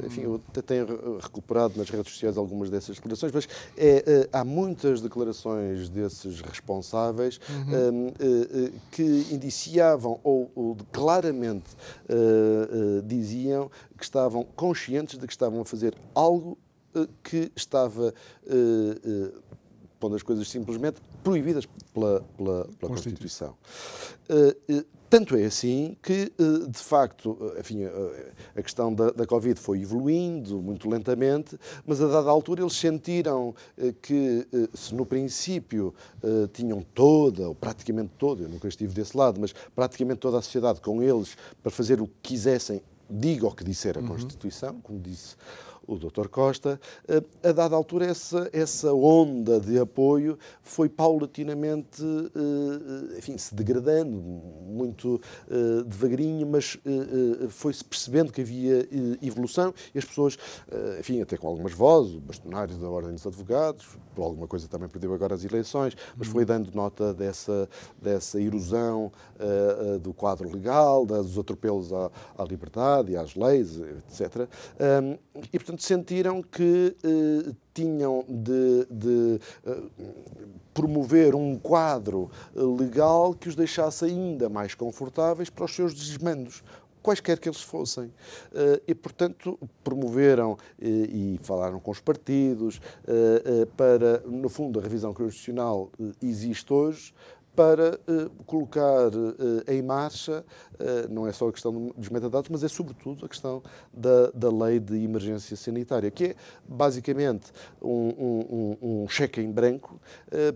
enfim, 0.03 0.21
eu 0.21 0.41
até 0.49 0.63
tenho 0.63 1.19
recuperado 1.19 1.77
nas 1.77 1.87
redes 1.87 2.11
sociais 2.11 2.35
algumas 2.35 2.71
dessas 2.71 2.95
declarações, 2.95 3.31
mas 3.31 3.47
é, 3.77 4.03
é, 4.07 4.29
há 4.33 4.43
muitas 4.43 5.01
declarações 5.01 5.87
desses 5.87 6.41
responsáveis 6.41 7.39
uhum. 7.47 8.07
uh, 8.07 8.07
uh, 8.07 8.71
que 8.89 9.27
indiciavam 9.31 10.19
ou, 10.23 10.51
ou 10.55 10.77
claramente 10.91 11.69
uh, 12.09 13.03
diziam 13.03 13.69
que 13.95 14.03
estavam 14.03 14.43
conscientes 14.55 15.19
de 15.19 15.27
que 15.27 15.33
estavam 15.33 15.61
a 15.61 15.65
fazer 15.65 15.93
algo 16.15 16.57
que 17.21 17.51
estava 17.55 18.11
pondo 19.99 20.15
as 20.15 20.23
coisas 20.23 20.49
simplesmente, 20.49 21.01
proibidas 21.23 21.65
pela, 21.93 22.21
pela, 22.37 22.65
pela 22.79 22.91
Constituição. 22.91 23.55
Uh, 24.29 24.85
tanto 25.09 25.35
é 25.35 25.43
assim 25.43 25.97
que, 26.03 26.31
de 26.69 26.77
facto, 26.77 27.35
enfim, 27.59 27.79
a 28.55 28.61
questão 28.61 28.93
da, 28.93 29.09
da, 29.09 29.25
Covid 29.25 29.59
foi 29.59 29.81
evoluindo 29.81 30.61
muito 30.61 30.87
lentamente, 30.87 31.57
mas 31.83 31.99
a 31.99 32.05
dada 32.05 32.29
altura 32.29 32.61
eles 32.61 32.73
sentiram 32.73 33.55
que, 34.03 34.47
se 34.71 34.93
no 34.93 35.07
princípio 35.07 35.95
tinham 36.53 36.85
toda, 36.93 37.47
ou 37.47 37.55
praticamente 37.55 38.11
toda, 38.19 38.43
eu 38.43 38.49
nunca 38.49 38.67
estive 38.67 38.93
desse 38.93 39.17
lado, 39.17 39.41
mas 39.41 39.51
praticamente 39.75 40.19
toda 40.19 40.37
a 40.37 40.43
sociedade 40.43 40.79
com 40.79 41.01
eles 41.01 41.35
para 41.63 41.71
fazer 41.71 41.99
o 41.99 42.05
que 42.21 42.29
quisessem, 42.29 42.79
diga 43.09 43.47
o 43.47 43.51
que 43.51 43.63
disser 43.63 43.97
a 43.97 44.01
uhum. 44.01 44.07
Constituição, 44.09 44.75
uhum. 44.75 44.81
como 44.81 44.99
disse 44.99 45.35
o 45.89 45.97
Dr. 45.97 46.27
Costa, 46.27 46.79
eh, 47.07 47.23
a 47.43 47.51
dada 47.51 47.75
altura 47.75 48.05
essa, 48.05 48.47
essa 48.53 48.93
onda 48.93 49.59
de 49.59 49.79
apoio 49.79 50.37
foi 50.61 50.87
paulatinamente 50.87 52.03
eh, 52.03 53.17
enfim, 53.17 53.37
se 53.37 53.55
degradando, 53.55 54.15
muito 54.15 55.19
eh, 55.49 55.83
devagarinho, 55.85 56.45
mas 56.45 56.77
foi-se 57.49 57.83
percebendo 57.83 58.31
que 58.31 58.41
havia 58.41 58.87
evolução 59.21 59.73
e 59.93 59.97
as 59.97 60.05
pessoas, 60.05 60.37
enfim, 60.99 61.21
até 61.21 61.37
com 61.37 61.47
algumas 61.47 61.73
vozes, 61.73 62.15
o 62.15 62.19
bastonário 62.19 62.75
da 62.77 62.87
Ordem 62.87 63.13
dos 63.13 63.25
Advogados, 63.25 63.97
por 64.13 64.23
alguma 64.23 64.47
coisa 64.47 64.67
também 64.67 64.87
perdeu 64.87 65.13
agora 65.13 65.33
as 65.33 65.43
eleições, 65.43 65.95
mas 66.15 66.27
foi 66.27 66.45
dando 66.45 66.71
nota 66.73 67.13
dessa, 67.13 67.67
dessa 68.01 68.39
erosão 68.39 69.11
do 70.01 70.13
quadro 70.13 70.49
legal, 70.49 71.05
dos 71.05 71.37
atropelos 71.37 71.91
à, 71.91 72.11
à 72.37 72.43
liberdade 72.43 73.13
e 73.13 73.17
às 73.17 73.35
leis, 73.35 73.79
etc. 73.79 74.47
e, 75.51 75.59
portanto, 75.59 75.78
sentiram 75.83 76.41
que 76.41 76.95
eh, 77.03 77.51
tinham 77.73 78.25
de, 78.27 78.85
de 78.89 79.39
eh, 79.65 79.81
promover 80.73 81.35
um 81.35 81.57
quadro 81.57 82.29
eh, 82.55 82.59
legal 82.61 83.33
que 83.33 83.49
os 83.49 83.55
deixasse 83.55 84.05
ainda 84.05 84.49
mais 84.49 84.73
confortáveis 84.75 85.49
para 85.49 85.65
os 85.65 85.75
seus 85.75 85.93
desmandos 85.93 86.63
quaisquer 87.01 87.39
que 87.39 87.47
eles 87.47 87.61
fossem. 87.61 88.11
E, 88.85 88.93
portanto, 88.93 89.57
promoveram 89.85 90.57
e 90.77 91.39
falaram 91.41 91.79
com 91.79 91.91
os 91.91 92.01
partidos 92.01 92.81
para, 93.77 94.21
no 94.27 94.49
fundo, 94.49 94.79
a 94.79 94.83
revisão 94.83 95.13
constitucional 95.13 95.89
existe 96.21 96.73
hoje 96.73 97.13
para 97.59 97.99
colocar 98.45 99.11
em 99.67 99.81
marcha, 99.81 100.45
não 101.09 101.27
é 101.27 101.33
só 101.33 101.49
a 101.49 101.51
questão 101.51 101.91
dos 101.97 102.07
metadados, 102.07 102.49
mas 102.49 102.63
é 102.63 102.69
sobretudo 102.69 103.25
a 103.25 103.27
questão 103.27 103.61
da, 103.93 104.31
da 104.33 104.49
lei 104.49 104.79
de 104.79 104.95
emergência 105.03 105.57
sanitária, 105.57 106.09
que 106.09 106.23
é 106.23 106.35
basicamente 106.65 107.51
um, 107.81 108.77
um, 108.81 109.01
um 109.03 109.09
cheque 109.09 109.41
em 109.41 109.51
branco 109.51 109.99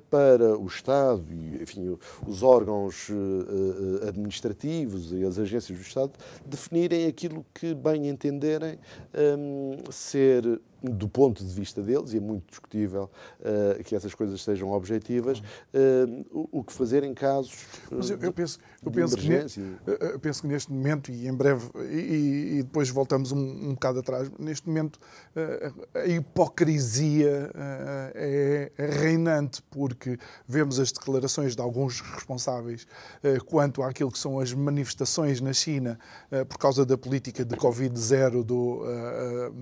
para 0.09 0.57
o 0.57 0.65
Estado 0.65 1.25
e 1.29 1.61
enfim, 1.61 1.97
os 2.25 2.41
órgãos 2.41 3.09
administrativos 4.07 5.11
e 5.11 5.25
as 5.25 5.37
agências 5.37 5.77
do 5.77 5.83
Estado 5.83 6.13
definirem 6.45 7.05
aquilo 7.05 7.45
que 7.53 7.73
bem 7.73 8.07
entenderem 8.07 8.79
um, 9.13 9.91
ser 9.91 10.61
do 10.83 11.07
ponto 11.07 11.43
de 11.43 11.53
vista 11.53 11.81
deles, 11.81 12.13
e 12.13 12.17
é 12.17 12.19
muito 12.19 12.49
discutível 12.49 13.09
uh, 13.39 13.83
que 13.83 13.95
essas 13.95 14.13
coisas 14.13 14.41
sejam 14.43 14.71
objetivas, 14.71 15.39
uh, 15.39 16.25
o, 16.29 16.59
o, 16.59 16.63
que 16.63 16.73
fazer 16.73 17.03
em 17.03 17.13
casos 17.13 17.65
Mas 17.89 18.09
eu, 18.09 18.17
eu 18.19 18.33
penso, 18.33 18.59
eu 18.83 18.91
penso 18.91 19.17
Que, 19.17 19.29
eu 19.85 20.19
penso 20.19 20.41
que 20.41 20.47
neste 20.47 20.71
momento, 20.71 21.09
e 21.09 21.27
em 21.27 21.33
breve, 21.33 21.69
e, 21.89 22.57
e 22.57 22.63
depois 22.63 22.89
voltamos 22.89 23.31
um, 23.31 23.39
um 23.39 23.73
bocado 23.73 23.99
atrás, 23.99 24.29
neste 24.37 24.67
momento 24.67 24.97
uh, 24.97 25.97
a 25.97 26.05
hipocrisia 26.05 27.51
é, 28.15 28.71
é, 28.77 28.85
reinante, 28.85 29.61
porque 29.71 30.17
vemos 30.45 30.79
as 30.79 30.91
declarações 30.91 31.55
de 31.55 31.61
alguns 31.61 32.01
responsáveis 32.01 32.85
quanto 33.45 33.81
àquilo 33.83 34.11
que 34.11 34.19
são 34.19 34.39
as 34.39 34.53
manifestações 34.53 35.39
na 35.39 35.53
China 35.53 35.97
por 36.49 36.57
causa 36.57 36.85
da 36.85 36.97
política 36.97 37.45
de 37.45 37.55
Covid-0 37.55 38.43
do, 38.43 38.83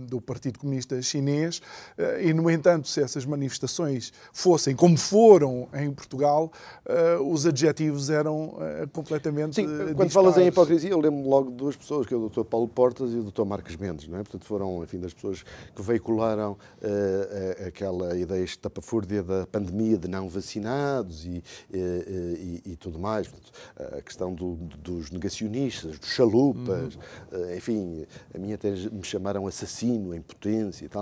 do 0.08 0.22
Partido 0.22 0.60
Comunista 0.60 1.02
chinês, 1.12 1.62
eh, 1.98 2.30
e, 2.30 2.34
no 2.34 2.50
entanto, 2.50 2.88
se 2.88 3.02
essas 3.02 3.26
manifestações 3.26 4.12
fossem 4.34 4.76
como 4.76 4.98
foram 4.98 5.68
em 5.74 5.92
Portugal, 5.92 6.52
eh, 6.86 7.18
os 7.18 7.46
adjetivos 7.46 8.10
eram 8.10 8.58
eh, 8.60 8.88
completamente. 8.92 9.56
Sim, 9.56 9.68
quando 9.96 10.12
falas 10.12 10.38
em 10.38 10.48
hipocrisia, 10.48 10.90
eu 10.90 11.00
lembro 11.00 11.28
logo 11.30 11.52
de 11.52 11.58
duas 11.58 11.76
pessoas, 11.76 12.08
que 12.08 12.14
é 12.14 12.18
o 12.18 12.30
Dr. 12.30 12.44
Paulo 12.44 12.68
Portas 12.68 13.12
e 13.12 13.18
o 13.18 13.24
Dr. 13.24 13.44
Marcos 13.44 13.76
Mendes, 13.76 14.08
não 14.08 14.18
é? 14.18 14.24
Portanto, 14.24 14.46
foram, 14.46 14.84
enfim, 14.84 15.00
das 15.00 15.14
pessoas 15.14 15.44
que 15.76 15.82
veicularam 15.82 16.54
uh, 16.54 17.68
aquela 17.68 18.18
ideia 18.18 18.44
estapafúrdia 18.44 19.24
da 19.24 19.46
pandemia 19.46 19.98
de 19.98 20.08
não 20.08 20.30
vacinados 20.30 21.26
e, 21.26 21.44
e, 21.72 22.62
e 22.66 22.76
tudo 22.76 23.00
mais. 23.00 23.28
Portanto, 23.28 23.52
a 23.98 24.02
questão 24.02 24.34
do, 24.34 24.56
dos 24.56 25.12
negacionistas, 25.12 26.00
dos 26.00 26.10
chalupas, 26.10 26.96
uhum. 27.32 27.56
enfim, 27.56 28.06
a 28.34 28.38
mim 28.38 28.54
até 28.54 28.72
me 28.72 29.04
chamaram 29.04 29.48
assassino 29.48 30.14
em 30.14 30.22
potência 30.22 30.86
e 30.86 30.90
tal. 30.90 31.01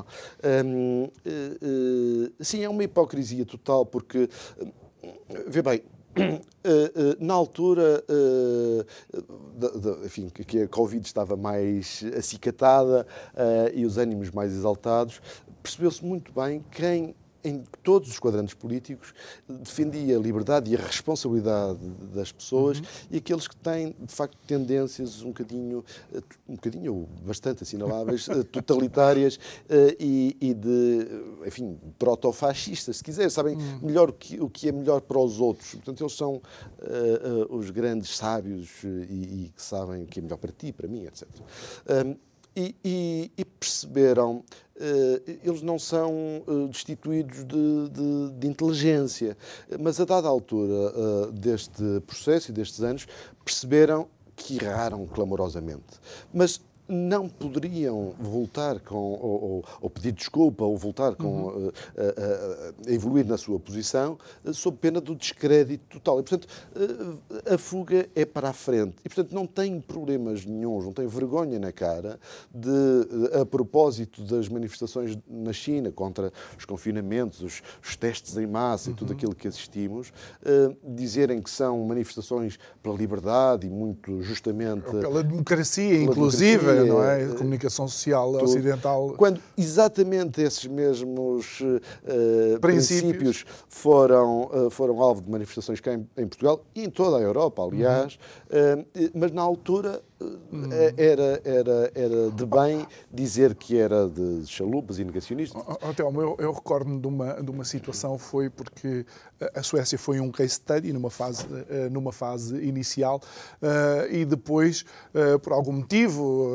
Hum, 0.65 1.09
sim, 2.39 2.63
é 2.63 2.69
uma 2.69 2.83
hipocrisia 2.83 3.45
total, 3.45 3.85
porque, 3.85 4.29
vê 5.47 5.61
bem, 5.61 5.81
na 7.19 7.33
altura, 7.33 8.03
enfim, 10.05 10.29
que 10.29 10.61
a 10.61 10.67
Covid 10.67 11.05
estava 11.05 11.35
mais 11.35 12.03
acicatada 12.17 13.05
e 13.73 13.85
os 13.85 13.97
ânimos 13.97 14.31
mais 14.31 14.51
exaltados, 14.53 15.21
percebeu-se 15.61 16.03
muito 16.03 16.31
bem 16.33 16.63
quem 16.71 17.15
em 17.43 17.63
todos 17.83 18.09
os 18.09 18.19
quadrantes 18.19 18.53
políticos, 18.53 19.13
defendia 19.47 20.17
a 20.17 20.19
liberdade 20.19 20.71
e 20.71 20.75
a 20.75 20.79
responsabilidade 20.79 21.79
das 22.13 22.31
pessoas 22.31 22.79
uhum. 22.79 22.85
e 23.11 23.17
aqueles 23.17 23.47
que 23.47 23.55
têm, 23.55 23.95
de 23.99 24.13
facto, 24.13 24.37
tendências 24.45 25.21
um 25.21 25.29
bocadinho, 25.29 25.83
um 26.47 26.55
bocadinho 26.55 26.93
ou 26.93 27.09
bastante 27.25 27.63
assinaláveis, 27.63 28.27
eh, 28.29 28.43
totalitárias 28.43 29.39
eh, 29.69 29.95
e, 29.99 30.37
e, 30.41 30.53
de, 30.53 31.07
enfim, 31.45 31.77
proto-fascistas, 31.97 32.97
se 32.97 33.03
quiser, 33.03 33.29
sabem 33.29 33.55
uhum. 33.55 33.79
melhor 33.81 34.09
o 34.09 34.13
que, 34.13 34.39
o 34.41 34.49
que 34.49 34.69
é 34.69 34.71
melhor 34.71 35.01
para 35.01 35.19
os 35.19 35.39
outros. 35.39 35.71
Portanto, 35.75 36.03
eles 36.03 36.13
são 36.13 36.35
uh, 36.35 37.51
uh, 37.51 37.57
os 37.57 37.69
grandes 37.69 38.15
sábios 38.15 38.83
e, 38.83 39.45
e, 39.45 39.53
que 39.55 39.61
sabem 39.61 40.03
o 40.03 40.05
que 40.05 40.19
é 40.19 40.21
melhor 40.21 40.37
para 40.37 40.51
ti, 40.51 40.71
para 40.71 40.87
mim, 40.87 41.05
etc. 41.05 41.27
e, 42.59 42.75
e, 42.83 43.31
e, 43.37 43.45
perceberam, 43.45 44.37
uh, 44.75 45.39
eles 45.43 45.61
não 45.61 45.79
são 45.79 46.43
uh, 46.45 46.67
destituídos 46.67 47.45
de, 47.45 47.89
de, 47.89 48.29
de, 48.37 48.47
inteligência, 48.47 49.37
mas 49.79 49.99
a 49.99 50.05
dada 50.05 50.27
altura 50.27 50.91
uh, 50.91 51.31
deste 51.31 52.01
processo 52.05 52.51
e 52.51 52.53
destes 52.53 52.81
anos, 52.81 53.07
perceberam 53.45 54.07
que 54.35 54.63
erraram 54.63 55.05
clamorosamente. 55.07 55.99
Mas 56.33 56.61
não 56.89 57.29
poderiam 57.29 58.13
voltar 58.19 58.79
com, 58.79 58.95
ou, 58.95 59.43
ou, 59.43 59.65
ou, 59.79 59.89
pedir 59.89 60.11
desculpa, 60.11 60.65
ou 60.65 60.75
voltar 60.75 61.15
com, 61.15 61.27
uhum. 61.27 61.67
uh, 61.67 61.69
uh, 61.69 62.91
evoluir 62.91 63.25
na 63.27 63.37
sua 63.37 63.59
posição, 63.59 64.17
uh, 64.43 64.53
sob 64.53 64.77
pena 64.77 64.99
do 64.99 65.15
descrédito 65.15 65.99
total. 65.99 66.19
E, 66.19 66.23
portanto, 66.23 66.47
a 67.45 67.57
fuga 67.57 68.09
é 68.15 68.25
para 68.25 68.49
a 68.49 68.53
frente. 68.53 68.95
E, 69.05 69.09
portanto, 69.09 69.33
não 69.33 69.45
tem 69.45 69.79
problemas 69.79 70.45
nenhums, 70.45 70.83
não 70.83 70.93
tem 70.93 71.05
vergonha 71.05 71.59
na 71.59 71.71
cara 71.71 72.19
de, 72.53 73.39
a 73.39 73.45
propósito 73.45 74.23
das 74.23 74.49
manifestações 74.49 75.17
na 75.27 75.53
China 75.53 75.91
contra 75.91 76.33
os 76.57 76.65
confinamentos, 76.65 77.41
os, 77.41 77.61
os 77.83 77.95
testes 77.95 78.35
em 78.35 78.47
massa 78.47 78.89
uhum. 78.89 78.95
e 78.95 78.97
tudo 78.97 79.09
uhum. 79.09 79.15
aquilo 79.15 79.35
que 79.35 79.47
assistimos, 79.47 80.11
dizerem 80.83 81.41
que 81.41 81.49
são 81.49 81.83
manifestações 81.85 82.57
pela 82.81 82.95
liberdade 82.95 83.67
e 83.67 83.69
muito 83.69 84.21
justamente. 84.23 84.89
Pela 84.89 85.23
democracia, 85.23 85.89
pela 85.89 86.03
inclusive. 86.03 86.57
Democracia, 86.57 86.78
não 86.85 87.03
é? 87.03 87.25
De 87.25 87.35
comunicação 87.35 87.87
social 87.87 88.31
tudo. 88.33 88.43
ocidental. 88.45 89.13
Quando 89.17 89.41
exatamente 89.57 90.41
esses 90.41 90.65
mesmos 90.65 91.61
uh, 91.61 92.59
princípios. 92.59 92.59
princípios, 92.59 93.45
foram, 93.67 94.43
uh, 94.43 94.69
foram 94.69 95.01
alvo 95.01 95.21
de 95.21 95.29
manifestações 95.29 95.79
cá 95.79 95.93
em, 95.93 96.07
em, 96.17 96.27
Portugal 96.27 96.63
e 96.75 96.83
em 96.83 96.89
toda 96.89 97.17
a 97.17 97.21
Europa, 97.21 97.63
aliás, 97.63 98.17
uhum. 98.51 98.81
uh, 98.81 99.11
mas 99.13 99.31
na 99.31 99.41
altura. 99.41 100.01
Era, 100.97 101.41
era, 101.45 101.91
era 101.95 102.31
de 102.31 102.45
bem 102.45 102.85
dizer 103.11 103.55
que 103.55 103.77
era 103.77 104.09
de 104.09 104.45
chalupas 104.47 104.99
e 104.99 105.05
negacionistas? 105.05 105.61
Oh, 105.65 105.93
Telmo, 105.93 106.21
eu, 106.21 106.35
eu 106.39 106.51
recordo-me 106.51 106.99
de 106.99 107.07
uma, 107.07 107.41
de 107.41 107.49
uma 107.49 107.63
situação, 107.63 108.17
foi 108.17 108.49
porque 108.49 109.05
a 109.55 109.63
Suécia 109.63 109.97
foi 109.97 110.19
um 110.19 110.29
case 110.29 110.55
study 110.55 110.91
numa 110.91 111.09
fase, 111.09 111.45
eh, 111.69 111.87
numa 111.89 112.11
fase 112.11 112.57
inicial 112.57 113.21
e 114.09 114.25
depois, 114.25 114.83
por 115.41 115.53
algum 115.53 115.71
motivo, 115.71 116.51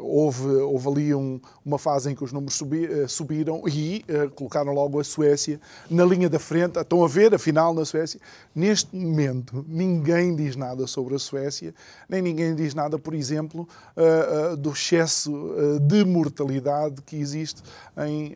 houve, 0.00 0.46
houve 0.46 0.88
ali 0.88 1.14
um, 1.14 1.40
uma 1.64 1.78
fase 1.78 2.12
em 2.12 2.14
que 2.14 2.22
os 2.22 2.32
números 2.32 2.54
subi, 2.54 2.88
subiram 3.08 3.62
e 3.66 4.04
colocaram 4.36 4.72
logo 4.72 5.00
a 5.00 5.04
Suécia 5.04 5.60
na 5.90 6.04
linha 6.04 6.28
da 6.28 6.38
frente. 6.38 6.78
Estão 6.78 7.04
a 7.04 7.08
ver, 7.08 7.34
afinal, 7.34 7.74
na 7.74 7.84
Suécia. 7.84 8.20
Neste 8.54 8.94
momento, 8.94 9.64
ninguém 9.66 10.36
diz 10.36 10.54
nada 10.54 10.86
sobre 10.86 11.16
a 11.16 11.18
Suécia, 11.18 11.74
nem 12.08 12.22
ninguém 12.22 12.54
diz 12.54 12.74
nada 12.74 12.83
por 12.98 13.14
exemplo, 13.14 13.68
uh, 13.96 14.52
uh, 14.52 14.56
do 14.56 14.70
excesso 14.70 15.32
uh, 15.32 15.80
de 15.80 16.04
mortalidade 16.04 17.02
que 17.02 17.16
existe 17.16 17.62
em 18.06 18.34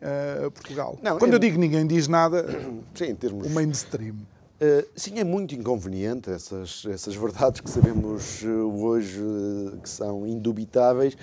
Portugal. 0.53 0.97
Não, 1.01 1.17
Quando 1.17 1.33
é... 1.33 1.35
eu 1.35 1.39
digo 1.39 1.59
ninguém 1.59 1.85
diz 1.85 2.07
nada, 2.07 2.45
Sim, 2.95 3.15
termos... 3.15 3.45
o 3.45 3.49
mainstream. 3.49 4.15
Uh, 4.61 4.85
sim, 4.93 5.19
é 5.19 5.23
muito 5.23 5.55
inconveniente 5.55 6.29
essas, 6.29 6.83
essas 6.85 7.15
verdades 7.15 7.61
que 7.61 7.69
sabemos 7.69 8.43
hoje 8.43 9.21
uh, 9.21 9.77
que 9.81 9.87
são 9.87 10.27
indubitáveis, 10.27 11.15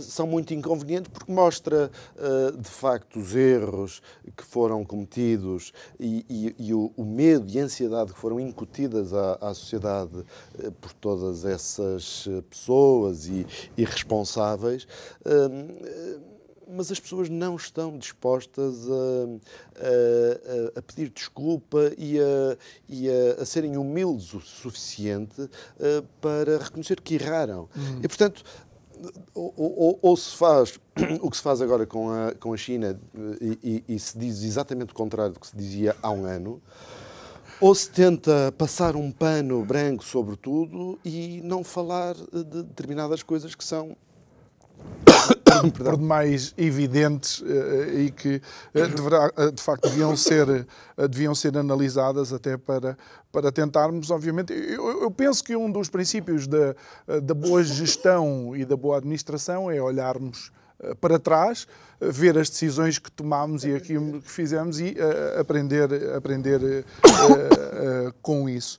são 0.00 0.26
muito 0.26 0.52
inconvenientes 0.52 1.10
porque 1.10 1.32
mostra 1.32 1.90
de 2.58 2.68
facto 2.68 3.18
os 3.18 3.34
erros 3.34 4.02
que 4.36 4.44
foram 4.44 4.84
cometidos 4.84 5.72
e, 5.98 6.24
e, 6.28 6.54
e 6.58 6.74
o, 6.74 6.92
o, 6.96 7.04
medo 7.04 7.46
e 7.50 7.58
a 7.58 7.64
ansiedade 7.64 8.12
que 8.12 8.18
foram 8.18 8.38
incutidas 8.38 9.12
à, 9.12 9.38
à 9.40 9.54
sociedade 9.54 10.24
por 10.80 10.92
todas 10.94 11.44
essas 11.44 12.28
pessoas 12.48 13.26
e, 13.26 13.46
e 13.76 13.84
responsáveis 13.84 14.86
mas 16.72 16.90
as 16.90 17.00
pessoas 17.00 17.28
não 17.28 17.56
estão 17.56 17.96
dispostas 17.98 18.88
a, 18.88 20.74
a, 20.76 20.78
a 20.78 20.82
pedir 20.82 21.10
desculpa 21.10 21.92
e, 21.96 22.18
a, 22.18 22.56
e 22.88 23.08
a, 23.08 23.44
serem 23.44 23.76
humildes 23.76 24.32
o 24.34 24.40
suficiente 24.40 25.40
uh, 25.42 25.48
para 26.20 26.58
reconhecer 26.58 27.00
que 27.00 27.14
erraram. 27.14 27.68
Uhum. 27.74 28.00
E, 28.02 28.08
portanto, 28.08 28.44
ou, 29.34 29.52
ou, 29.56 29.98
ou, 30.02 30.16
se 30.16 30.36
faz 30.36 30.78
o 31.20 31.30
que 31.30 31.36
se 31.36 31.42
faz 31.42 31.60
agora 31.60 31.86
com 31.86 32.10
a, 32.10 32.34
com 32.34 32.52
a 32.52 32.56
China 32.56 32.98
e, 33.40 33.84
e, 33.88 33.94
e 33.94 33.98
se 33.98 34.18
diz 34.18 34.42
exatamente 34.42 34.92
o 34.92 34.94
contrário 34.94 35.32
do 35.32 35.40
que 35.40 35.46
se 35.46 35.56
dizia 35.56 35.96
há 36.02 36.10
um 36.10 36.24
ano, 36.24 36.60
ou 37.60 37.74
se 37.74 37.90
tenta 37.90 38.52
passar 38.56 38.96
um 38.96 39.10
pano 39.10 39.64
branco 39.64 40.04
sobre 40.04 40.36
tudo 40.36 40.98
e 41.04 41.40
não 41.44 41.62
falar 41.62 42.14
de 42.14 42.62
determinadas 42.62 43.22
coisas 43.22 43.54
que 43.54 43.64
são 43.64 43.96
por 45.76 45.96
demais 45.96 46.54
evidentes 46.56 47.42
eh, 47.46 48.02
e 48.04 48.10
que 48.10 48.40
eh, 48.74 48.86
deverá, 48.86 49.30
eh, 49.36 49.50
de 49.50 49.62
facto 49.62 49.88
deviam 49.88 50.16
ser, 50.16 50.66
deviam 51.08 51.34
ser 51.34 51.56
analisadas 51.56 52.32
até 52.32 52.56
para, 52.56 52.96
para 53.32 53.52
tentarmos, 53.52 54.10
obviamente. 54.10 54.52
Eu, 54.52 55.02
eu 55.02 55.10
penso 55.10 55.42
que 55.42 55.56
um 55.56 55.70
dos 55.70 55.88
princípios 55.88 56.46
da, 56.46 56.74
da 57.22 57.34
boa 57.34 57.62
gestão 57.62 58.56
e 58.56 58.64
da 58.64 58.76
boa 58.76 58.98
administração 58.98 59.70
é 59.70 59.80
olharmos 59.80 60.52
eh, 60.82 60.94
para 60.94 61.18
trás, 61.18 61.66
eh, 62.00 62.10
ver 62.10 62.38
as 62.38 62.48
decisões 62.48 62.98
que 62.98 63.10
tomámos 63.10 63.64
e 63.64 63.74
aquilo 63.74 64.20
que 64.22 64.30
fizemos 64.30 64.80
e 64.80 64.96
uh, 64.98 65.40
aprender, 65.40 65.88
aprender 66.14 66.60
uh, 66.62 66.84
com 68.22 68.48
isso. 68.48 68.78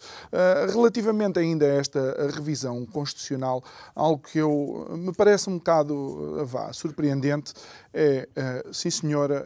relativamente 0.74 1.40
ainda 1.40 1.66
a 1.66 1.76
esta 1.76 2.30
revisão 2.34 2.86
constitucional, 2.86 3.64
algo 3.96 4.22
que 4.22 4.40
eu 4.40 4.88
me 4.98 5.14
parece 5.14 5.50
um 5.50 5.58
bocado 5.58 6.46
vá, 6.46 6.72
surpreendente 6.74 7.54
é, 7.94 8.28
sim 8.72 8.90
senhora, 8.90 9.46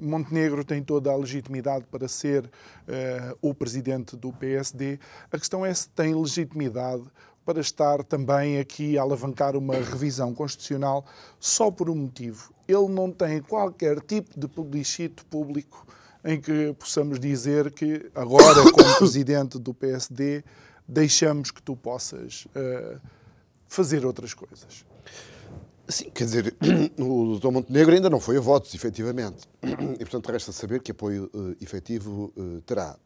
Montenegro 0.00 0.64
tem 0.64 0.82
toda 0.82 1.10
a 1.10 1.16
legitimidade 1.16 1.86
para 1.90 2.08
ser 2.08 2.50
o 3.40 3.54
presidente 3.54 4.16
do 4.16 4.32
PSD. 4.32 4.98
A 5.30 5.38
questão 5.38 5.64
é 5.64 5.72
se 5.72 5.88
tem 5.88 6.14
legitimidade 6.14 7.04
para 7.44 7.60
estar 7.60 8.04
também 8.04 8.58
aqui 8.58 8.98
a 8.98 9.02
alavancar 9.02 9.56
uma 9.56 9.74
revisão 9.74 10.34
constitucional 10.34 11.04
só 11.38 11.70
por 11.70 11.88
um 11.88 11.94
motivo. 11.94 12.52
Ele 12.68 12.88
não 12.88 13.10
tem 13.10 13.40
qualquer 13.40 14.00
tipo 14.00 14.38
de 14.38 14.46
publicito 14.46 15.24
público 15.26 15.86
em 16.24 16.40
que 16.40 16.74
possamos 16.78 17.18
dizer 17.18 17.70
que 17.72 18.10
agora, 18.14 18.62
como 18.72 18.96
presidente 18.98 19.58
do 19.58 19.72
PSD, 19.72 20.44
deixamos 20.86 21.50
que 21.50 21.62
tu 21.62 21.76
possas 21.76 22.46
uh, 22.46 23.00
fazer 23.66 24.04
outras 24.04 24.34
coisas. 24.34 24.84
Sim, 25.88 26.10
quer 26.10 26.24
dizer, 26.24 26.54
o 26.98 27.38
Dr. 27.38 27.50
Montenegro 27.50 27.94
ainda 27.94 28.10
não 28.10 28.20
foi 28.20 28.36
a 28.36 28.40
votos, 28.40 28.74
efetivamente. 28.74 29.48
E, 29.98 29.98
portanto, 29.98 30.30
resta 30.30 30.52
saber 30.52 30.80
que 30.80 30.92
apoio 30.92 31.30
uh, 31.34 31.56
efetivo 31.60 32.32
uh, 32.36 32.60
terá. 32.62 32.96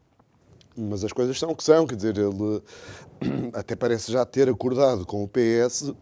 Mas 0.77 1.05
as 1.05 1.12
coisas 1.12 1.39
são 1.39 1.51
o 1.51 1.57
que 1.57 1.62
são, 1.62 1.87
quer 1.87 1.95
dizer, 1.95 2.17
ele 2.19 2.62
até 3.55 3.77
parece 3.77 4.11
já 4.11 4.25
ter 4.25 4.49
acordado 4.49 5.07
com 5.07 5.23
o 5.23 5.29
PS 5.29 5.93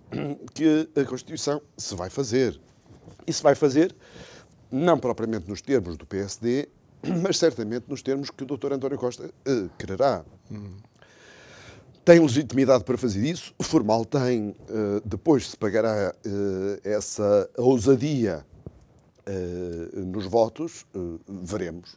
que 0.54 0.88
a 0.96 1.04
Constituição 1.04 1.60
se 1.76 1.94
vai 1.94 2.08
fazer. 2.08 2.58
E 3.26 3.32
se 3.32 3.42
vai 3.42 3.54
fazer, 3.54 3.94
não 4.70 4.98
propriamente 4.98 5.48
nos 5.48 5.60
termos 5.60 5.96
do 5.96 6.06
PSD, 6.06 6.68
mas 7.22 7.38
certamente 7.38 7.84
nos 7.88 8.02
termos 8.02 8.30
que 8.30 8.44
o 8.44 8.46
Dr. 8.46 8.72
António 8.72 8.98
Costa 8.98 9.26
uh, 9.26 9.70
quererá. 9.78 10.24
Tem 12.04 12.18
legitimidade 12.18 12.82
para 12.82 12.98
fazer 12.98 13.24
isso, 13.24 13.54
formal 13.62 14.04
tem, 14.04 14.50
uh, 14.50 15.00
depois 15.04 15.50
se 15.50 15.56
pagará 15.56 16.12
uh, 16.14 16.80
essa 16.82 17.48
ousadia 17.56 18.44
nos 19.94 20.26
votos, 20.26 20.84
veremos 21.28 21.96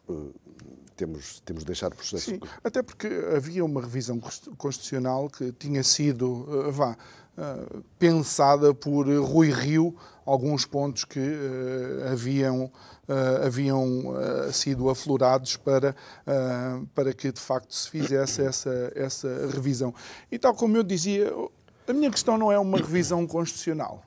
temos, 0.95 1.39
temos 1.39 1.63
de 1.63 1.65
deixar 1.65 1.87
o 1.87 1.95
processo. 1.95 2.29
Sim, 2.29 2.39
até 2.63 2.83
porque 2.83 3.07
havia 3.35 3.65
uma 3.65 3.81
revisão 3.81 4.19
constitucional 4.57 5.27
que 5.27 5.51
tinha 5.53 5.83
sido, 5.83 6.45
vá, 6.71 6.95
uh, 7.37 7.83
pensada 7.99 8.73
por 8.73 9.07
Rui 9.07 9.51
Rio, 9.51 9.95
alguns 10.25 10.65
pontos 10.65 11.05
que 11.05 11.19
uh, 11.19 12.11
haviam, 12.11 12.65
uh, 12.65 13.45
haviam 13.45 14.13
sido 14.51 14.89
aflorados 14.89 15.57
para, 15.57 15.95
para 16.93 17.13
que 17.13 17.31
de 17.31 17.39
facto 17.39 17.73
se 17.73 17.89
fizesse 17.89 18.41
essa, 18.41 18.91
essa 18.95 19.27
revisão. 19.53 19.93
E 20.31 20.39
tal 20.39 20.53
como 20.53 20.77
eu 20.77 20.83
dizia, 20.83 21.31
a 21.87 21.93
minha 21.93 22.09
questão 22.09 22.37
não 22.37 22.51
é 22.51 22.57
uma 22.57 22.77
revisão 22.77 23.25
constitucional. 23.27 24.03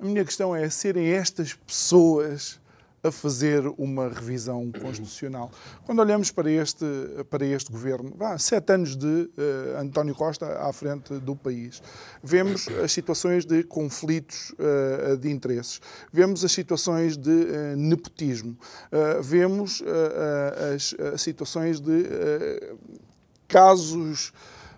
A 0.00 0.04
minha 0.04 0.24
questão 0.24 0.54
é 0.56 0.68
serem 0.68 1.10
estas 1.10 1.54
pessoas 1.54 2.60
a 3.02 3.10
fazer 3.10 3.66
uma 3.76 4.08
revisão 4.08 4.70
constitucional. 4.70 5.50
Quando 5.84 5.98
olhamos 5.98 6.30
para 6.30 6.50
este, 6.50 6.84
para 7.28 7.44
este 7.44 7.70
governo, 7.70 8.12
vá, 8.16 8.38
sete 8.38 8.72
anos 8.72 8.96
de 8.96 9.06
uh, 9.06 9.80
António 9.80 10.14
Costa 10.14 10.46
à 10.60 10.72
frente 10.72 11.14
do 11.14 11.34
país, 11.34 11.82
vemos 12.22 12.68
as 12.68 12.92
situações 12.92 13.44
de 13.44 13.64
conflitos 13.64 14.52
uh, 14.52 15.16
de 15.16 15.30
interesses, 15.30 15.80
vemos 16.12 16.44
as 16.44 16.52
situações 16.52 17.16
de 17.16 17.30
uh, 17.30 17.76
nepotismo, 17.76 18.56
vemos 19.22 19.82
as, 20.74 20.94
as, 21.14 21.22
situações 21.22 21.80
de 21.80 22.06
casos 23.48 24.32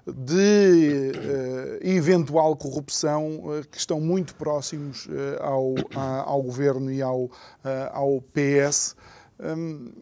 de 0.07 1.13
uh, 1.15 1.87
eventual 1.87 2.55
corrupção 2.57 3.37
uh, 3.39 3.67
que 3.71 3.79
estão 3.79 4.01
muito 4.01 4.35
próximos 4.35 5.07
uh, 5.07 5.41
ao, 5.41 5.75
ao 6.27 6.43
governo 6.43 6.93
e 6.93 7.01
ao, 7.01 7.31
ao 7.91 8.21
PS. 8.21 8.95
Um, 9.41 9.93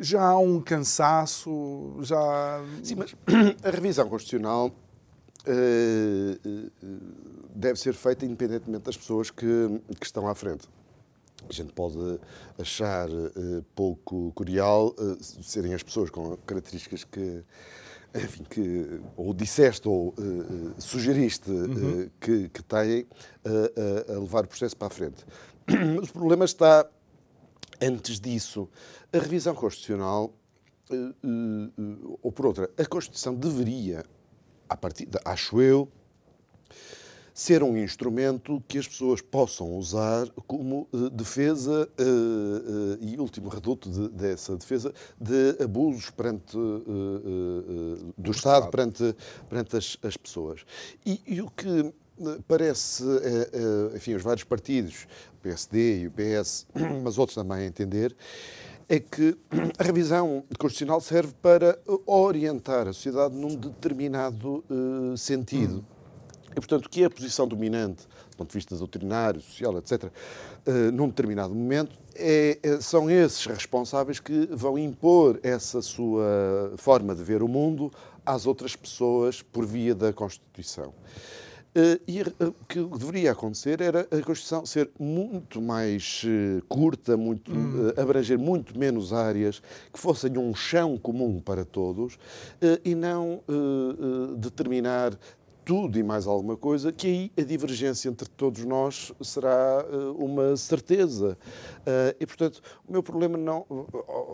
já 0.00 0.22
há 0.22 0.38
um 0.38 0.60
cansaço, 0.60 1.96
já. 2.00 2.60
Sim, 2.82 2.96
mas 2.96 3.14
a 3.62 3.70
revisão 3.70 4.08
constitucional 4.08 4.72
deve 7.54 7.78
ser 7.78 7.92
feita 7.92 8.24
independentemente 8.24 8.82
das 8.82 8.96
pessoas 8.96 9.30
que, 9.30 9.44
que 10.00 10.06
estão 10.06 10.26
à 10.26 10.34
frente. 10.34 10.66
A 11.48 11.52
gente 11.52 11.72
pode 11.74 12.18
achar 12.58 13.08
pouco 13.74 14.32
curial 14.32 14.94
serem 15.20 15.74
as 15.74 15.82
pessoas 15.82 16.08
com 16.08 16.36
características 16.38 17.04
que 17.04 17.44
enfim, 18.14 18.44
que 18.44 19.00
ou 19.16 19.34
disseste 19.34 19.88
ou 19.88 20.14
uh, 20.16 20.80
sugeriste 20.80 21.50
uhum. 21.50 22.02
uh, 22.02 22.10
que, 22.20 22.48
que 22.48 22.62
têm 22.62 23.02
uh, 23.02 24.12
a 24.12 24.18
levar 24.20 24.44
o 24.44 24.48
processo 24.48 24.76
para 24.76 24.86
a 24.86 24.90
frente. 24.90 25.24
Mas 25.66 26.10
o 26.10 26.12
problema 26.12 26.44
está 26.44 26.86
antes 27.80 28.20
disso. 28.20 28.68
A 29.12 29.18
revisão 29.18 29.54
constitucional, 29.54 30.32
ou 32.22 32.30
por 32.30 32.46
outra, 32.46 32.70
a 32.76 32.84
Constituição 32.84 33.34
deveria, 33.34 34.04
a 34.68 34.76
partir, 34.76 35.08
acho 35.24 35.60
eu, 35.60 35.88
ser 37.34 37.64
um 37.64 37.76
instrumento 37.76 38.62
que 38.68 38.78
as 38.78 38.86
pessoas 38.86 39.20
possam 39.20 39.76
usar 39.76 40.28
como 40.46 40.88
uh, 40.92 41.10
defesa 41.10 41.88
uh, 41.98 42.02
uh, 42.02 42.98
e 43.00 43.18
último 43.18 43.48
reduto 43.48 43.90
de, 43.90 44.08
dessa 44.10 44.56
defesa 44.56 44.94
de 45.20 45.60
abusos 45.60 46.10
perante, 46.10 46.56
do 48.16 48.30
Estado, 48.30 48.70
perante, 48.70 49.16
perante 49.48 49.76
as, 49.76 49.96
as 50.04 50.16
pessoas. 50.16 50.64
E, 51.04 51.20
e, 51.26 51.42
o 51.42 51.50
que 51.50 51.92
parece, 52.46 53.02
enfim, 53.96 54.14
os 54.14 54.22
vários 54.22 54.44
partidos, 54.44 55.08
o 55.38 55.42
PSD 55.42 56.02
e 56.02 56.06
o 56.06 56.12
PS, 56.12 56.66
mas 57.02 57.18
outros 57.18 57.34
também 57.34 57.58
a 57.58 57.66
entender, 57.66 58.14
é 58.88 59.00
que 59.00 59.36
a 59.78 59.82
revisão 59.82 60.44
constitucional 60.58 61.00
serve 61.00 61.34
para 61.42 61.78
orientar 62.06 62.86
a 62.86 62.92
sociedade 62.92 63.34
num 63.34 63.56
determinado 63.56 64.62
sentido. 65.16 65.84
E, 66.54 66.60
portanto, 66.60 66.88
que 66.88 67.02
é 67.02 67.06
a 67.06 67.10
posição 67.10 67.48
dominante, 67.48 68.06
do 68.30 68.36
ponto 68.36 68.48
de 68.48 68.54
vista 68.54 68.76
doutrinário, 68.76 69.40
social, 69.40 69.76
etc., 69.78 70.04
uh, 70.04 70.92
num 70.92 71.08
determinado 71.08 71.54
momento, 71.54 71.98
é, 72.14 72.58
é, 72.62 72.80
são 72.80 73.10
esses 73.10 73.44
responsáveis 73.44 74.20
que 74.20 74.48
vão 74.52 74.78
impor 74.78 75.40
essa 75.42 75.82
sua 75.82 76.72
forma 76.76 77.14
de 77.14 77.24
ver 77.24 77.42
o 77.42 77.48
mundo 77.48 77.90
às 78.24 78.46
outras 78.46 78.76
pessoas 78.76 79.42
por 79.42 79.66
via 79.66 79.94
da 79.94 80.12
Constituição. 80.12 80.94
Uh, 81.76 82.00
e 82.06 82.22
uh, 82.22 82.54
o 82.60 82.64
que 82.66 82.80
deveria 82.96 83.32
acontecer 83.32 83.80
era 83.80 84.02
a 84.02 84.22
Constituição 84.22 84.64
ser 84.64 84.88
muito 84.96 85.60
mais 85.60 86.22
curta, 86.68 87.16
muito, 87.16 87.50
hum. 87.50 87.90
abranger 87.96 88.38
muito 88.38 88.78
menos 88.78 89.12
áreas, 89.12 89.60
que 89.92 89.98
fossem 89.98 90.38
um 90.38 90.54
chão 90.54 90.96
comum 90.96 91.40
para 91.40 91.64
todos 91.64 92.16
e 92.84 92.94
não 92.94 93.42
determinar 94.38 95.18
tudo 95.64 95.98
e 95.98 96.02
mais 96.02 96.26
alguma 96.26 96.56
coisa, 96.56 96.92
que 96.92 97.06
aí 97.06 97.32
a 97.38 97.42
divergência 97.42 98.08
entre 98.08 98.28
todos 98.28 98.64
nós 98.64 99.12
será 99.22 99.84
uh, 99.84 100.12
uma 100.22 100.56
certeza. 100.56 101.38
Uh, 101.80 102.14
e, 102.20 102.26
portanto, 102.26 102.60
o 102.86 102.92
meu 102.92 103.02
problema 103.02 103.38
não, 103.38 103.66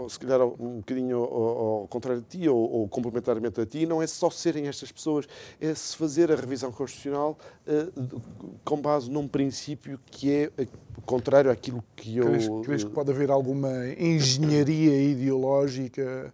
se 0.08 0.18
calhar 0.18 0.42
um 0.42 0.78
bocadinho 0.78 1.18
ao, 1.18 1.86
contrário 1.88 2.20
de 2.20 2.38
ti, 2.38 2.48
ou, 2.48 2.88
complementarmente 2.88 3.60
a 3.60 3.66
ti, 3.66 3.86
não 3.86 4.02
é 4.02 4.06
só 4.06 4.28
serem 4.28 4.66
estas 4.66 4.90
pessoas, 4.90 5.26
é 5.60 5.72
se 5.74 5.96
fazer 5.96 6.32
a 6.32 6.34
revisão 6.34 6.72
constitucional 6.72 7.38
uh, 7.66 8.20
com 8.64 8.80
base 8.80 9.08
num 9.10 9.28
princípio 9.28 10.00
que 10.06 10.32
é 10.32 10.66
contrário 11.06 11.50
àquilo 11.50 11.82
que 11.94 12.16
eu... 12.16 12.26
Crees, 12.26 12.48
crees 12.64 12.84
que 12.84 12.90
pode 12.90 13.10
haver 13.10 13.30
alguma 13.30 13.70
engenharia 13.98 15.00
ideológica 15.02 16.32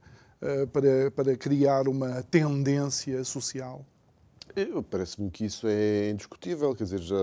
para, 0.72 1.10
para 1.10 1.36
criar 1.36 1.88
uma 1.88 2.22
tendência 2.22 3.22
social? 3.24 3.84
Parece-me 4.90 5.30
que 5.30 5.44
isso 5.44 5.66
é 5.68 6.08
indiscutível, 6.10 6.74
quer 6.74 6.84
dizer, 6.84 7.00
já 7.00 7.16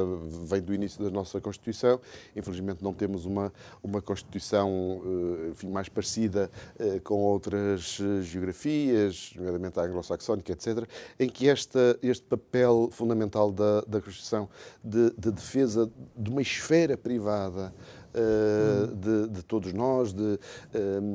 vem 0.45 0.61
do 0.61 0.71
início 0.71 1.03
da 1.03 1.09
nossa 1.09 1.41
Constituição. 1.41 1.99
Infelizmente 2.35 2.83
não 2.83 2.93
temos 2.93 3.25
uma, 3.25 3.51
uma 3.81 4.03
Constituição 4.03 5.01
eh, 5.03 5.49
enfim, 5.49 5.69
mais 5.69 5.89
parecida 5.89 6.51
eh, 6.77 6.99
com 6.99 7.15
outras 7.15 7.97
eh, 7.99 8.21
geografias, 8.21 9.33
nomeadamente 9.35 9.79
a 9.79 9.83
anglo-saxónica, 9.83 10.51
etc., 10.51 10.87
em 11.19 11.27
que 11.27 11.49
esta, 11.49 11.97
este 12.03 12.23
papel 12.23 12.89
fundamental 12.91 13.51
da, 13.51 13.81
da 13.81 13.99
Constituição 13.99 14.47
de, 14.83 15.09
de 15.17 15.31
defesa 15.31 15.91
de 16.15 16.29
uma 16.29 16.41
esfera 16.41 16.95
privada 16.95 17.73
uh, 18.13 18.95
de, 18.95 19.27
de, 19.29 19.43
todos 19.43 19.73
nós, 19.73 20.13
de, 20.13 20.39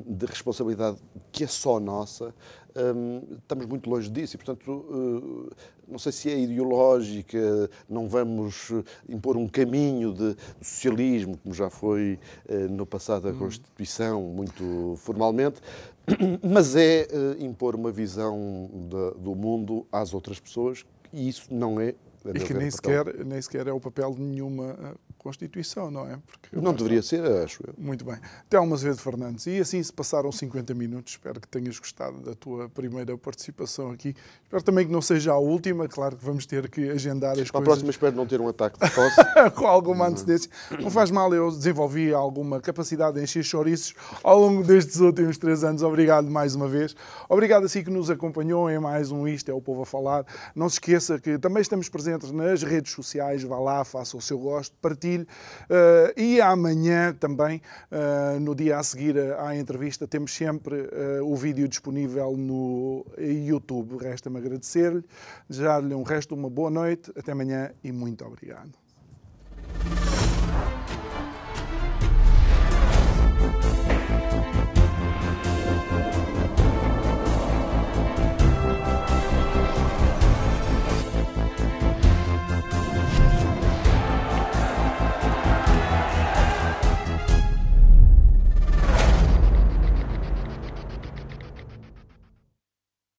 de, 0.06 0.26
responsabilidade 0.26 0.98
que 1.32 1.44
é 1.44 1.46
só 1.46 1.78
nossa. 1.80 2.34
Um, 2.76 3.36
estamos 3.38 3.66
muito 3.66 3.90
longe 3.90 4.08
disso 4.08 4.36
e, 4.36 4.38
portanto, 4.38 4.70
uh, 4.70 5.50
não 5.88 5.98
sei 5.98 6.12
se 6.12 6.30
é 6.30 6.38
ideológica, 6.38 7.68
não 7.88 8.08
vamos 8.08 8.70
impor 9.08 9.36
um 9.36 9.48
caminho 9.48 10.12
de 10.12 10.36
socialismo, 10.60 11.36
como 11.38 11.54
já 11.54 11.70
foi 11.70 12.20
uh, 12.48 12.54
no 12.70 12.86
passado 12.86 13.28
a 13.28 13.32
Constituição, 13.32 14.22
muito 14.22 14.94
formalmente, 14.98 15.60
mas 16.42 16.76
é 16.76 17.08
impor 17.40 17.74
uma 17.74 17.90
visão 17.90 18.70
de, 18.72 19.20
do 19.20 19.34
mundo 19.34 19.86
às 19.90 20.14
outras 20.14 20.38
pessoas 20.38 20.84
e 21.12 21.28
isso 21.28 21.52
não 21.52 21.80
é. 21.80 21.94
E 22.34 22.40
que 22.40 22.54
nem 22.54 22.70
sequer, 22.70 23.24
nem 23.24 23.40
sequer 23.40 23.66
é 23.66 23.72
o 23.72 23.80
papel 23.80 24.14
de 24.14 24.20
nenhuma 24.20 24.96
Constituição, 25.18 25.90
não 25.90 26.08
é? 26.08 26.18
Porque 26.26 26.56
não 26.56 26.72
deveria 26.72 27.02
ser, 27.02 27.24
acho 27.24 27.62
eu. 27.66 27.74
Muito 27.76 28.04
bem. 28.04 28.16
Telmo 28.48 28.72
Azevedo 28.74 28.98
Fernandes, 28.98 29.46
e 29.46 29.58
assim 29.58 29.82
se 29.82 29.92
passaram 29.92 30.30
50 30.30 30.72
minutos. 30.74 31.12
Espero 31.12 31.40
que 31.40 31.48
tenhas 31.48 31.78
gostado 31.78 32.20
da 32.20 32.34
tua 32.34 32.68
primeira 32.68 33.16
participação 33.18 33.90
aqui. 33.90 34.14
Espero 34.44 34.62
também 34.62 34.86
que 34.86 34.92
não 34.92 35.02
seja 35.02 35.32
a 35.32 35.38
última. 35.38 35.88
Claro 35.88 36.16
que 36.16 36.24
vamos 36.24 36.46
ter 36.46 36.70
que 36.70 36.88
agendar 36.88 37.32
as 37.32 37.50
Para 37.50 37.52
coisas. 37.52 37.62
A 37.62 37.62
próxima 37.62 37.90
espero 37.90 38.16
não 38.16 38.26
ter 38.26 38.40
um 38.40 38.48
ataque 38.48 38.78
de 38.78 38.90
tosse. 38.94 39.16
Com 39.54 39.66
alguma 39.66 40.08
antecedência. 40.08 40.50
Não 40.80 40.90
faz 40.90 41.10
mal, 41.10 41.34
eu 41.34 41.50
desenvolvi 41.50 42.14
alguma 42.14 42.60
capacidade 42.60 43.16
de 43.16 43.22
encher 43.22 43.42
chouriços 43.42 43.94
ao 44.22 44.38
longo 44.38 44.62
destes 44.62 45.00
últimos 45.00 45.36
três 45.36 45.62
anos. 45.62 45.82
Obrigado 45.82 46.30
mais 46.30 46.54
uma 46.54 46.68
vez. 46.68 46.96
Obrigado 47.28 47.64
a 47.64 47.68
si 47.68 47.82
que 47.82 47.90
nos 47.90 48.08
acompanhou 48.08 48.70
em 48.70 48.78
mais 48.78 49.10
um 49.10 49.28
Isto 49.28 49.50
é 49.50 49.54
o 49.54 49.60
Povo 49.60 49.82
a 49.82 49.86
Falar. 49.86 50.24
Não 50.54 50.68
se 50.68 50.76
esqueça 50.76 51.18
que 51.18 51.38
também 51.38 51.60
estamos 51.60 51.88
presentes 51.88 52.17
nas 52.32 52.62
redes 52.62 52.92
sociais. 52.92 53.42
Vá 53.42 53.58
lá, 53.58 53.84
faça 53.84 54.16
o 54.16 54.20
seu 54.20 54.38
gosto, 54.38 54.76
partilhe. 54.80 55.24
Uh, 55.24 56.20
e 56.20 56.40
amanhã 56.40 57.14
também, 57.14 57.62
uh, 57.90 58.40
no 58.40 58.54
dia 58.54 58.78
a 58.78 58.82
seguir 58.82 59.18
à 59.38 59.56
entrevista, 59.56 60.06
temos 60.06 60.34
sempre 60.34 60.88
o 61.22 61.36
vídeo 61.36 61.68
disponível 61.68 62.36
no 62.36 63.04
YouTube. 63.18 63.96
Resta-me 63.98 64.38
agradecer-lhe, 64.38 65.04
desejar-lhe 65.48 65.94
um 65.94 66.02
resto 66.02 66.34
de 66.34 66.40
uma 66.40 66.50
boa 66.50 66.70
noite. 66.70 67.12
Até 67.16 67.32
amanhã 67.32 67.70
e 67.82 67.92
muito 67.92 68.24
obrigado. 68.24 68.87